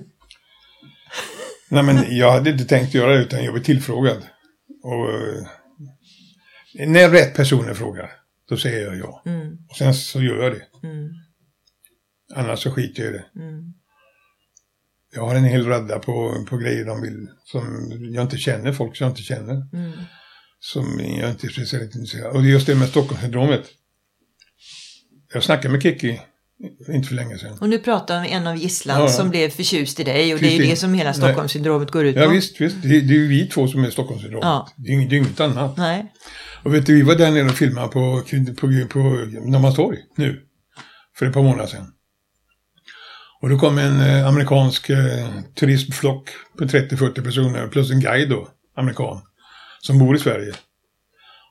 Nej 1.70 1.84
men 1.84 2.18
jag 2.18 2.32
hade 2.32 2.50
inte 2.50 2.66
tänkt 2.66 2.94
göra 2.94 3.14
det 3.14 3.22
utan 3.22 3.44
jag 3.44 3.54
blev 3.54 3.64
tillfrågad. 3.64 4.18
Och 4.84 5.10
eh, 5.10 6.88
när 6.88 7.10
rätt 7.10 7.36
personer 7.36 7.74
frågar, 7.74 8.10
då 8.50 8.58
säger 8.58 8.86
jag 8.86 8.98
ja. 8.98 9.22
Mm, 9.26 9.58
Och 9.70 9.76
sen 9.76 9.94
så 9.94 10.22
gör 10.22 10.44
jag 10.44 10.52
det. 10.52 10.88
mm, 10.88 11.10
Annars 12.36 12.60
så 12.60 12.72
skiter 12.72 13.04
jag 13.04 13.14
i 13.14 13.18
det. 13.18 13.42
mm. 13.42 13.74
Jag 15.16 15.22
har 15.28 15.36
en 15.36 15.44
hel 15.44 15.66
radda 15.66 16.00
på, 16.00 16.46
på 16.50 16.58
grejer 16.58 16.86
de 16.86 17.02
vill, 17.02 17.28
som 17.44 17.92
jag 18.14 18.24
inte 18.24 18.38
känner, 18.38 18.74
folk 18.74 18.96
som 18.98 19.06
jag 19.06 19.12
inte 19.12 19.22
känner. 19.22 19.54
Mm. 19.74 19.92
Som 20.60 21.00
jag 21.20 21.30
inte 21.30 21.48
är 21.48 21.50
speciellt 21.50 21.96
intresserad 21.96 22.26
av. 22.28 22.36
Och 22.36 22.42
det 22.44 22.50
är 22.50 22.52
just 22.52 22.68
det 22.68 22.76
med 22.76 22.90
Stockholmssyndromet. 22.90 23.64
Jag 25.34 25.44
snackade 25.44 25.72
med 25.72 25.82
Kikki, 25.82 26.22
inte 26.88 27.08
för 27.08 27.16
länge 27.16 27.38
sedan. 27.38 27.58
Och 27.62 27.70
nu 27.70 27.80
pratar 27.80 28.22
vi 28.22 28.30
med 28.30 28.38
en 28.38 28.48
av 28.48 28.56
gisslan 28.58 28.98
Ja, 29.00 29.04
ja. 29.06 29.10
som 29.12 29.30
blev 29.30 29.50
förtjust 29.50 30.00
i 30.00 30.04
dig 30.04 30.34
och 30.34 30.40
det 30.40 30.48
är 30.48 30.58
ju 30.62 30.66
det 30.70 30.76
som 30.76 30.94
hela 30.94 31.14
Stockholmssyndromet 31.14 31.92
går 31.92 32.06
ut 32.06 32.16
på. 32.16 32.22
Ja 32.22 32.30
visst, 32.30 32.62
visst. 32.62 32.76
Det, 32.82 32.88
är 32.98 33.02
ju 33.02 33.28
vi 33.28 33.48
två 33.48 33.68
som 33.68 33.84
är 33.84 33.90
Stockholmssyndromet. 33.90 34.46
Ja. 34.46 34.70
Det, 34.78 34.90
är, 34.90 34.94
inget- 34.94 35.10
det 35.10 35.16
är 35.16 35.18
inget 35.18 35.40
annat. 35.40 35.78
Nej. 35.78 36.14
Och 36.64 36.74
vet 36.74 36.86
du, 36.86 36.96
vi 36.96 37.02
var 37.02 37.16
där 37.16 37.32
nere 37.32 37.46
och 37.46 37.56
filmade 37.56 37.88
på, 37.88 38.22
på, 38.58 38.68
på 38.90 39.00
Norrmalmstorg 39.00 39.98
nu. 40.18 40.42
För 41.18 41.26
ett 41.26 41.34
par 41.34 41.44
månader 41.44 41.68
sedan. 41.68 41.94
Och 43.42 43.50
då 43.50 43.60
kom 43.60 43.78
en 43.78 44.02
eh, 44.02 44.28
amerikansk 44.28 44.90
eh, 44.90 45.28
turistflock 45.60 46.30
på 46.58 46.64
30-40 46.64 47.24
personer 47.24 47.68
plus 47.68 47.92
en 47.92 48.00
guide 48.00 48.30
då, 48.30 48.48
amerikan, 48.78 49.22
som 49.82 50.00
bor 50.00 50.16
i 50.16 50.20
Sverige. 50.20 50.54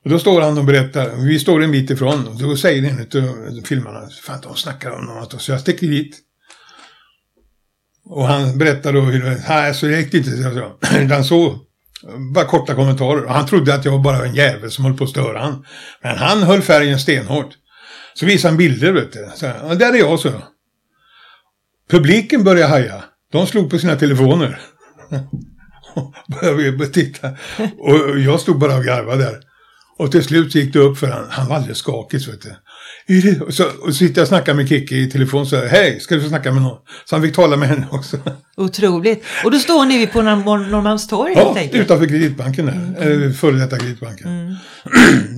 Och 0.05 0.11
då 0.11 0.19
står 0.19 0.41
han 0.41 0.59
och 0.59 0.65
berättar, 0.65 1.17
vi 1.17 1.39
står 1.39 1.62
en 1.62 1.73
bit 1.73 1.91
ifrån, 1.91 2.27
och 2.27 2.39
då 2.39 2.57
säger 2.57 2.91
en 2.91 3.25
av 3.25 3.65
filmarna, 3.65 4.09
fan 4.23 4.41
de 4.43 4.57
snackar 4.57 4.91
om 4.91 5.05
något, 5.05 5.43
så 5.43 5.53
jag 5.53 5.61
sticker 5.61 5.87
dit. 5.87 6.17
Och 8.05 8.27
han 8.27 8.59
berättar 8.59 8.93
då 8.93 9.01
hur 9.01 9.23
det, 9.23 9.45
nej 9.49 9.75
så 9.75 9.89
gick 9.89 10.12
det 10.12 10.19
inte, 10.19 10.31
så, 10.31 10.73
utan 10.99 11.25
så, 11.25 11.59
bara 12.35 12.45
korta 12.45 12.75
kommentarer. 12.75 13.25
Och 13.25 13.35
han 13.35 13.47
trodde 13.47 13.75
att 13.75 13.85
jag 13.85 13.93
var 13.93 13.99
bara 13.99 14.27
en 14.27 14.35
jävel 14.35 14.71
som 14.71 14.85
höll 14.85 14.97
på 14.97 15.05
att 15.05 15.11
störa 15.11 15.41
han. 15.41 15.65
Men 16.03 16.17
han 16.17 16.43
höll 16.43 16.62
färgen 16.62 16.99
stenhårt. 16.99 17.49
Så 18.15 18.27
visade 18.27 18.53
han 18.53 18.59
bilder, 18.59 18.93
vet 18.93 19.12
du. 19.12 19.29
Så, 19.35 19.47
där 19.75 19.93
är 19.95 19.99
jag, 19.99 20.21
så. 20.21 20.33
Publiken 21.89 22.45
började 22.45 22.70
haja. 22.70 23.05
De 23.32 23.47
slog 23.47 23.70
på 23.70 23.78
sina 23.78 23.97
telefoner. 23.97 24.61
började 26.43 26.86
titta. 26.86 27.28
Och 27.78 28.18
jag 28.18 28.41
stod 28.41 28.59
bara 28.59 28.76
och 28.76 28.84
garvade 28.84 29.22
där. 29.24 29.39
Och 29.99 30.12
till 30.12 30.24
slut 30.24 30.55
gick 30.55 30.72
det 30.72 30.78
upp 30.78 30.99
för 30.99 31.07
han, 31.07 31.26
han 31.30 31.49
var 31.49 31.57
alldeles 31.57 31.78
skakig. 31.78 32.20
Vet 32.26 32.43
du. 32.43 33.41
Och 33.41 33.55
så, 33.55 33.64
och 33.64 33.86
så 33.86 33.93
sitter 33.93 34.20
jag 34.20 34.22
och 34.22 34.28
snackar 34.28 34.55
med 34.55 34.68
Kikki 34.68 34.97
i 34.97 35.11
telefon 35.11 35.41
och 35.41 35.49
säger 35.49 35.68
hej, 35.68 36.01
ska 36.01 36.14
du 36.14 36.20
få 36.22 36.28
snacka 36.28 36.53
med 36.53 36.62
någon? 36.62 36.78
Så 37.05 37.16
han 37.16 37.22
fick 37.22 37.34
tala 37.34 37.57
med 37.57 37.68
henne 37.68 37.86
också. 37.91 38.16
Otroligt. 38.57 39.24
Och 39.45 39.51
då 39.51 39.59
står 39.59 39.84
ni 39.84 40.07
på 40.07 40.22
Norrmalmstorg 40.22 41.34
helt 41.34 41.49
ja, 41.55 41.59
enkelt? 41.59 41.82
utanför 41.82 42.07
kreditbanken 42.07 42.66
där. 42.66 43.12
Mm. 43.12 43.34
Före 43.34 43.57
detta 43.57 43.78
kreditbanken. 43.78 44.28
Mm. 44.28 44.55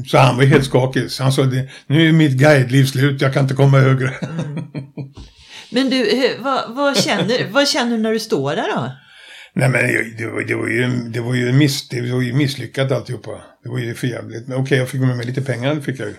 så 0.06 0.18
han 0.18 0.36
var 0.36 0.44
helt 0.44 0.64
skakig. 0.64 1.10
Så 1.10 1.22
han 1.22 1.32
sa, 1.32 1.44
nu 1.86 2.08
är 2.08 2.12
mitt 2.12 2.32
guideliv 2.32 2.84
slut, 2.84 3.20
jag 3.20 3.32
kan 3.32 3.42
inte 3.42 3.54
komma 3.54 3.78
högre. 3.78 4.08
Mm. 4.08 4.64
Men 5.70 5.90
du, 5.90 6.36
vad, 6.38 6.74
vad, 6.74 6.96
känner, 6.96 7.48
vad 7.50 7.68
känner 7.68 7.96
du 7.96 8.02
när 8.02 8.12
du 8.12 8.20
står 8.20 8.56
där 8.56 8.68
då? 8.76 8.92
Nej 9.52 9.68
men 9.68 9.80
det, 10.16 10.26
var, 10.26 10.42
det, 10.42 10.54
var 10.54 10.68
ju, 10.68 11.08
det, 11.08 11.20
var 11.20 11.34
ju 11.34 11.52
miss, 11.52 11.88
det 11.88 12.12
var 12.12 12.22
ju 12.22 12.32
misslyckat 12.32 12.92
alltihopa. 12.92 13.42
Det 13.62 13.68
var 13.68 13.78
ju 13.78 13.94
förjävligt. 13.94 14.48
Men 14.48 14.56
okej, 14.56 14.62
okay, 14.62 14.78
jag 14.78 14.88
fick 14.88 15.00
med 15.00 15.16
mig 15.16 15.26
lite 15.26 15.42
pengar, 15.42 15.74
det 15.74 15.82
fick 15.82 16.00
jag 16.00 16.08
ju. 16.08 16.14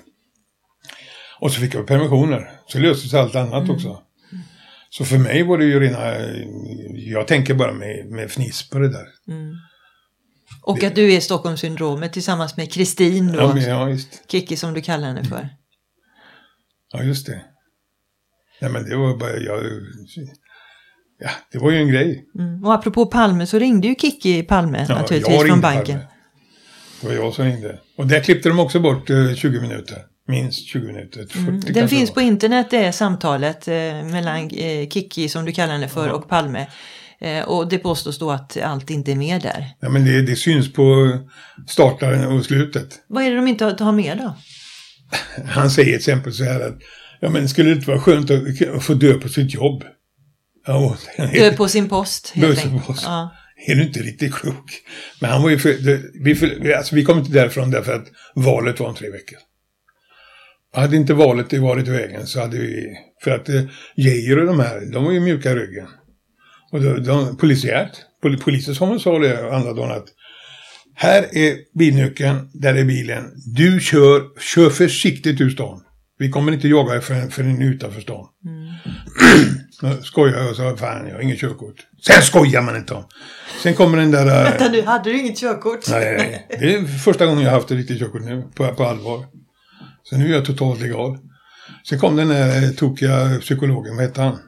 Och 1.39 1.51
så 1.51 1.61
fick 1.61 1.75
jag 1.75 1.87
permissioner. 1.87 2.51
Så 2.67 2.79
löste 2.79 3.07
sig 3.07 3.19
allt 3.19 3.35
annat 3.35 3.63
mm. 3.63 3.75
också. 3.75 4.01
Så 4.89 5.05
för 5.05 5.17
mig 5.17 5.43
var 5.43 5.57
det 5.57 5.65
ju 5.65 5.79
rena... 5.79 5.99
Jag 6.93 7.27
tänker 7.27 7.53
bara 7.53 7.73
med, 7.73 8.05
med 8.05 8.31
fniss 8.31 8.69
på 8.69 8.79
det 8.79 8.89
där. 8.89 9.07
Mm. 9.27 9.55
Och 10.61 10.77
det, 10.79 10.87
att 10.87 10.95
du 10.95 11.13
är 11.13 11.19
Stockholmssyndromet 11.19 12.13
tillsammans 12.13 12.57
med 12.57 12.73
Kristin 12.73 13.31
då. 13.31 13.39
Ja, 13.39 13.53
men, 13.53 13.63
ja. 13.63 13.97
Kiki 14.27 14.57
som 14.57 14.73
du 14.73 14.81
kallar 14.81 15.07
henne 15.07 15.23
för. 15.23 15.49
Ja, 16.91 17.03
just 17.03 17.25
det. 17.25 17.41
Nej 18.61 18.71
men 18.71 18.89
det 18.89 18.95
var 18.95 19.17
bara... 19.17 19.37
Jag, 19.37 19.63
ja, 21.19 21.29
det 21.51 21.57
var 21.57 21.71
ju 21.71 21.77
en 21.77 21.87
grej. 21.87 22.25
Mm. 22.39 22.63
Och 22.63 22.73
apropå 22.73 23.05
Palme 23.05 23.47
så 23.47 23.59
ringde 23.59 23.87
ju 23.87 23.95
Kiki 23.95 24.43
Palme 24.43 24.85
ja, 24.89 24.95
naturligtvis 24.95 25.41
från 25.41 25.61
banken. 25.61 25.85
Palme. 25.85 26.07
Det 27.01 27.07
var 27.07 27.13
jag 27.13 27.33
som 27.33 27.45
ringde. 27.45 27.79
Och 27.97 28.07
där 28.07 28.19
klippte 28.19 28.49
de 28.49 28.59
också 28.59 28.79
bort 28.79 29.09
eh, 29.09 29.33
20 29.33 29.61
minuter. 29.61 29.97
Minst 30.27 30.67
20 30.67 30.87
minuter. 30.87 31.21
40 31.21 31.39
mm. 31.39 31.59
Den 31.59 31.89
finns 31.89 32.11
på 32.11 32.21
internet 32.21 32.67
det 32.69 32.91
samtalet 32.91 33.67
eh, 33.67 33.73
mellan 34.03 34.49
eh, 34.49 34.89
Kiki 34.89 35.29
som 35.29 35.45
du 35.45 35.51
kallar 35.51 35.73
henne 35.73 35.87
för 35.87 36.07
ja. 36.07 36.13
och 36.13 36.29
Palme. 36.29 36.67
Eh, 37.21 37.43
och 37.43 37.69
det 37.69 37.77
påstås 37.77 38.19
då 38.19 38.31
att 38.31 38.57
allt 38.57 38.89
inte 38.89 39.11
är 39.11 39.15
med 39.15 39.41
där. 39.41 39.67
Ja 39.79 39.89
men 39.89 40.05
det, 40.05 40.21
det 40.21 40.35
syns 40.35 40.73
på 40.73 41.17
startaren 41.67 42.37
och 42.37 42.45
slutet. 42.45 42.99
Vad 43.07 43.23
är 43.23 43.29
det 43.29 43.35
de 43.35 43.47
inte 43.47 43.65
har 43.65 43.91
med 43.91 44.17
då? 44.17 44.35
Han 45.45 45.71
säger 45.71 45.87
till 45.87 45.95
exempel 45.95 46.33
så 46.33 46.43
här 46.43 46.59
att 46.59 46.77
ja 47.21 47.29
men 47.29 47.49
skulle 47.49 47.69
det 47.69 47.75
inte 47.75 47.87
vara 47.87 47.99
skönt 47.99 48.31
att 48.31 48.83
få 48.83 48.93
dö 48.93 49.13
på 49.13 49.29
sitt 49.29 49.53
jobb? 49.53 49.83
Ja, 50.67 50.97
dö 51.33 51.51
på 51.51 51.67
sin 51.67 51.89
post 51.89 52.31
helt 52.35 52.65
enkelt. 52.65 52.85
Post. 52.85 53.03
Ja. 53.05 53.35
Är 53.67 53.75
du 53.75 53.83
inte 53.83 53.99
riktigt 53.99 54.35
klok? 54.35 54.71
Men 55.19 55.29
han 55.29 55.41
var 55.41 55.49
ju 55.49 55.59
för, 55.59 55.73
det, 55.73 56.01
vi, 56.23 56.35
för, 56.35 56.71
alltså 56.71 56.95
vi 56.95 57.03
kom 57.03 57.19
inte 57.19 57.31
därifrån 57.31 57.71
därför 57.71 57.93
att 57.93 58.07
valet 58.35 58.79
var 58.79 58.87
om 58.87 58.95
tre 58.95 59.09
veckor. 59.09 59.37
Hade 60.73 60.97
inte 60.97 61.13
valet 61.13 61.53
varit 61.53 61.87
i 61.87 61.91
vägen 61.91 62.27
så 62.27 62.39
hade 62.39 62.57
vi... 62.57 62.97
För 63.23 63.31
att 63.31 63.49
eh, 63.49 63.61
Geijer 63.95 64.39
och 64.39 64.45
de 64.45 64.59
här, 64.59 64.91
de 64.93 65.03
var 65.03 65.11
ju 65.11 65.19
mjuka 65.19 65.51
i 65.51 65.55
ryggen. 65.55 65.87
Och 66.71 66.81
de, 66.81 67.03
de, 67.03 67.37
polisiärt, 67.37 67.91
pol, 68.21 68.37
polisen 68.37 68.75
som 68.75 68.99
sa 68.99 69.19
det 69.19 69.55
andra 69.55 69.73
dagen 69.73 69.91
att 69.91 70.05
här 70.95 71.37
är 71.37 71.57
bilnyckeln, 71.77 72.49
där 72.53 72.75
är 72.75 72.83
bilen. 72.83 73.23
Du 73.55 73.79
kör, 73.79 74.39
kör 74.39 74.69
försiktigt 74.69 75.41
ur 75.41 75.49
stan. 75.49 75.81
Vi 76.21 76.29
kommer 76.29 76.51
inte 76.51 76.67
jaga 76.67 77.01
förrän, 77.01 77.31
förrän 77.31 77.61
utanför 77.61 78.01
stan. 78.01 78.27
Mm. 78.45 80.03
skojar 80.03 80.37
jag 80.37 80.49
och 80.49 80.55
sa, 80.55 80.77
fan 80.77 81.07
jag 81.07 81.15
har 81.15 81.21
inget 81.21 81.39
körkort. 81.39 81.75
Sen 82.05 82.21
skojar 82.21 82.61
man 82.61 82.75
inte 82.75 82.93
om. 82.93 83.03
Sen 83.63 83.73
kommer 83.73 83.97
den 83.97 84.11
där... 84.11 84.25
Eh, 84.25 84.43
Vänta 84.43 84.71
nu, 84.71 84.81
hade 84.81 85.09
du 85.09 85.19
inget 85.19 85.39
körkort? 85.39 85.89
Nej, 85.89 86.47
det 86.49 86.75
är 86.75 86.85
första 86.85 87.25
gången 87.25 87.43
jag 87.43 87.51
haft 87.51 87.71
ett 87.71 87.77
riktigt 87.77 87.99
körkort 87.99 88.21
nu, 88.21 88.43
på, 88.55 88.67
på 88.75 88.83
allvar. 88.83 89.25
Så 90.03 90.17
nu 90.17 90.25
är 90.25 90.35
jag 90.35 90.45
totalt 90.45 90.81
legal. 90.81 91.17
Sen 91.89 91.99
kom 91.99 92.15
den 92.15 92.27
där 92.27 92.73
tokiga 92.73 93.39
psykologen, 93.39 93.95
vad 93.95 94.05
hette 94.05 94.21
han? 94.21 94.39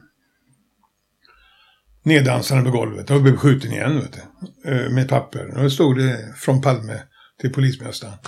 Neddansande 2.02 2.70
på 2.70 2.76
golvet. 2.76 3.08
Han 3.08 3.22
blev 3.22 3.36
skjuten 3.36 3.72
igen, 3.72 4.00
vet 4.00 4.12
du. 4.12 4.70
Eh, 4.70 4.90
med 4.90 5.08
papper. 5.08 5.56
Och 5.56 5.62
då 5.62 5.70
stod 5.70 5.98
det 5.98 6.34
från 6.36 6.62
Palme 6.62 7.00
till 7.40 7.52
polismästaren. 7.52 8.18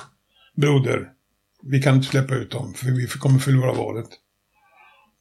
Broder, 0.57 1.16
vi 1.71 1.83
kan 1.83 1.95
inte 1.95 2.09
släppa 2.09 2.35
ut 2.35 2.51
dem 2.51 2.75
för 2.75 2.87
vi 2.87 3.07
kommer 3.07 3.39
förlora 3.39 3.73
valet. 3.73 4.09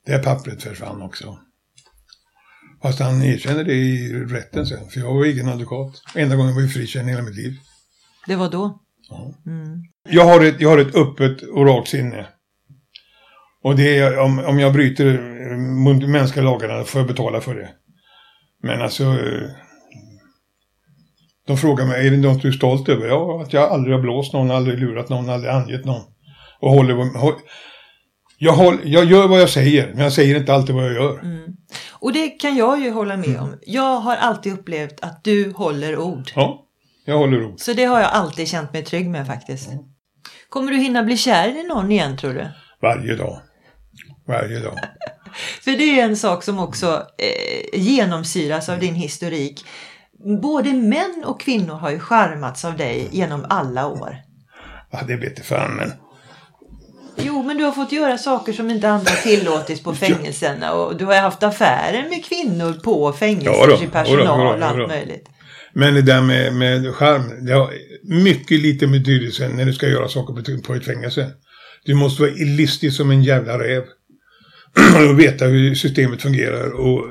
Det 0.06 0.24
pappret 0.24 0.64
försvann 0.64 1.02
också. 1.02 1.40
Fast 2.82 3.00
han 3.00 3.24
erkände 3.24 3.64
det 3.64 3.74
i 3.74 4.14
rätten 4.14 4.66
sen, 4.66 4.90
för 4.90 5.00
jag 5.00 5.14
var 5.14 5.26
egen 5.26 5.50
advokat. 5.50 6.02
Enda 6.16 6.36
gången 6.36 6.56
jag 6.56 6.62
var 6.62 6.68
frikänd 6.68 7.08
i 7.08 7.12
hela 7.12 7.24
mitt 7.24 7.36
liv. 7.36 7.54
Det 8.28 8.36
var 8.36 8.50
då? 8.50 8.80
Ja. 9.10 9.34
Mm. 9.46 9.84
Jag, 10.10 10.26
har 10.26 10.46
ett, 10.46 10.62
jag 10.62 10.70
har 10.70 10.78
ett 10.78 10.96
öppet 10.96 11.42
och 11.42 11.66
rakt 11.66 11.88
sinne. 11.88 12.28
Och 13.62 13.76
det 13.76 13.98
är, 13.98 14.20
om, 14.20 14.40
om 14.40 14.60
jag 14.60 14.74
bryter 14.74 15.20
mot 15.58 16.10
mänskliga 16.10 16.46
lagarna 16.46 16.84
får 16.84 17.02
jag 17.02 17.08
betala 17.08 17.42
för 17.42 17.56
det. 17.56 17.70
Men 18.64 18.82
alltså... 18.82 19.18
De 21.48 21.58
frågar 21.58 21.86
mig, 21.86 22.08
är 22.08 22.12
det 22.12 22.18
något 22.18 22.42
du 22.42 22.48
är 22.48 22.52
stolt 22.52 22.90
över? 22.90 23.08
Ja, 23.08 23.42
att 23.42 23.54
jag 23.54 23.72
aldrig 23.72 23.96
har 23.96 24.02
blåst 24.02 24.34
någon, 24.34 24.52
aldrig 24.52 24.80
lurat 24.80 25.10
någon, 25.10 25.30
aldrig 25.30 25.54
angett 25.54 25.86
någon. 25.86 26.15
Och 26.60 26.72
håller... 26.72 26.94
håller 26.94 27.40
jag, 28.38 28.54
håll, 28.54 28.80
jag 28.84 29.06
gör 29.06 29.28
vad 29.28 29.42
jag 29.42 29.50
säger, 29.50 29.94
men 29.94 30.04
jag 30.04 30.14
säger 30.14 30.36
inte 30.36 30.54
alltid 30.54 30.76
vad 30.76 30.86
jag 30.86 30.94
gör. 30.94 31.20
Mm. 31.20 31.56
Och 31.92 32.14
det 32.14 32.30
kan 32.30 32.56
jag 32.56 32.82
ju 32.82 32.92
hålla 32.92 33.18
med 33.18 33.40
om. 33.40 33.60
Jag 33.66 34.00
har 34.00 34.16
alltid 34.16 34.54
upplevt 34.54 35.00
att 35.02 35.24
du 35.24 35.52
håller 35.52 35.98
ord. 35.98 36.32
Ja. 36.36 36.66
Jag 37.06 37.18
håller 37.18 37.46
ord. 37.46 37.60
Så 37.60 37.74
det 37.74 37.86
har 37.86 38.00
jag 38.00 38.10
alltid 38.12 38.48
känt 38.48 38.74
mig 38.74 38.84
trygg 38.84 39.10
med 39.10 39.28
faktiskt. 39.28 39.68
Mm. 39.68 39.84
Kommer 40.50 40.72
du 40.72 40.78
hinna 40.78 41.04
bli 41.04 41.18
kär 41.18 41.48
i 41.48 41.64
någon 41.64 41.92
igen 41.92 42.18
tror 42.18 42.34
du? 42.34 42.48
Varje 42.82 43.16
dag. 43.16 43.42
Varje 44.28 44.60
dag. 44.60 44.80
För 45.64 45.72
det 45.72 46.00
är 46.00 46.04
en 46.04 46.18
sak 46.18 46.44
som 46.44 46.60
också 46.60 47.08
eh, 47.18 47.80
genomsyras 47.80 48.70
av 48.70 48.80
din 48.80 48.96
historik. 48.96 49.66
Både 50.42 50.74
män 50.74 51.24
och 51.26 51.42
kvinnor 51.42 51.74
har 51.74 51.92
ju 51.92 52.00
charmats 52.00 52.66
av 52.66 52.78
dig 52.78 53.10
genom 53.12 53.46
alla 53.50 53.88
år. 53.88 54.18
Ja, 54.92 55.00
det 55.08 55.16
vet 55.16 55.38
jag 55.38 55.46
fan 55.46 55.76
men... 55.76 55.92
Jo, 57.18 57.44
men 57.44 57.58
du 57.58 57.64
har 57.64 57.72
fått 57.72 57.92
göra 57.92 58.18
saker 58.18 58.54
som 58.54 58.70
inte 58.70 58.90
andra 58.90 59.12
tillåtits 59.12 59.84
på 59.84 59.96
fängelserna. 59.96 60.74
Och 60.74 60.98
du 60.98 61.06
har 61.06 61.16
haft 61.16 61.44
affärer 61.44 62.10
med 62.10 62.26
kvinnor 62.26 62.74
på 62.74 63.14
fängelser, 63.14 63.80
ja, 63.82 63.88
personal 63.92 64.62
och 64.62 64.68
allt 64.68 64.88
möjligt. 64.88 65.30
Men 65.74 65.94
det 65.94 66.02
där 66.02 66.22
med, 66.22 66.54
med 66.54 66.96
charm, 66.96 67.46
det 67.46 67.54
har 67.54 67.74
mycket 68.04 68.60
liten 68.60 68.92
betydelse 68.92 69.50
när 69.50 69.66
du 69.66 69.74
ska 69.74 69.88
göra 69.88 70.08
saker 70.08 70.62
på 70.62 70.74
ett 70.74 70.86
fängelse. 70.86 71.32
Du 71.86 71.94
måste 71.94 72.22
vara 72.22 72.32
listig 72.36 72.94
som 72.94 73.12
en 73.12 73.24
jävla 73.24 73.60
räv. 73.60 73.84
och 75.10 75.20
veta 75.20 75.46
hur 75.46 75.76
systemet 75.76 76.22
fungerar. 76.22 76.72
Och 76.72 77.06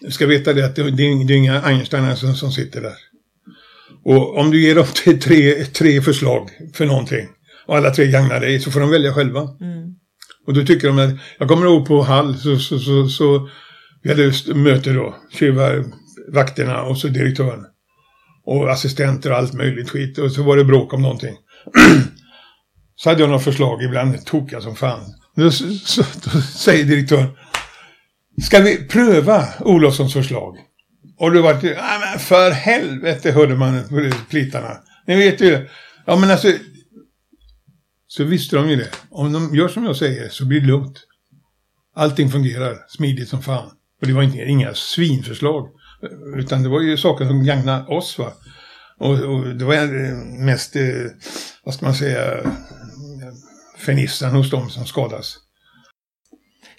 du 0.00 0.10
ska 0.10 0.26
veta 0.26 0.52
det 0.52 0.66
att 0.66 0.76
det, 0.76 0.90
det 0.90 1.02
är 1.02 1.30
inga 1.30 1.62
Einsteiner 1.62 2.14
som, 2.14 2.34
som 2.34 2.52
sitter 2.52 2.80
där. 2.80 2.96
Och 4.04 4.38
om 4.38 4.50
du 4.50 4.62
ger 4.62 4.74
dem 4.74 4.86
tre, 5.20 5.64
tre 5.64 6.02
förslag 6.02 6.50
för 6.74 6.86
någonting 6.86 7.28
och 7.68 7.76
alla 7.76 7.90
tre 7.90 8.06
gagnar 8.06 8.40
dig 8.40 8.60
så 8.60 8.70
får 8.70 8.80
de 8.80 8.90
välja 8.90 9.14
själva. 9.14 9.40
Mm. 9.40 9.94
Och 10.46 10.54
då 10.54 10.64
tycker 10.64 10.88
de 10.88 10.98
att, 10.98 11.10
jag 11.38 11.48
kommer 11.48 11.66
ihåg 11.66 11.86
på 11.86 12.02
Hall 12.02 12.36
så, 12.36 12.58
så, 12.58 12.78
så, 12.78 13.08
så 13.08 13.48
vi 14.02 14.10
hade 14.10 14.32
möte 14.54 14.92
då, 14.92 15.16
tjuvar, 15.32 15.84
vakterna 16.32 16.82
och 16.82 16.98
så 16.98 17.08
direktören. 17.08 17.64
Och 18.44 18.70
assistenter 18.70 19.30
och 19.30 19.36
allt 19.36 19.52
möjligt 19.52 19.90
skit. 19.90 20.18
Och 20.18 20.32
så 20.32 20.42
var 20.42 20.56
det 20.56 20.64
bråk 20.64 20.92
om 20.92 21.02
någonting. 21.02 21.36
så 22.96 23.10
hade 23.10 23.20
jag 23.20 23.28
några 23.28 23.42
förslag, 23.42 23.82
ibland 23.82 24.26
tokiga 24.26 24.60
som 24.60 24.76
fan. 24.76 25.00
Då, 25.36 25.50
så, 25.50 26.02
då 26.24 26.40
säger 26.40 26.84
direktören. 26.84 27.28
Ska 28.42 28.60
vi 28.60 28.88
pröva 28.88 29.44
Olofssons 29.60 30.12
förslag? 30.12 30.56
Och 31.18 31.32
det 31.32 31.40
var 31.40 31.58
ja 31.62 31.98
men 32.00 32.18
för 32.18 32.50
helvete 32.50 33.32
hörde 33.32 33.54
man 33.54 33.88
på 33.88 34.10
plitarna. 34.30 34.76
Ni 35.06 35.16
vet 35.16 35.40
ju. 35.40 35.68
Ja 36.06 36.16
men 36.16 36.30
alltså. 36.30 36.52
Så 38.18 38.24
visste 38.24 38.56
de 38.56 38.70
ju 38.70 38.76
det. 38.76 38.90
Om 39.10 39.32
de 39.32 39.54
gör 39.54 39.68
som 39.68 39.84
jag 39.84 39.96
säger 39.96 40.28
så 40.28 40.46
blir 40.46 40.60
det 40.60 40.66
lugnt. 40.66 40.98
Allting 41.94 42.30
fungerar 42.30 42.76
smidigt 42.88 43.28
som 43.28 43.42
fan. 43.42 43.70
Och 44.00 44.06
det 44.06 44.12
var 44.12 44.22
inte, 44.22 44.38
inga 44.38 44.74
svinförslag. 44.74 45.68
Utan 46.36 46.62
det 46.62 46.68
var 46.68 46.80
ju 46.80 46.96
saker 46.96 47.26
som 47.26 47.44
gagnade 47.44 47.86
oss. 47.86 48.18
Va? 48.18 48.32
Och, 48.98 49.10
och 49.10 49.56
det 49.56 49.64
var 49.64 50.44
mest, 50.44 50.76
eh, 50.76 50.82
vad 51.64 51.74
ska 51.74 51.86
man 51.86 51.94
säga, 51.94 52.52
fernissan 53.78 54.34
hos 54.34 54.50
dem 54.50 54.70
som 54.70 54.86
skadas. 54.86 55.36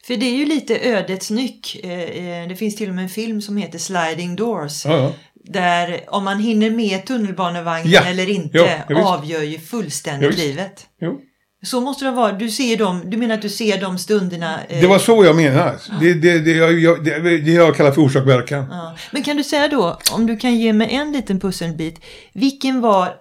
För 0.07 0.15
det 0.15 0.25
är 0.25 0.37
ju 0.37 0.45
lite 0.45 0.79
ödets 0.89 1.29
nyck. 1.29 1.79
Eh, 1.83 1.91
eh, 1.91 2.47
det 2.47 2.55
finns 2.55 2.75
till 2.75 2.89
och 2.89 2.95
med 2.95 3.03
en 3.03 3.09
film 3.09 3.41
som 3.41 3.57
heter 3.57 3.79
Sliding 3.79 4.35
Doors. 4.35 4.85
Ja, 4.85 4.97
ja. 4.97 5.13
Där 5.33 6.03
om 6.07 6.23
man 6.23 6.39
hinner 6.39 6.69
med 6.69 7.05
tunnelbanevagnen 7.05 7.91
ja. 7.91 8.05
eller 8.05 8.29
inte 8.29 8.83
avgör 8.95 9.41
ju 9.41 9.59
fullständigt 9.59 10.37
livet. 10.37 10.87
Jo. 11.01 11.21
Så 11.63 11.81
måste 11.81 12.05
det 12.05 12.11
vara. 12.11 12.31
Du, 12.31 12.49
ser 12.49 12.77
dem, 12.77 13.01
du 13.05 13.17
menar 13.17 13.35
att 13.35 13.41
du 13.41 13.49
ser 13.49 13.81
de 13.81 13.97
stunderna? 13.97 14.59
Eh... 14.69 14.81
Det 14.81 14.87
var 14.87 14.99
så 14.99 15.25
jag 15.25 15.35
menade. 15.35 15.79
Det, 15.99 16.13
det, 16.13 16.39
det, 16.39 16.51
jag, 16.51 17.05
det, 17.05 17.37
det 17.37 17.51
jag 17.51 17.75
kallar 17.75 17.91
för 17.91 18.01
orsak 18.01 18.27
verkan. 18.27 18.67
Ja. 18.71 18.95
Men 19.11 19.23
kan 19.23 19.37
du 19.37 19.43
säga 19.43 19.67
då, 19.67 19.99
om 20.13 20.25
du 20.25 20.37
kan 20.37 20.55
ge 20.55 20.73
mig 20.73 20.95
en 20.95 21.11
liten 21.11 21.39
pusselbit. 21.39 22.01
Vilken 22.33 22.81
var 22.81 23.13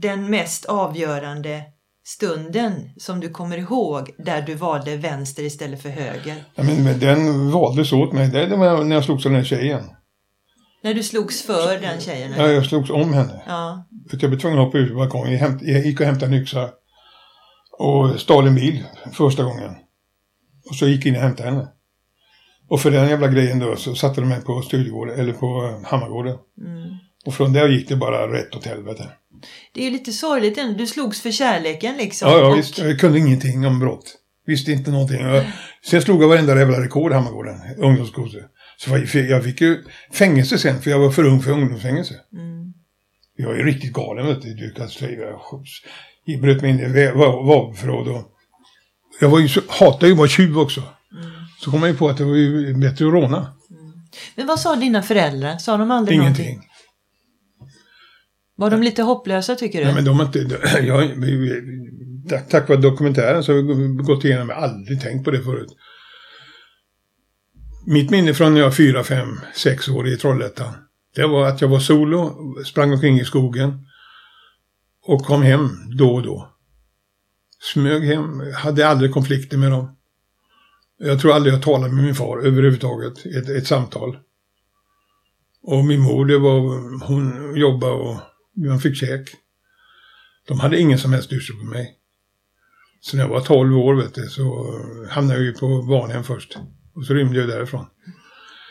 den 0.00 0.30
mest 0.30 0.64
avgörande 0.64 1.62
stunden 2.04 2.72
som 2.96 3.20
du 3.20 3.28
kommer 3.28 3.58
ihåg 3.58 4.10
där 4.18 4.42
du 4.42 4.54
valde 4.54 4.96
vänster 4.96 5.42
istället 5.42 5.82
för 5.82 5.88
höger? 5.88 6.44
Ja, 6.54 6.62
men, 6.62 6.84
men 6.84 6.98
den 6.98 7.50
valdes 7.50 7.92
åt 7.92 8.12
mig. 8.12 8.28
Det 8.28 8.56
var 8.56 8.84
när 8.84 8.96
jag 8.96 9.04
slogs 9.04 9.26
av 9.26 9.32
den 9.32 9.44
tjejen. 9.44 9.84
När 10.84 10.94
du 10.94 11.02
slogs 11.02 11.42
för 11.42 11.80
den 11.80 12.00
tjejen? 12.00 12.32
Ja, 12.36 12.48
jag 12.48 12.66
slogs 12.66 12.90
om 12.90 13.12
henne. 13.12 13.42
Ja. 13.46 13.86
För 14.10 14.18
jag 14.20 14.30
blev 14.30 14.40
tvungen 14.40 14.58
att 14.58 14.64
hoppa 14.64 14.78
ut 14.78 14.90
på 14.92 14.98
balkongen. 14.98 15.58
Jag 15.62 15.86
gick 15.86 16.00
och 16.00 16.06
hämtade 16.06 16.36
en 16.36 16.42
yxa 16.42 16.68
och 17.82 18.20
stal 18.20 18.46
en 18.46 18.54
bil 18.54 18.84
första 19.12 19.42
gången. 19.42 19.70
Och 20.68 20.76
så 20.76 20.88
gick 20.88 21.00
jag 21.00 21.06
in 21.06 21.16
och 21.16 21.22
hämtade 21.22 21.50
henne. 21.50 21.68
Och 22.68 22.80
för 22.80 22.90
den 22.90 23.08
jävla 23.08 23.28
grejen 23.28 23.58
då 23.58 23.76
så 23.76 23.94
satte 23.94 24.20
de 24.20 24.28
mig 24.28 24.40
på 24.40 24.62
Studiegården, 24.62 25.20
eller 25.20 25.32
på 25.32 25.80
Hammargården. 25.84 26.36
Mm. 26.58 26.96
Och 27.26 27.34
från 27.34 27.52
där 27.52 27.68
gick 27.68 27.88
det 27.88 27.96
bara 27.96 28.32
rätt 28.32 28.56
åt 28.56 28.66
helvete. 28.66 29.08
Det 29.74 29.80
är 29.80 29.84
ju 29.84 29.90
lite 29.90 30.12
sorgligt 30.12 30.58
ändå. 30.58 30.78
Du 30.78 30.86
slogs 30.86 31.20
för 31.22 31.30
kärleken 31.30 31.96
liksom. 31.96 32.30
Ja, 32.30 32.38
ja 32.38 32.50
och- 32.50 32.58
visst. 32.58 32.78
Jag 32.78 33.00
kunde 33.00 33.18
ingenting 33.18 33.66
om 33.66 33.78
brott. 33.78 34.18
Visste 34.46 34.72
inte 34.72 34.90
någonting. 34.90 35.20
Jag, 35.20 35.44
sen 35.84 36.02
slog 36.02 36.22
jag 36.22 36.28
varenda 36.28 36.58
jävla 36.58 36.84
rekord 36.84 37.12
i 37.12 37.14
Hammargården, 37.14 37.60
ungdomskurser. 37.78 38.46
Så 38.76 38.90
jag 38.90 39.08
fick, 39.08 39.30
jag 39.30 39.44
fick 39.44 39.60
ju 39.60 39.84
fängelse 40.12 40.58
sen, 40.58 40.82
för 40.82 40.90
jag 40.90 40.98
var 40.98 41.10
för 41.10 41.24
ung 41.24 41.40
för 41.40 41.50
ungdomsfängelse. 41.50 42.14
Mm. 42.32 42.72
Jag 43.36 43.60
är 43.60 43.64
riktigt 43.64 43.92
galen, 43.92 44.26
vet 44.26 44.42
du. 44.42 44.54
du 44.54 44.72
kan 44.72 44.88
säga, 44.88 45.26
jag 46.24 46.40
bröt 46.40 46.62
mig 46.62 46.70
in 46.70 46.80
i 46.80 47.12
vapenförråd 47.44 48.08
och... 48.08 48.28
Jag 49.20 49.28
var 49.28 49.38
ju 49.38 49.48
så, 49.48 49.60
hatade 49.68 50.06
ju 50.06 50.12
att 50.12 50.18
vara 50.18 50.28
tjuv 50.28 50.58
också. 50.58 50.80
Mm. 50.80 51.30
Så 51.58 51.70
kom 51.70 51.80
jag 51.80 51.90
ju 51.90 51.96
på 51.96 52.08
att 52.08 52.18
det 52.18 52.24
var 52.24 52.34
ju 52.34 52.74
bättre 52.74 53.06
att 53.06 53.12
råna. 53.12 53.52
Men 54.34 54.46
vad 54.46 54.60
sa 54.60 54.76
dina 54.76 55.02
föräldrar? 55.02 55.58
Sa 55.58 55.76
de 55.76 55.90
aldrig 55.90 56.18
Ingenting. 56.18 56.44
någonting? 56.44 56.68
Var 58.56 58.70
de 58.70 58.82
lite 58.82 59.02
hopplösa 59.02 59.54
tycker 59.54 59.78
du? 59.78 59.84
Nej, 59.84 59.94
men 59.94 60.04
de 60.04 60.18
har 60.18 60.26
inte... 60.26 60.38
Jag, 60.82 61.10
tack, 62.28 62.48
tack 62.48 62.68
vare 62.68 62.80
dokumentären 62.80 63.44
så 63.44 63.52
har 63.52 63.62
vi 63.62 64.02
gått 64.02 64.24
igenom, 64.24 64.48
jag 64.48 64.56
har 64.56 64.62
aldrig 64.62 65.00
tänkt 65.00 65.24
på 65.24 65.30
det 65.30 65.42
förut. 65.42 65.76
Mitt 67.86 68.10
minne 68.10 68.34
från 68.34 68.52
när 68.52 68.60
jag 68.60 68.66
var 68.66 68.74
fyra, 68.74 69.04
fem, 69.04 69.40
sex 69.54 69.88
år 69.88 70.08
i 70.08 70.16
Trollhättan. 70.16 70.74
Det 71.14 71.26
var 71.26 71.48
att 71.48 71.60
jag 71.60 71.68
var 71.68 71.80
solo, 71.80 72.34
sprang 72.64 72.92
omkring 72.92 73.20
i 73.20 73.24
skogen. 73.24 73.86
Och 75.02 75.24
kom 75.24 75.42
hem 75.42 75.70
då 75.98 76.14
och 76.14 76.22
då. 76.22 76.48
Smög 77.72 78.04
hem, 78.04 78.42
hade 78.54 78.88
aldrig 78.88 79.12
konflikter 79.12 79.58
med 79.58 79.70
dem. 79.70 79.96
Jag 80.98 81.20
tror 81.20 81.32
aldrig 81.32 81.54
jag 81.54 81.62
talade 81.62 81.92
med 81.92 82.04
min 82.04 82.14
far 82.14 82.38
överhuvudtaget, 82.38 83.26
ett, 83.26 83.48
ett 83.48 83.66
samtal. 83.66 84.18
Och 85.62 85.84
min 85.84 86.00
mor, 86.00 86.26
det 86.26 86.38
var, 86.38 86.60
hon 87.06 87.56
jobbade 87.56 87.92
och 87.92 88.16
man 88.66 88.80
fick 88.80 88.96
käk. 88.96 89.28
De 90.48 90.60
hade 90.60 90.80
ingen 90.80 90.98
som 90.98 91.12
helst 91.12 91.26
styrsel 91.26 91.56
på 91.56 91.64
mig. 91.64 91.98
Så 93.00 93.16
när 93.16 93.24
jag 93.24 93.30
var 93.30 93.40
12 93.40 93.78
år 93.78 93.94
vet 93.94 94.14
du, 94.14 94.28
så 94.28 94.74
hamnade 95.08 95.38
jag 95.38 95.44
ju 95.44 95.52
på 95.52 95.82
barnhem 95.82 96.24
först. 96.24 96.58
Och 96.94 97.06
så 97.06 97.14
rymde 97.14 97.38
jag 97.38 97.48
därifrån. 97.48 97.86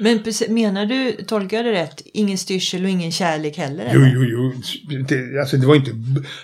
Men 0.02 0.24
menar 0.50 0.86
du, 0.86 1.12
tolkar 1.26 1.58
jag 1.58 1.66
det 1.66 1.72
rätt, 1.72 2.02
ingen 2.14 2.38
styrsel 2.38 2.84
och 2.84 2.90
ingen 2.90 3.12
kärlek 3.12 3.58
heller? 3.58 3.92
Jo, 3.94 4.02
eller? 4.02 4.16
jo, 4.16 4.54
jo. 4.90 5.04
Det, 5.08 5.40
alltså, 5.40 5.58
det, 5.58 5.68
var 5.68 5.76
inte, 5.76 5.92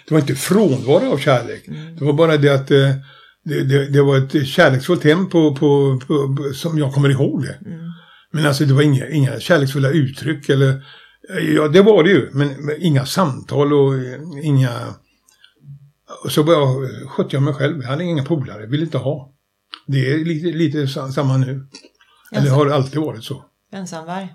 det 0.07 0.11
var 0.11 0.19
inte 0.19 0.35
frånvaro 0.35 1.11
av 1.13 1.17
kärlek. 1.17 1.63
Det 1.99 2.05
var 2.05 2.13
bara 2.13 2.37
det 2.37 2.49
att 2.49 2.71
eh, 2.71 2.91
det, 3.43 3.63
det, 3.63 3.89
det 3.89 4.01
var 4.01 4.17
ett 4.17 4.47
kärleksfullt 4.47 5.03
hem 5.03 5.29
på, 5.29 5.55
på, 5.55 5.99
på, 6.07 6.53
som 6.53 6.77
jag 6.77 6.93
kommer 6.93 7.09
ihåg 7.09 7.43
det. 7.43 7.57
Men 8.31 8.45
alltså 8.45 8.65
det 8.65 8.73
var 8.73 8.81
inga, 8.81 9.09
inga 9.09 9.39
kärleksfulla 9.39 9.89
uttryck 9.89 10.49
eller... 10.49 10.83
Ja, 11.55 11.67
det 11.67 11.81
var 11.81 12.03
det 12.03 12.09
ju. 12.09 12.29
Men, 12.33 12.47
men 12.47 12.75
inga 12.81 13.05
samtal 13.05 13.73
och 13.73 13.95
eh, 13.95 14.19
inga... 14.43 14.71
Och 16.23 16.31
så 16.31 16.43
bara 16.43 16.87
skötte 17.07 17.35
jag 17.35 17.43
mig 17.43 17.53
själv. 17.53 17.81
Jag 17.81 17.89
hade 17.89 18.03
inga 18.03 18.23
polare, 18.23 18.65
ville 18.65 18.83
inte 18.83 18.97
ha. 18.97 19.33
Det 19.87 20.11
är 20.11 20.25
lite, 20.25 20.47
lite 20.47 20.87
sa- 20.87 21.11
samma 21.11 21.37
nu. 21.37 21.67
Eller 22.31 22.51
har 22.51 22.67
alltid 22.69 23.01
varit 23.01 23.23
så. 23.23 23.45
Ensamvarg? 23.73 24.33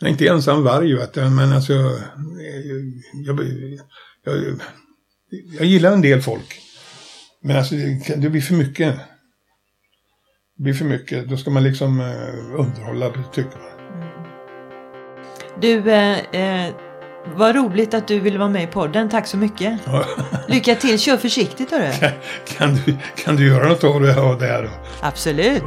Nej, 0.00 0.10
inte 0.10 0.28
ensam 0.28 0.62
varg, 0.64 0.94
vet 0.94 1.12
du, 1.14 1.20
men 1.30 1.52
alltså... 1.52 1.72
eh, 1.72 1.80
Jag, 3.26 3.40
jag, 4.24 4.36
jag, 4.36 4.60
jag 5.58 5.64
gillar 5.66 5.92
en 5.92 6.00
del 6.02 6.22
folk. 6.22 6.60
Men 7.42 7.56
alltså, 7.56 7.74
det, 7.74 8.04
kan- 8.06 8.20
det 8.20 8.30
blir 8.30 8.40
för 8.40 8.54
mycket. 8.54 8.96
Det 10.56 10.62
blir 10.62 10.74
för 10.74 10.84
mycket. 10.84 11.28
Då 11.28 11.36
ska 11.36 11.50
man 11.50 11.62
liksom 11.62 12.00
eh, 12.00 12.60
underhålla, 12.60 13.12
tycker 13.32 13.58
man. 13.58 14.06
Du, 15.60 15.90
eh, 15.92 16.18
eh, 16.66 16.74
vad 17.36 17.56
roligt 17.56 17.94
att 17.94 18.08
du 18.08 18.20
ville 18.20 18.38
vara 18.38 18.48
med 18.48 18.62
i 18.64 18.66
podden. 18.66 19.08
Tack 19.08 19.26
så 19.26 19.36
mycket. 19.36 19.80
Ja, 19.84 20.04
Lycka 20.48 20.74
till, 20.74 20.98
kör 20.98 21.16
försiktigt 21.16 21.70
hörru. 21.70 21.92
kan, 22.56 22.74
du, 22.74 22.96
kan 23.16 23.36
du 23.36 23.46
göra 23.46 23.68
något 23.68 23.84
av 23.84 24.02
det 24.02 24.12
här? 24.12 24.62
det? 24.62 24.70
Absolut. 25.00 25.62